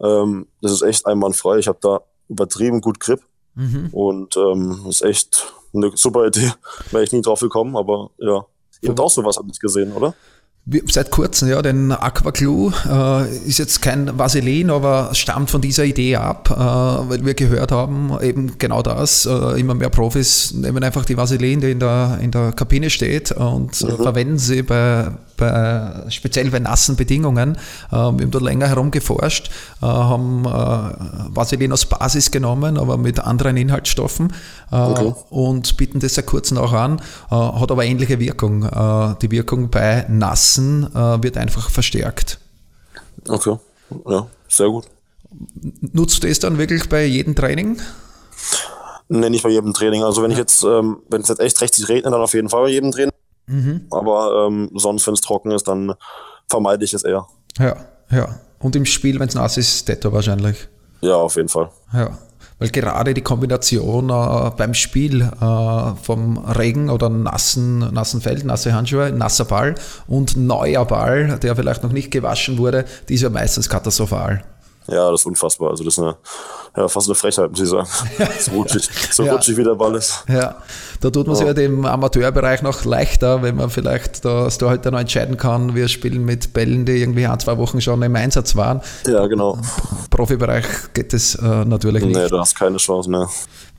ähm, 0.00 0.48
das 0.60 0.72
ist 0.72 0.82
echt 0.82 1.06
einwandfrei. 1.06 1.58
Ich 1.58 1.68
habe 1.68 1.78
da 1.80 2.00
übertrieben 2.28 2.80
gut 2.80 3.00
Grip 3.00 3.20
mhm. 3.54 3.88
und 3.92 4.36
ähm, 4.36 4.86
ist 4.88 5.02
echt 5.02 5.52
eine 5.72 5.92
super 5.94 6.26
Idee. 6.26 6.52
Wäre 6.90 7.04
ich 7.04 7.12
nie 7.12 7.22
drauf 7.22 7.40
gekommen, 7.40 7.76
aber 7.76 8.10
ja, 8.18 8.44
ihr 8.80 8.88
habt 8.90 9.00
auch 9.00 9.10
sowas, 9.10 9.36
habt 9.36 9.48
ihr 9.48 9.60
gesehen, 9.60 9.92
oder? 9.92 10.14
Seit 10.88 11.10
kurzem, 11.10 11.48
ja, 11.48 11.62
denn 11.62 11.90
Aquaclue 11.90 12.72
äh, 12.86 13.48
ist 13.48 13.58
jetzt 13.58 13.80
kein 13.80 14.18
Vaseline, 14.18 14.72
aber 14.72 15.08
stammt 15.14 15.50
von 15.50 15.62
dieser 15.62 15.84
Idee 15.84 16.16
ab, 16.16 16.50
äh, 16.50 16.54
weil 16.54 17.24
wir 17.24 17.34
gehört 17.34 17.72
haben, 17.72 18.12
eben 18.20 18.58
genau 18.58 18.82
das, 18.82 19.24
äh, 19.24 19.58
immer 19.58 19.74
mehr 19.74 19.88
Profis 19.88 20.52
nehmen 20.52 20.84
einfach 20.84 21.06
die 21.06 21.16
Vaseline, 21.16 21.62
die 21.62 21.70
in 21.72 21.80
der, 21.80 22.18
in 22.20 22.30
der 22.30 22.52
Kabine 22.52 22.90
steht 22.90 23.32
und 23.32 23.80
äh, 23.80 23.86
mhm. 23.86 23.96
verwenden 23.96 24.38
sie 24.38 24.62
bei, 24.62 25.08
bei, 25.38 26.04
speziell 26.10 26.50
bei 26.50 26.60
nassen 26.60 26.94
Bedingungen. 26.94 27.56
Äh, 27.90 27.92
wir 27.92 28.02
haben 28.02 28.30
dort 28.30 28.44
länger 28.44 28.68
herumgeforscht, 28.68 29.50
äh, 29.82 29.86
haben 29.86 30.44
Vaseline 30.44 31.72
aus 31.72 31.86
Basis 31.86 32.30
genommen, 32.30 32.76
aber 32.76 32.98
mit 32.98 33.18
anderen 33.18 33.56
Inhaltsstoffen 33.56 34.32
okay. 34.70 35.14
und 35.30 35.76
bieten 35.78 36.00
das 36.00 36.14
seit 36.14 36.26
kurzem 36.26 36.58
auch 36.58 36.72
an, 36.72 37.00
hat 37.30 37.70
aber 37.70 37.84
ähnliche 37.84 38.20
Wirkung. 38.20 38.68
die 39.22 39.30
Wirkung 39.30 39.70
bei 39.70 40.04
nassen 40.08 40.49
Wissen 40.50 40.84
äh, 40.94 41.22
wird 41.22 41.36
einfach 41.36 41.70
verstärkt. 41.70 42.38
Okay, 43.28 43.56
ja, 44.08 44.26
sehr 44.48 44.68
gut. 44.68 44.86
Nutzt 45.92 46.24
du 46.24 46.28
es 46.28 46.40
dann 46.40 46.58
wirklich 46.58 46.88
bei 46.88 47.04
jedem 47.04 47.36
Training? 47.36 47.80
Nee, 49.08 49.30
nicht 49.30 49.44
bei 49.44 49.50
jedem 49.50 49.72
Training. 49.72 50.02
Also 50.02 50.22
wenn 50.22 50.32
ich 50.32 50.38
jetzt, 50.38 50.64
ähm, 50.64 51.02
wenn 51.08 51.20
es 51.20 51.28
jetzt 51.28 51.40
echt 51.40 51.60
richtig 51.60 51.88
regnet, 51.88 52.12
dann 52.12 52.20
auf 52.20 52.34
jeden 52.34 52.48
Fall 52.48 52.62
bei 52.62 52.70
jedem 52.70 52.90
Training. 52.90 53.14
Mhm. 53.46 53.86
Aber 53.90 54.46
ähm, 54.48 54.70
sonst, 54.74 55.06
wenn 55.06 55.14
es 55.14 55.20
trocken 55.20 55.52
ist, 55.52 55.68
dann 55.68 55.94
vermeide 56.48 56.84
ich 56.84 56.94
es 56.94 57.04
eher. 57.04 57.28
Ja, 57.58 57.76
ja. 58.10 58.40
Und 58.58 58.74
im 58.74 58.86
Spiel, 58.86 59.20
wenn 59.20 59.28
es 59.28 59.34
nass 59.34 59.56
ist, 59.56 59.88
Detto 59.88 60.12
wahrscheinlich. 60.12 60.68
Ja, 61.00 61.14
auf 61.14 61.36
jeden 61.36 61.48
Fall. 61.48 61.70
Ja. 61.92 62.18
Weil 62.60 62.68
gerade 62.68 63.14
die 63.14 63.22
Kombination 63.22 64.10
äh, 64.10 64.50
beim 64.56 64.74
Spiel 64.74 65.22
äh, 65.22 66.02
vom 66.02 66.38
Regen 66.38 66.90
oder 66.90 67.08
nassen, 67.08 67.78
nassen 67.78 68.20
Feld, 68.20 68.44
nasse 68.44 68.74
Handschuhe, 68.74 69.10
nasser 69.10 69.46
Ball 69.46 69.74
und 70.06 70.36
neuer 70.36 70.84
Ball, 70.84 71.38
der 71.42 71.56
vielleicht 71.56 71.82
noch 71.82 71.92
nicht 71.92 72.10
gewaschen 72.10 72.58
wurde, 72.58 72.84
die 73.08 73.14
ist 73.14 73.22
ja 73.22 73.30
meistens 73.30 73.68
katastrophal. 73.68 74.42
Ja, 74.90 75.10
das 75.10 75.20
ist 75.20 75.26
unfassbar. 75.26 75.70
Also 75.70 75.84
das 75.84 75.94
ist 75.94 75.98
eine, 76.00 76.16
ja, 76.76 76.88
fast 76.88 77.08
eine 77.08 77.14
Frechheit, 77.14 77.50
muss 77.50 77.60
ich 77.60 77.68
sagen. 77.68 77.88
so 78.40 78.50
rutschig, 78.52 78.88
so 79.12 79.22
ja. 79.24 79.32
rutschig 79.32 79.56
wie 79.56 79.64
der 79.64 79.74
Ball 79.74 79.94
ist. 79.94 80.24
Ja, 80.28 80.56
da 81.00 81.10
tut 81.10 81.26
man 81.26 81.36
sich 81.36 81.46
ja 81.46 81.54
dem 81.54 81.84
Amateurbereich 81.84 82.62
noch 82.62 82.84
leichter, 82.84 83.42
wenn 83.42 83.56
man 83.56 83.70
vielleicht 83.70 84.24
da 84.24 84.48
heute 84.62 84.90
noch 84.90 84.98
entscheiden 84.98 85.36
kann, 85.36 85.74
wir 85.74 85.88
spielen 85.88 86.24
mit 86.24 86.52
Bällen, 86.52 86.84
die 86.84 87.00
irgendwie 87.00 87.26
ein, 87.26 87.38
zwei 87.38 87.56
Wochen 87.58 87.80
schon 87.80 88.02
im 88.02 88.16
Einsatz 88.16 88.56
waren. 88.56 88.80
Ja, 89.06 89.26
genau. 89.26 89.54
Im 89.54 90.10
Profibereich 90.10 90.66
geht 90.92 91.12
das 91.12 91.36
äh, 91.36 91.64
natürlich 91.64 92.04
nicht. 92.04 92.16
Nee, 92.16 92.28
du 92.28 92.38
hast 92.38 92.56
keine 92.56 92.78
Chance 92.78 93.08
mehr. 93.08 93.28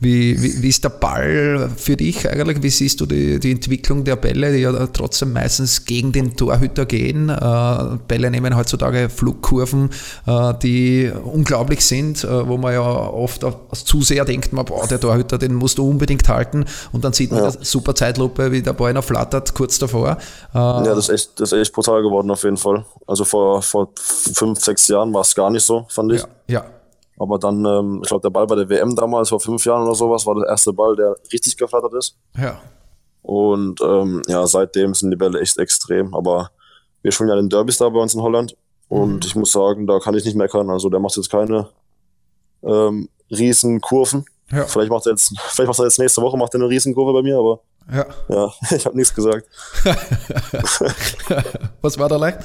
Wie, 0.03 0.41
wie, 0.41 0.63
wie, 0.63 0.69
ist 0.69 0.83
der 0.83 0.89
Ball 0.89 1.69
für 1.77 1.95
dich 1.95 2.27
eigentlich? 2.27 2.63
Wie 2.63 2.71
siehst 2.71 2.99
du 3.01 3.05
die, 3.05 3.39
die 3.39 3.51
Entwicklung 3.51 4.03
der 4.03 4.15
Bälle, 4.15 4.51
die 4.51 4.61
ja 4.61 4.87
trotzdem 4.87 5.31
meistens 5.31 5.85
gegen 5.85 6.11
den 6.11 6.35
Torhüter 6.35 6.87
gehen? 6.87 7.29
Äh, 7.29 7.97
Bälle 8.07 8.31
nehmen 8.31 8.57
heutzutage 8.57 9.09
Flugkurven, 9.09 9.91
äh, 10.25 10.55
die 10.63 11.11
unglaublich 11.23 11.85
sind, 11.85 12.23
äh, 12.23 12.47
wo 12.47 12.57
man 12.57 12.73
ja 12.73 12.81
oft 12.81 13.43
als 13.43 13.85
Zuseher 13.85 14.25
denkt, 14.25 14.53
man, 14.53 14.65
boah, 14.65 14.87
der 14.87 14.99
Torhüter, 14.99 15.37
den 15.37 15.53
musst 15.53 15.77
du 15.77 15.87
unbedingt 15.87 16.27
halten. 16.27 16.65
Und 16.91 17.05
dann 17.05 17.13
sieht 17.13 17.29
man 17.29 17.43
ja. 17.43 17.49
eine 17.49 17.57
super 17.63 17.93
Zeitlupe, 17.93 18.51
wie 18.51 18.63
der 18.63 18.73
Ball 18.73 18.93
noch 18.93 19.03
flattert 19.03 19.53
kurz 19.53 19.77
davor. 19.77 20.17
Äh, 20.51 20.57
ja, 20.57 20.81
das 20.95 21.09
ist, 21.09 21.09
echt, 21.09 21.39
das 21.39 21.51
ist 21.51 21.59
echt 21.59 21.73
brutal 21.73 22.01
geworden 22.01 22.31
auf 22.31 22.43
jeden 22.43 22.57
Fall. 22.57 22.85
Also 23.05 23.23
vor, 23.23 23.61
vor 23.61 23.89
fünf, 23.95 24.59
sechs 24.61 24.87
Jahren 24.87 25.13
war 25.13 25.21
es 25.21 25.35
gar 25.35 25.51
nicht 25.51 25.63
so, 25.63 25.85
fand 25.89 26.11
ich. 26.13 26.21
Ja, 26.21 26.27
ja. 26.47 26.80
Aber 27.21 27.37
dann, 27.37 27.63
ähm, 27.65 27.99
ich 28.01 28.07
glaube, 28.09 28.23
der 28.23 28.31
Ball 28.31 28.47
bei 28.47 28.55
der 28.55 28.67
WM 28.67 28.95
damals, 28.95 29.29
vor 29.29 29.39
fünf 29.39 29.63
Jahren 29.63 29.83
oder 29.83 29.93
sowas, 29.93 30.25
war 30.25 30.33
der 30.33 30.47
erste 30.47 30.73
Ball, 30.73 30.95
der 30.95 31.15
richtig 31.31 31.55
geflattert 31.55 31.93
ist. 31.93 32.17
Ja. 32.35 32.59
Und 33.21 33.79
ähm, 33.81 34.23
ja, 34.27 34.47
seitdem 34.47 34.95
sind 34.95 35.11
die 35.11 35.17
Bälle 35.17 35.39
echt 35.39 35.59
extrem. 35.59 36.15
Aber 36.15 36.49
wir 37.03 37.11
spielen 37.11 37.29
ja 37.29 37.35
den 37.35 37.47
Derbys 37.47 37.77
da 37.77 37.87
bei 37.89 37.99
uns 37.99 38.15
in 38.15 38.23
Holland. 38.23 38.57
Und 38.87 39.13
mhm. 39.13 39.21
ich 39.23 39.35
muss 39.35 39.51
sagen, 39.51 39.85
da 39.85 39.99
kann 39.99 40.15
ich 40.15 40.25
nicht 40.25 40.35
meckern. 40.35 40.71
Also 40.71 40.89
der 40.89 40.99
macht 40.99 41.15
jetzt 41.15 41.29
keine 41.29 41.69
ähm, 42.63 43.07
riesen 43.29 43.81
Kurven. 43.81 44.25
Ja. 44.49 44.65
Vielleicht 44.65 44.89
macht 44.89 45.05
er 45.05 45.11
jetzt, 45.11 45.31
vielleicht 45.49 45.67
macht 45.67 45.79
er 45.79 45.85
jetzt 45.85 45.99
nächste 45.99 46.23
Woche 46.23 46.37
macht 46.37 46.55
er 46.55 46.59
eine 46.59 46.69
Riesenkurve 46.69 47.13
bei 47.13 47.21
mir, 47.21 47.37
aber 47.37 47.59
ja, 47.91 48.05
ja 48.29 48.51
ich 48.75 48.83
habe 48.83 48.97
nichts 48.97 49.13
gesagt. 49.13 49.47
Was 51.81 51.99
war 51.99 52.09
da 52.09 52.17
leicht? 52.17 52.39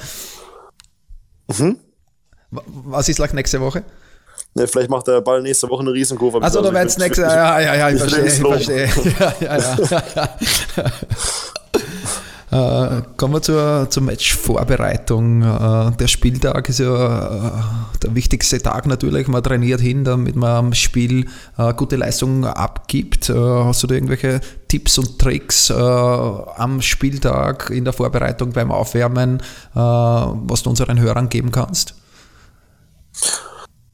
Mhm. 1.47 1.79
Was 2.51 3.09
ist 3.09 3.17
leicht 3.17 3.33
nächste 3.33 3.59
Woche? 3.59 3.83
Ne, 4.57 4.67
vielleicht 4.67 4.89
macht 4.89 5.05
der 5.05 5.21
Ball 5.21 5.43
nächste 5.43 5.69
Woche 5.69 5.81
eine 5.81 5.93
Riesenkurve. 5.93 6.41
Also, 6.41 6.63
da 6.63 6.73
wird 6.73 6.85
es 6.85 6.97
nächste 6.97 7.21
Ja, 7.21 7.59
ja, 7.59 7.75
ja, 7.75 7.89
ich 7.91 7.99
verstehe. 7.99 8.25
Ich 8.25 8.33
verstehe. 8.33 8.89
Ja, 9.19 9.33
ja, 9.39 9.77
ja. 10.17 10.29
Äh, 12.49 13.01
kommen 13.17 13.33
wir 13.33 13.41
zur, 13.41 13.87
zur 13.89 14.03
Matchvorbereitung. 14.03 15.41
Äh, 15.41 15.91
der 15.97 16.07
Spieltag 16.07 16.69
ist 16.69 16.79
ja 16.79 17.49
äh, 17.49 17.51
der 18.01 18.15
wichtigste 18.15 18.61
Tag 18.61 18.87
natürlich. 18.87 19.27
Man 19.27 19.43
trainiert 19.43 19.81
hin, 19.81 20.05
damit 20.05 20.37
man 20.37 20.51
am 20.51 20.73
Spiel 20.73 21.27
äh, 21.57 21.73
gute 21.73 21.97
Leistung 21.97 22.45
abgibt. 22.45 23.29
Äh, 23.29 23.33
hast 23.33 23.83
du 23.83 23.87
da 23.87 23.95
irgendwelche 23.95 24.39
Tipps 24.69 24.97
und 24.97 25.19
Tricks 25.19 25.69
äh, 25.69 25.73
am 25.73 26.81
Spieltag 26.81 27.69
in 27.69 27.83
der 27.83 27.91
Vorbereitung 27.91 28.53
beim 28.53 28.71
Aufwärmen, 28.71 29.41
was 29.73 30.63
du 30.63 30.69
unseren 30.69 31.01
Hörern 31.01 31.27
geben 31.27 31.51
kannst? 31.51 31.95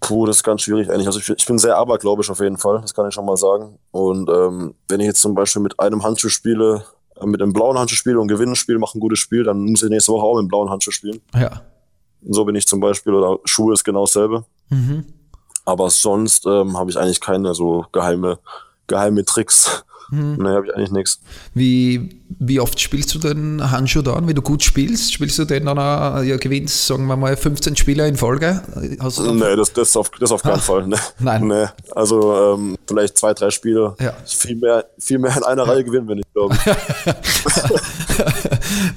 Puh, 0.04 0.26
das 0.26 0.38
ist 0.38 0.44
ganz 0.44 0.62
schwierig 0.62 0.90
eigentlich. 0.90 1.08
Also 1.08 1.20
ich, 1.20 1.30
ich, 1.30 1.46
bin 1.46 1.58
sehr 1.58 1.78
abergläubisch 1.78 2.30
auf 2.30 2.42
jeden 2.42 2.58
Fall, 2.58 2.82
das 2.82 2.94
kann 2.94 3.08
ich 3.08 3.14
schon 3.14 3.26
mal 3.26 3.38
sagen. 3.38 3.80
Und 3.92 4.30
ähm, 4.30 4.76
wenn 4.90 5.00
ich 5.00 5.08
jetzt 5.08 5.22
zum 5.22 5.34
Beispiel 5.34 5.62
mit 5.62 5.80
einem 5.80 6.04
Handschuh 6.04 6.28
spiele, 6.28 6.84
äh, 7.16 7.26
mit 7.26 7.42
einem 7.42 7.54
blauen 7.54 7.80
Handschuh 7.80 7.96
spiele 7.96 8.20
und 8.20 8.28
gewinne 8.28 8.52
ein 8.52 8.56
Spiel, 8.56 8.78
mache 8.80 8.98
ein 8.98 9.00
gutes 9.00 9.20
Spiel, 9.20 9.46
dann 9.46 9.60
muss 9.60 9.82
ich 9.82 9.90
nächste 9.90 10.12
Woche 10.12 10.26
auch 10.26 10.34
mit 10.34 10.42
einem 10.42 10.48
blauen 10.50 10.70
Handschuh 10.70 10.92
spielen. 10.92 11.22
Ja. 11.34 11.62
Und 12.22 12.34
so 12.34 12.44
bin 12.44 12.56
ich 12.56 12.68
zum 12.68 12.82
Beispiel, 12.82 13.14
oder 13.14 13.40
Schuhe 13.46 13.74
ist 13.74 13.86
genau 13.86 14.02
dasselbe. 14.02 14.44
Mhm. 14.70 15.06
Aber 15.64 15.90
sonst 15.90 16.46
ähm, 16.48 16.78
habe 16.78 16.92
ich 16.92 16.98
eigentlich 16.98 17.22
keine 17.22 17.54
so 17.54 17.86
geheime, 17.94 18.40
geheime 18.88 19.24
Tricks. 19.24 19.86
Hm. 20.14 20.36
Nee, 20.36 20.50
habe 20.50 20.68
ich 20.68 20.76
eigentlich 20.76 20.92
nichts. 20.92 21.20
Wie, 21.54 22.22
wie 22.40 22.60
oft 22.60 22.80
spielst 22.80 23.16
du 23.16 23.20
den 23.20 23.72
Handschuh 23.72 24.04
dann, 24.04 24.28
wenn 24.28 24.36
du 24.36 24.42
gut 24.42 24.64
spielst? 24.64 25.14
Spielst 25.14 25.40
du 25.40 25.46
den 25.46 25.66
dann, 25.66 25.80
auch, 25.80 26.22
ja, 26.22 26.38
gewinnst, 26.38 26.86
sagen 26.86 27.08
wir 27.08 27.16
mal, 27.16 27.36
15 27.36 27.76
Spieler 27.76 28.06
in 28.06 28.16
Folge? 28.16 28.62
Hast 29.00 29.20
nee, 29.20 29.56
das, 29.56 29.74
das, 29.74 29.98
auf, 29.98 30.12
das 30.20 30.32
auf 30.32 30.44
keinen 30.44 30.56
Ach, 30.56 30.62
Fall. 30.62 30.88
Nee. 30.88 30.98
Nein. 31.20 31.48
Nee. 31.48 31.66
Also 31.96 32.54
ähm, 32.54 32.78
vielleicht 32.88 33.18
zwei, 33.18 33.34
drei 33.34 33.50
Spiele. 33.50 33.96
Ja. 34.00 34.14
Viel, 34.26 34.56
mehr, 34.56 34.86
viel 35.00 35.18
mehr 35.18 35.36
in 35.36 35.44
einer 35.44 35.66
ja. 35.66 35.72
Reihe 35.72 35.84
gewinnen, 35.84 36.08
wenn 36.08 36.20
ich 36.20 36.34
glaube. 36.34 36.56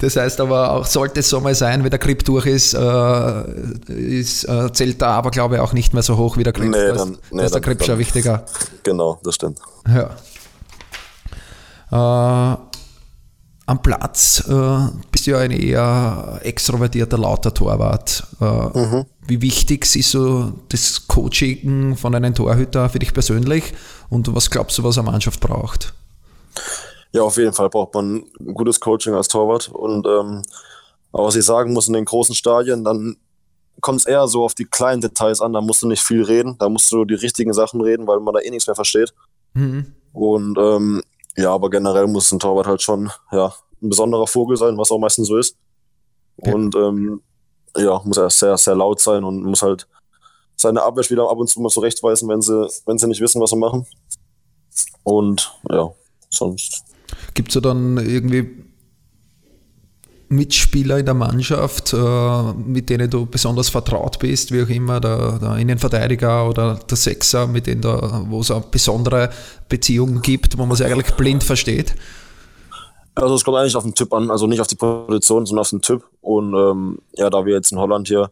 das 0.01 0.17
heißt 0.17 0.41
aber 0.41 0.73
auch, 0.73 0.85
sollte 0.85 1.21
es 1.21 1.31
so 1.31 1.41
mal 1.41 1.55
sein, 1.55 1.83
wenn 1.83 1.91
der 1.91 1.99
Grip 1.99 2.25
durch 2.25 2.47
ist, 2.47 2.75
äh, 2.75 3.43
ist 3.89 4.45
äh, 4.45 4.71
zählt 4.73 5.01
da 5.01 5.13
aber 5.13 5.31
glaube 5.31 5.55
ich 5.57 5.61
auch 5.61 5.73
nicht 5.73 5.95
mehr 5.95 6.03
so 6.03 6.17
hoch 6.17 6.37
wie 6.37 6.43
der 6.43 6.53
Grip. 6.53 6.71
Nee, 6.71 6.93
dann, 6.93 7.19
nee, 7.31 7.39
da 7.39 7.45
ist 7.45 7.55
der 7.55 7.63
Grip 7.63 7.83
schon 7.83 7.99
wichtiger. 7.99 8.45
Genau, 8.83 9.19
das 9.23 9.37
stimmt. 9.37 9.61
Ja. 9.89 10.11
Äh, 11.91 12.57
am 13.69 13.83
Platz 13.83 14.45
äh, 14.49 14.89
bist 15.11 15.27
du 15.27 15.33
ja 15.33 15.39
ein 15.39 15.51
eher 15.51 16.41
extrovertierter, 16.43 17.19
lauter 17.19 17.53
Torwart. 17.53 18.25
Äh, 18.41 18.79
mhm. 18.79 19.07
Wie 19.27 19.43
wichtig 19.43 19.95
ist 19.97 20.11
so 20.11 20.53
das 20.69 21.07
Coaching 21.09 21.97
von 21.97 22.15
einem 22.15 22.35
Torhüter 22.35 22.89
für 22.89 23.01
dich 23.01 23.13
persönlich 23.13 23.75
und 24.09 24.33
was 24.35 24.51
glaubst 24.51 24.79
du, 24.79 24.85
was 24.85 24.99
eine 24.99 25.11
Mannschaft 25.11 25.41
braucht? 25.41 25.95
Ja, 27.13 27.23
auf 27.23 27.37
jeden 27.39 27.53
Fall 27.53 27.69
braucht 27.69 27.95
man 27.95 28.25
ein 28.39 28.55
gutes 28.55 28.79
Coaching 28.79 29.15
als 29.15 29.29
Torwart. 29.29 29.69
Und 29.69 30.07
ähm, 30.07 30.43
aber 31.13 31.25
was 31.25 31.37
ich 31.37 31.45
sagen 31.45 31.73
muss, 31.73 31.89
in 31.89 31.95
den 31.95 32.05
großen 32.05 32.35
Stadien, 32.35 32.85
dann 32.85 33.17
kommt 33.81 34.01
es 34.01 34.07
eher 34.07 34.29
so 34.29 34.45
auf 34.45 34.55
die 34.55 34.65
kleinen 34.67 35.01
Details 35.01 35.41
an. 35.41 35.55
Da 35.55 35.61
musst 35.61 35.83
du 35.83 35.89
nicht 35.89 36.03
viel 36.03 36.23
reden, 36.23 36.57
da 36.59 36.69
musst 36.69 36.93
du 36.93 37.05
die 37.05 37.15
richtigen 37.15 37.53
Sachen 37.53 37.81
reden, 37.81 38.07
weil 38.07 38.21
man 38.21 38.35
da 38.35 38.41
eh 38.41 38.51
nichts 38.51 38.67
mehr 38.67 38.75
versteht. 38.75 39.15
Mhm. 39.55 39.95
Und 40.13 40.59
ähm, 40.59 41.03
ja, 41.37 41.53
aber 41.53 41.71
generell 41.71 42.07
muss 42.07 42.33
ein 42.33 42.39
Torwart 42.39 42.67
halt 42.67 42.83
schon 42.83 43.11
ja, 43.31 43.53
ein 43.83 43.89
besonderer 43.89 44.27
Vogel 44.27 44.57
sein, 44.57 44.77
was 44.79 44.91
auch 44.91 44.99
meistens 44.99 45.29
so 45.29 45.37
ist. 45.37 45.57
Ja. 46.39 46.55
Und 46.55 46.75
ähm, 46.75 47.23
ja, 47.77 48.01
muss 48.05 48.17
er 48.17 48.31
sehr, 48.31 48.57
sehr 48.57 48.75
laut 48.75 49.01
sein 49.01 49.25
und 49.25 49.43
muss 49.43 49.63
halt 49.63 49.87
seine 50.57 50.83
Abwehrspieler 50.83 51.31
ab 51.31 51.39
und 51.39 51.49
zu 51.49 51.61
mal 51.61 51.69
zurechtweisen, 51.69 52.29
wenn 52.29 52.41
sie, 52.41 52.69
wenn 52.87 52.99
sie 52.99 53.07
nicht 53.07 53.21
wissen, 53.21 53.41
was 53.41 53.51
sie 53.51 53.57
machen. 53.57 53.87
Und 55.05 55.59
ja, 55.71 55.93
sonst. 56.31 56.85
Gibt 57.35 57.49
es 57.49 57.55
da 57.55 57.61
dann 57.61 57.99
irgendwie 57.99 58.66
Mitspieler 60.29 60.99
in 60.99 61.07
der 61.07 61.15
Mannschaft, 61.15 61.93
äh, 61.93 62.53
mit 62.55 62.91
denen 62.91 63.09
du 63.09 63.27
besonders 63.27 63.69
vertraut 63.69 64.19
bist, 64.19 64.53
wie 64.53 64.63
auch 64.63 64.69
immer, 64.69 65.01
der, 65.01 65.39
der 65.39 65.57
Innenverteidiger 65.57 66.49
oder 66.49 66.75
der 66.75 66.97
Sechser, 66.97 67.47
mit 67.47 67.67
denen 67.67 67.83
da, 67.83 68.25
wo 68.29 68.41
es 68.41 68.51
eine 68.51 68.65
besondere 68.69 69.31
Beziehung 69.69 70.21
gibt, 70.23 70.59
wo 70.59 70.67
man 70.67 70.77
sich 70.77 70.87
eigentlich 70.87 71.15
blind 71.15 71.45
versteht? 71.45 71.95
Also 73.15 73.35
es 73.35 73.45
kommt 73.45 73.57
eigentlich 73.57 73.77
auf 73.77 73.85
den 73.85 73.95
Typ 73.95 74.13
an, 74.13 74.31
also 74.31 74.47
nicht 74.47 74.61
auf 74.61 74.67
die 74.67 74.75
Position, 74.75 75.47
sondern 75.47 75.63
auf 75.63 75.71
den 75.71 75.81
Typ. 75.81 76.05
Und 76.21 76.55
ähm, 76.55 76.99
ja, 77.15 77.31
da 77.31 77.47
wir 77.47 77.55
jetzt 77.55 77.73
in 77.73 77.79
Holland 77.79 78.09
hier 78.09 78.31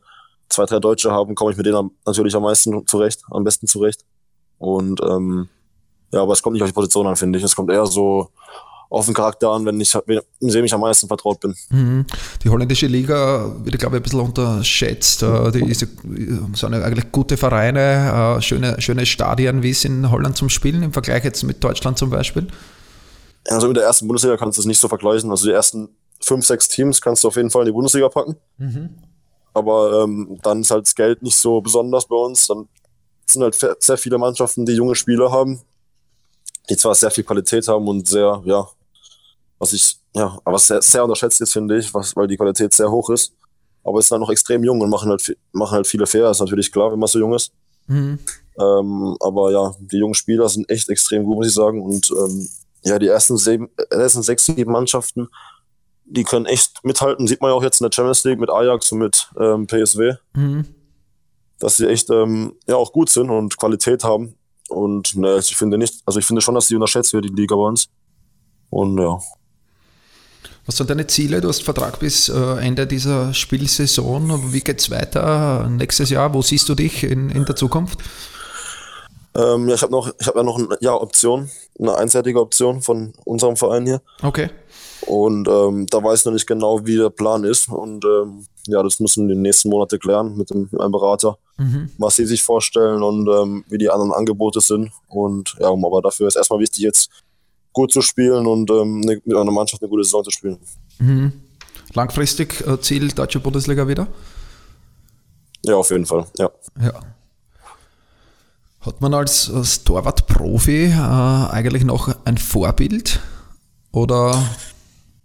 zwei, 0.49 0.67
drei 0.67 0.79
Deutsche 0.79 1.11
haben, 1.11 1.35
komme 1.35 1.53
ich 1.53 1.57
mit 1.57 1.65
denen 1.65 1.91
natürlich 2.05 2.35
am 2.35 2.43
meisten 2.43 2.87
zurecht, 2.87 3.23
am 3.31 3.45
besten 3.45 3.67
zurecht. 3.67 4.05
Und 4.59 5.01
ähm, 5.01 5.49
ja, 6.13 6.23
aber 6.23 6.33
es 6.33 6.43
kommt 6.43 6.55
nicht 6.55 6.63
auf 6.63 6.69
die 6.69 6.75
Position 6.75 7.07
an, 7.07 7.17
finde 7.17 7.39
ich. 7.39 7.45
Es 7.45 7.57
kommt 7.57 7.71
eher 7.71 7.87
so 7.87 8.29
auf 8.91 9.07
den 9.07 9.15
Charakter 9.15 9.51
an, 9.51 9.67
wenn 9.67 9.81
ich 9.81 9.93
dem 9.93 10.65
ich 10.65 10.75
am 10.75 10.81
meisten 10.81 11.09
vertraut 11.09 11.41
bin. 11.41 11.55
Mhm. 11.71 12.07
Die 12.43 12.49
holländische 12.49 12.87
Liga 12.87 13.53
wird, 13.65 13.79
glaube 13.79 13.97
ich, 13.97 14.01
ein 14.01 14.03
bisschen 14.03 14.21
unterschätzt. 14.21 15.23
Äh, 15.23 15.51
die 15.53 15.71
ist, 15.71 15.81
sind 15.81 16.75
eigentlich 16.75 17.11
gute 17.11 17.37
Vereine, 17.37 18.37
äh, 18.39 18.43
schöne, 18.43 18.81
schöne 18.81 19.07
Stadien, 19.07 19.63
wie 19.63 19.71
es 19.71 19.85
in 19.85 20.11
Holland 20.11 20.37
zum 20.37 20.49
Spielen 20.49 20.83
im 20.83 20.93
Vergleich 20.93 21.25
jetzt 21.25 21.43
mit 21.43 21.63
Deutschland 21.63 21.99
zum 21.99 22.11
Beispiel. 22.11 22.47
Also 23.49 23.69
mit 23.69 23.77
der 23.77 23.85
ersten 23.85 24.07
Bundesliga 24.07 24.37
kannst 24.37 24.59
du 24.59 24.63
es 24.63 24.67
nicht 24.67 24.81
so 24.81 24.89
vergleichen. 24.89 25.31
Also 25.31 25.47
die 25.47 25.53
ersten 25.53 25.89
fünf, 26.21 26.47
sechs 26.47 26.69
Teams 26.69 27.01
kannst 27.01 27.25
du 27.25 27.29
auf 27.29 27.37
jeden 27.37 27.51
Fall 27.51 27.63
in 27.63 27.67
die 27.67 27.73
Bundesliga 27.73 28.09
packen. 28.09 28.37
Mhm. 28.59 28.91
Aber 29.53 30.03
ähm, 30.03 30.39
dann 30.43 30.63
ist 30.63 30.71
halt 30.71 30.87
das 30.87 30.95
Geld 30.95 31.23
nicht 31.23 31.37
so 31.37 31.61
besonders 31.61 32.07
bei 32.07 32.17
uns. 32.17 32.47
Dann 32.47 32.69
sind 33.27 33.43
halt 33.43 33.83
sehr 33.83 33.97
viele 33.97 34.19
Mannschaften, 34.19 34.67
die 34.67 34.73
junge 34.73 34.95
Spieler 34.95 35.31
haben, 35.31 35.61
die 36.69 36.77
zwar 36.77 36.95
sehr 36.95 37.11
viel 37.11 37.25
Qualität 37.25 37.67
haben 37.69 37.87
und 37.87 38.09
sehr, 38.09 38.43
ja, 38.45 38.67
was 39.59 39.73
ich, 39.73 39.97
ja, 40.15 40.39
aber 40.45 40.59
sehr, 40.59 40.83
sehr 40.83 41.05
unterschätzt 41.05 41.41
ist, 41.41 41.53
finde 41.53 41.79
ich, 41.79 41.93
was, 41.95 42.15
weil 42.17 42.27
die 42.27 42.37
Qualität 42.37 42.73
sehr 42.73 42.91
hoch 42.91 43.11
ist. 43.11 43.33
Aber 43.83 43.99
es 43.99 44.09
sind 44.09 44.15
halt 44.15 44.23
noch 44.23 44.31
extrem 44.31 44.65
jung 44.65 44.81
und 44.81 44.89
machen 44.89 45.11
halt, 45.11 45.37
machen 45.53 45.75
halt 45.75 45.87
viele 45.87 46.07
Fehler, 46.07 46.31
ist 46.31 46.41
natürlich 46.41 46.73
klar, 46.73 46.91
wenn 46.91 46.99
man 46.99 47.07
so 47.07 47.19
jung 47.19 47.35
ist. 47.35 47.53
Mhm. 47.87 48.19
Ähm, 48.59 49.17
aber 49.21 49.51
ja, 49.53 49.75
die 49.79 49.99
jungen 49.99 50.15
Spieler 50.15 50.49
sind 50.49 50.69
echt 50.71 50.89
extrem 50.89 51.25
gut, 51.25 51.37
muss 51.37 51.49
ich 51.49 51.55
sagen. 51.55 51.83
Und 51.83 52.11
ähm, 52.11 52.49
ja, 52.85 52.99
die 52.99 53.09
ersten, 53.09 53.37
sieben, 53.37 53.69
ersten 53.91 54.23
sechs, 54.23 54.47
sieben 54.47 54.73
Mannschaften, 54.73 55.29
die 56.05 56.25
können 56.25 56.47
echt 56.47 56.85
mithalten. 56.85 57.27
Sieht 57.27 57.41
man 57.41 57.51
ja 57.51 57.57
auch 57.57 57.63
jetzt 57.63 57.81
in 57.81 57.85
der 57.85 57.95
Champions 57.95 58.25
League 58.25 58.41
mit 58.41 58.51
Ajax 58.51 58.93
und 58.93 58.99
mit 58.99 59.31
ähm, 59.39 59.67
PSW, 59.67 60.15
mhm. 60.35 60.67
dass 61.59 61.77
sie 61.77 61.89
echt 61.89 62.11
ähm, 62.11 62.55
ja 62.67 62.77
auch 62.77 62.93
gut 62.93 63.11
sind 63.11 63.31
und 63.31 63.59
Qualität 63.59 64.05
haben. 64.05 64.35
Und 64.69 65.17
ne, 65.17 65.39
ich 65.39 65.57
finde 65.57 65.79
nicht, 65.79 66.03
also 66.07 66.19
ich 66.19 66.27
finde 66.27 66.43
schon, 66.43 66.55
dass 66.55 66.69
die 66.69 66.75
unterschätzt 66.75 67.13
wird, 67.13 67.25
die 67.25 67.29
Liga 67.29 67.55
bei 67.55 67.63
uns. 67.63 67.89
Und 68.71 68.99
ja. 68.99 69.19
Was 70.67 70.79
sind 70.79 70.89
deine 70.89 71.07
Ziele? 71.07 71.41
Du 71.41 71.49
hast 71.49 71.63
Vertrag 71.63 71.99
bis 71.99 72.31
äh, 72.31 72.57
Ende 72.57 72.87
dieser 72.87 73.35
Spielsaison. 73.35 74.53
Wie 74.53 74.61
geht 74.61 74.81
es 74.81 74.91
weiter 74.91 75.69
nächstes 75.69 76.09
Jahr? 76.09 76.33
Wo 76.33 76.41
siehst 76.41 76.69
du 76.69 76.75
dich 76.75 77.05
in, 77.05 77.29
in 77.29 77.45
der 77.45 77.55
Zukunft? 77.55 77.99
Ähm, 79.37 79.69
ja, 79.69 79.75
ich 79.75 79.83
habe 79.83 79.93
noch, 79.93 80.11
ich 80.19 80.27
habe 80.27 80.39
ja 80.39 80.45
noch 80.45 80.59
eine 80.59 80.77
ja, 80.81 80.95
Option, 80.95 81.51
eine 81.79 81.97
einseitige 81.97 82.41
Option 82.41 82.81
von 82.81 83.13
unserem 83.25 83.57
Verein 83.57 83.85
hier. 83.85 84.01
Okay. 84.23 84.49
Und 85.07 85.49
ähm, 85.49 85.87
da 85.91 86.03
weiß 86.03 86.21
ich 86.21 86.27
noch 86.27 86.33
nicht 86.33 86.47
genau, 86.47 86.87
wie 86.87 86.97
der 86.97 87.11
Plan 87.11 87.45
ist. 87.45 87.69
Und 87.69 88.05
ähm, 88.05 88.47
ja, 88.67 88.83
das 88.83 89.01
müssen 89.01 89.27
wir 89.27 89.33
in 89.33 89.39
den 89.39 89.43
nächsten 89.43 89.69
Monaten 89.69 89.99
klären 89.99 90.37
mit, 90.37 90.51
dem, 90.51 90.69
mit 90.71 90.81
einem 90.81 90.93
Berater, 90.93 91.37
mhm. 91.57 91.91
was 91.99 92.17
sie 92.17 92.27
sich 92.27 92.43
vorstellen 92.43 93.03
und 93.03 93.29
ähm, 93.29 93.65
wie 93.69 93.79
die 93.79 93.91
anderen 93.91 94.13
Angebote 94.13 94.61
sind. 94.61 94.91
Und 95.09 95.55
ja, 95.61 95.69
aber 95.69 96.03
dafür 96.03 96.29
ist 96.29 96.37
erstmal 96.37 96.61
wichtig, 96.61 96.83
jetzt 96.83 97.11
gut 97.73 97.93
zu 97.93 98.03
spielen 98.03 98.47
und 98.47 98.71
ähm, 98.71 99.01
ne, 99.01 99.21
mit 99.25 99.37
einer 99.37 99.51
Mannschaft 99.51 99.83
eine 99.83 99.89
gute 99.89 100.05
Saison 100.05 100.25
zu 100.25 100.31
spielen. 100.31 100.59
Mhm. 100.99 101.33
Langfristig 101.93 102.67
äh, 102.67 102.81
Ziel 102.81 103.09
Deutsche 103.09 103.41
Bundesliga 103.41 103.87
wieder? 103.87 104.07
Ja, 105.65 105.77
auf 105.77 105.91
jeden 105.91 106.07
Fall, 106.07 106.27
ja. 106.39 106.51
Ja. 106.81 107.01
Hat 108.81 109.01
man 109.01 109.15
als, 109.15 109.51
als 109.51 109.83
Torwart-Profi 109.85 110.87
äh, 110.87 111.51
eigentlich 111.51 111.85
noch 111.85 112.15
ein 112.25 112.37
Vorbild? 112.37 113.21
Oder 113.93 114.45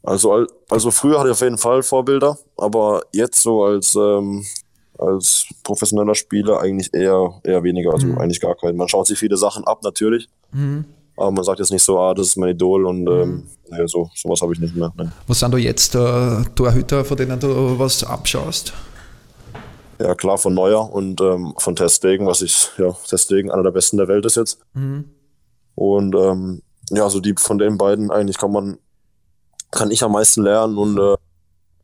also, 0.03 0.47
also 0.69 0.91
früher 0.91 1.19
hatte 1.19 1.29
ich 1.29 1.33
auf 1.33 1.41
jeden 1.41 1.57
Fall 1.57 1.83
Vorbilder, 1.83 2.37
aber 2.57 3.03
jetzt 3.11 3.41
so 3.41 3.63
als, 3.63 3.95
ähm, 3.95 4.45
als 4.99 5.47
professioneller 5.63 6.15
Spieler 6.15 6.59
eigentlich 6.59 6.93
eher, 6.93 7.39
eher 7.43 7.63
weniger, 7.63 7.93
also 7.93 8.07
mhm. 8.07 8.17
eigentlich 8.17 8.41
gar 8.41 8.55
keinen. 8.55 8.77
Man 8.77 8.87
schaut 8.87 9.07
sich 9.07 9.17
viele 9.17 9.37
Sachen 9.37 9.65
ab, 9.65 9.81
natürlich. 9.83 10.27
Mhm. 10.51 10.85
Aber 11.15 11.31
man 11.31 11.43
sagt 11.43 11.59
jetzt 11.59 11.71
nicht 11.71 11.83
so, 11.83 11.99
ah, 11.99 12.13
das 12.13 12.27
ist 12.27 12.37
mein 12.37 12.51
Idol 12.51 12.85
und 12.85 13.03
mhm. 13.03 13.09
ähm, 13.09 13.47
nee, 13.69 13.87
so, 13.87 14.09
sowas 14.15 14.41
habe 14.41 14.53
ich 14.53 14.59
nicht 14.59 14.75
mehr. 14.75 14.91
Nee. 14.97 15.09
Was 15.27 15.39
sind 15.39 15.51
du 15.51 15.57
jetzt 15.57 15.95
äh, 15.95 16.43
Torhüter, 16.55 17.03
von 17.03 17.17
denen 17.17 17.39
du 17.39 17.77
was 17.77 18.03
abschaust? 18.03 18.73
Ja, 19.99 20.15
klar, 20.15 20.37
von 20.37 20.53
Neuer 20.53 20.93
und 20.93 21.19
ähm, 21.19 21.53
von 21.57 21.75
Testegen, 21.75 22.25
was 22.25 22.41
ich, 22.41 22.69
ja, 22.77 22.91
Testegen 23.07 23.51
einer 23.51 23.63
der 23.63 23.71
besten 23.71 23.97
der 23.97 24.07
Welt 24.07 24.25
ist 24.25 24.37
jetzt. 24.37 24.59
Mhm. 24.73 25.05
Und 25.75 26.15
ähm, 26.15 26.61
ja, 26.89 27.09
so 27.09 27.19
die 27.19 27.35
von 27.37 27.57
den 27.57 27.77
beiden 27.77 28.11
eigentlich 28.11 28.37
kann 28.37 28.51
man 28.51 28.77
kann 29.71 29.91
ich 29.91 30.03
am 30.03 30.13
meisten 30.13 30.41
lernen 30.43 30.77
und 30.77 30.97
äh, 30.97 31.15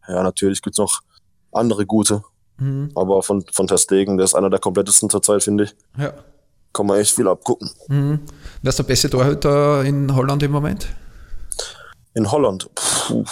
ja, 0.08 0.24
natürlich 0.24 0.62
gibt's 0.62 0.80
noch 0.80 1.02
andere 1.52 1.86
gute. 1.86 2.24
Mhm. 2.58 2.92
Aber 2.96 3.22
von, 3.24 3.44
von 3.52 3.68
Testegen, 3.68 4.18
der 4.18 4.26
ist 4.26 4.36
einer 4.36 4.50
der 4.50 4.60
komplettesten 4.60 5.10
zurzeit, 5.10 5.44
finde 5.44 5.66
ich. 5.66 5.76
Ja. 5.98 6.14
Kann 6.74 6.88
man 6.88 7.00
echt 7.00 7.16
viel 7.16 7.28
abgucken. 7.28 7.70
Mhm. 7.88 8.20
Wer 8.62 8.70
ist 8.70 8.80
der 8.80 8.84
beste 8.84 9.10
Torhüter 9.10 9.84
in 9.84 10.16
Holland 10.16 10.44
im 10.44 10.52
Moment? 10.52 10.88
In 12.14 12.32
Holland? 12.32 12.70
Puh. 12.76 13.26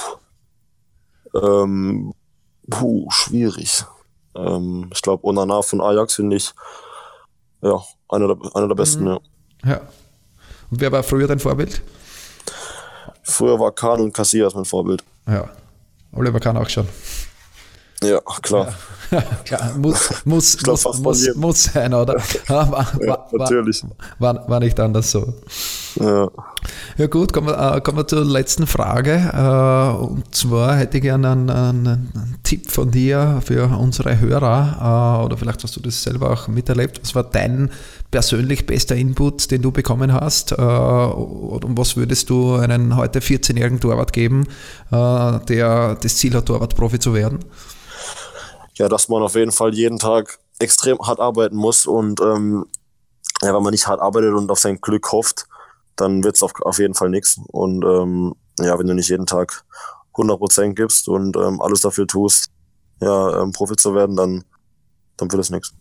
Ähm, 1.41 2.13
puh, 2.69 3.09
schwierig. 3.09 3.85
Ähm, 4.35 4.89
ich 4.93 5.01
glaube, 5.01 5.25
Onana 5.25 5.61
von 5.61 5.81
Ajax 5.81 6.15
finde 6.15 6.37
ich 6.37 6.53
ja 7.61 7.81
einer 8.09 8.35
der, 8.35 8.55
einer 8.55 8.67
der 8.67 8.75
besten. 8.75 9.03
Mhm. 9.03 9.19
Ja. 9.63 9.69
ja. 9.71 9.81
Und 10.69 10.81
wer 10.81 10.91
war 10.91 11.03
früher 11.03 11.27
dein 11.27 11.39
Vorbild? 11.39 11.81
Früher 13.23 13.59
war 13.59 13.71
Kahn 13.71 14.01
und 14.01 14.13
Casillas 14.13 14.53
mein 14.53 14.65
Vorbild. 14.65 15.03
Ja. 15.27 15.49
Oliver 16.11 16.39
Kahn 16.39 16.57
auch 16.57 16.69
schon. 16.69 16.87
Ja, 18.03 18.19
klar. 18.41 18.67
Ja, 18.67 19.21
klar. 19.45 19.73
Muss, 19.77 20.25
muss, 20.25 20.57
glaub, 20.57 20.83
muss, 20.83 20.99
muss, 20.99 21.35
muss 21.35 21.63
sein, 21.63 21.93
oder? 21.93 22.15
War, 22.47 22.71
war, 22.71 22.87
ja, 23.01 23.25
natürlich. 23.31 23.83
War, 24.19 24.47
war, 24.49 24.59
nicht 24.59 24.79
anders 24.79 25.11
so. 25.11 25.33
Ja. 25.95 26.29
Ja 26.97 27.07
gut, 27.07 27.33
kommen 27.33 27.47
wir, 27.47 27.75
äh, 27.75 27.81
kommen 27.81 27.97
wir 27.97 28.07
zur 28.07 28.23
letzten 28.23 28.67
Frage. 28.67 29.11
Äh, 29.33 30.03
und 30.03 30.33
zwar 30.33 30.77
hätte 30.77 30.97
ich 30.97 31.03
gerne 31.03 31.31
einen, 31.31 31.49
einen, 31.49 31.87
einen 31.87 32.39
Tipp 32.43 32.71
von 32.71 32.89
dir 32.91 33.41
für 33.45 33.65
unsere 33.77 34.19
Hörer, 34.19 35.21
äh, 35.21 35.25
oder 35.25 35.37
vielleicht 35.37 35.63
hast 35.63 35.75
du 35.75 35.81
das 35.81 36.03
selber 36.03 36.31
auch 36.31 36.47
miterlebt. 36.47 36.99
Was 37.03 37.15
war 37.15 37.23
dein 37.23 37.69
persönlich 38.11 38.65
bester 38.65 38.95
Input, 38.95 39.51
den 39.51 39.61
du 39.61 39.71
bekommen 39.71 40.13
hast? 40.13 40.53
Und 40.53 41.77
was 41.77 41.97
würdest 41.97 42.29
du 42.29 42.55
einem 42.55 42.95
heute 42.95 43.19
14-jährigen 43.19 43.79
Torwart 43.79 44.13
geben, 44.13 44.45
der 44.91 45.97
das 45.99 46.17
Ziel 46.17 46.35
hat, 46.35 46.45
Torwartprofi 46.45 46.99
zu 46.99 47.15
werden? 47.15 47.39
Ja, 48.75 48.89
dass 48.89 49.07
man 49.09 49.21
auf 49.21 49.35
jeden 49.35 49.51
Fall 49.51 49.73
jeden 49.73 49.99
Tag 49.99 50.39
extrem 50.59 50.97
hart 50.99 51.19
arbeiten 51.19 51.55
muss 51.55 51.85
und 51.85 52.19
ähm, 52.21 52.65
ja, 53.41 53.53
wenn 53.53 53.63
man 53.63 53.71
nicht 53.71 53.87
hart 53.87 54.01
arbeitet 54.01 54.33
und 54.33 54.49
auf 54.49 54.59
sein 54.59 54.79
Glück 54.81 55.11
hofft, 55.11 55.47
dann 55.95 56.23
wird 56.23 56.35
es 56.35 56.43
auf, 56.43 56.53
auf 56.61 56.79
jeden 56.79 56.93
Fall 56.93 57.09
nichts. 57.09 57.39
Und 57.51 57.83
ähm, 57.83 58.35
ja, 58.59 58.77
wenn 58.77 58.87
du 58.87 58.93
nicht 58.93 59.09
jeden 59.09 59.25
Tag 59.25 59.63
100% 60.13 60.73
gibst 60.73 61.07
und 61.07 61.35
ähm, 61.35 61.61
alles 61.61 61.81
dafür 61.81 62.07
tust, 62.07 62.51
ja, 63.01 63.41
ähm, 63.41 63.51
Profi 63.51 63.75
zu 63.75 63.93
werden, 63.95 64.15
dann, 64.15 64.43
dann 65.17 65.31
wird 65.31 65.41
es 65.41 65.49
nichts. 65.49 65.73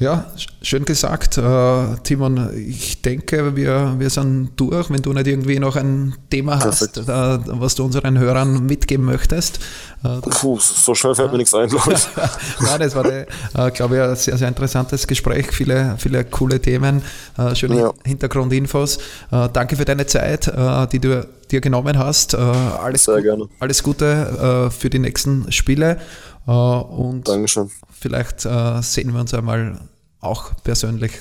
Ja, 0.00 0.26
schön 0.62 0.84
gesagt. 0.84 1.38
Äh, 1.38 1.96
Timon, 2.04 2.50
ich 2.56 3.02
denke, 3.02 3.56
wir, 3.56 3.96
wir 3.98 4.10
sind 4.10 4.50
durch. 4.56 4.90
Wenn 4.90 5.02
du 5.02 5.12
nicht 5.12 5.26
irgendwie 5.26 5.58
noch 5.58 5.74
ein 5.74 6.14
Thema 6.30 6.62
hast, 6.62 6.98
äh, 6.98 7.02
was 7.06 7.74
du 7.74 7.84
unseren 7.84 8.18
Hörern 8.18 8.64
mitgeben 8.64 9.04
möchtest. 9.04 9.58
Äh, 10.04 10.20
Puh, 10.20 10.58
so 10.60 10.94
schnell 10.94 11.16
fällt 11.16 11.32
mir 11.32 11.38
nichts 11.38 11.52
ein, 11.52 11.68
glaube 11.68 11.94
ich. 11.94 12.06
Nein, 12.60 12.78
das 12.78 12.94
war, 12.94 13.06
äh, 13.06 13.26
glaube 13.72 13.96
ich, 13.96 14.02
ein 14.02 14.16
sehr, 14.16 14.36
sehr 14.36 14.48
interessantes 14.48 15.06
Gespräch. 15.06 15.48
Viele, 15.50 15.96
viele 15.98 16.24
coole 16.24 16.60
Themen, 16.60 17.02
äh, 17.36 17.54
schöne 17.56 17.80
ja. 17.80 17.92
Hintergrundinfos. 18.04 18.98
Äh, 19.32 19.48
danke 19.52 19.76
für 19.76 19.84
deine 19.84 20.06
Zeit, 20.06 20.50
die 20.92 20.98
du 20.98 21.26
dir 21.50 21.60
genommen 21.60 21.98
hast. 21.98 22.34
alles, 22.34 23.04
sehr 23.04 23.20
gerne. 23.22 23.48
alles 23.58 23.82
Gute 23.82 24.70
für 24.76 24.90
die 24.90 24.98
nächsten 24.98 25.50
Spiele. 25.50 25.98
und 26.46 27.26
Dankeschön 27.26 27.70
vielleicht 27.98 28.44
äh, 28.44 28.82
sehen 28.82 29.12
wir 29.12 29.20
uns 29.20 29.34
einmal 29.34 29.80
auch 30.20 30.52
persönlich. 30.62 31.12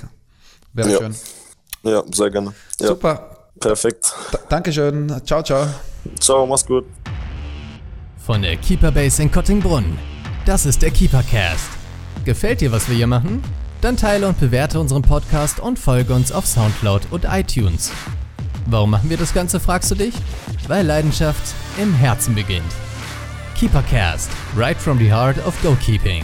Wäre 0.73 0.91
ja. 0.91 0.97
schön. 0.97 1.15
Ja, 1.83 2.03
sehr 2.11 2.29
gerne. 2.29 2.53
Ja. 2.79 2.87
Super. 2.87 3.37
Perfekt. 3.59 4.13
D 4.33 4.37
Dankeschön. 4.49 5.21
Ciao, 5.25 5.41
ciao. 5.41 5.67
Ciao, 6.19 6.45
mach's 6.45 6.65
gut. 6.65 6.85
Von 8.17 8.41
der 8.41 8.57
Keeper 8.57 8.91
Base 8.91 9.21
in 9.21 9.31
Kottingbrunn. 9.31 9.97
Das 10.45 10.65
ist 10.65 10.81
der 10.81 10.91
Keepercast. 10.91 11.69
Gefällt 12.25 12.61
dir, 12.61 12.71
was 12.71 12.87
wir 12.89 12.95
hier 12.95 13.07
machen? 13.07 13.41
Dann 13.81 13.95
teile 13.95 14.27
und 14.27 14.39
bewerte 14.39 14.79
unseren 14.79 15.01
Podcast 15.01 15.59
und 15.59 15.77
folge 15.79 16.13
uns 16.13 16.31
auf 16.31 16.45
Soundcloud 16.45 17.07
und 17.11 17.25
iTunes. 17.25 17.91
Warum 18.65 18.91
machen 18.91 19.09
wir 19.09 19.17
das 19.17 19.33
Ganze, 19.33 19.59
fragst 19.59 19.91
du 19.91 19.95
dich? 19.95 20.13
Weil 20.67 20.85
Leidenschaft 20.85 21.55
im 21.81 21.93
Herzen 21.93 22.35
beginnt. 22.35 22.73
Keepercast, 23.57 24.29
right 24.55 24.77
from 24.77 24.97
the 24.97 25.11
heart 25.11 25.37
of 25.45 25.55
goalkeeping. 25.61 26.23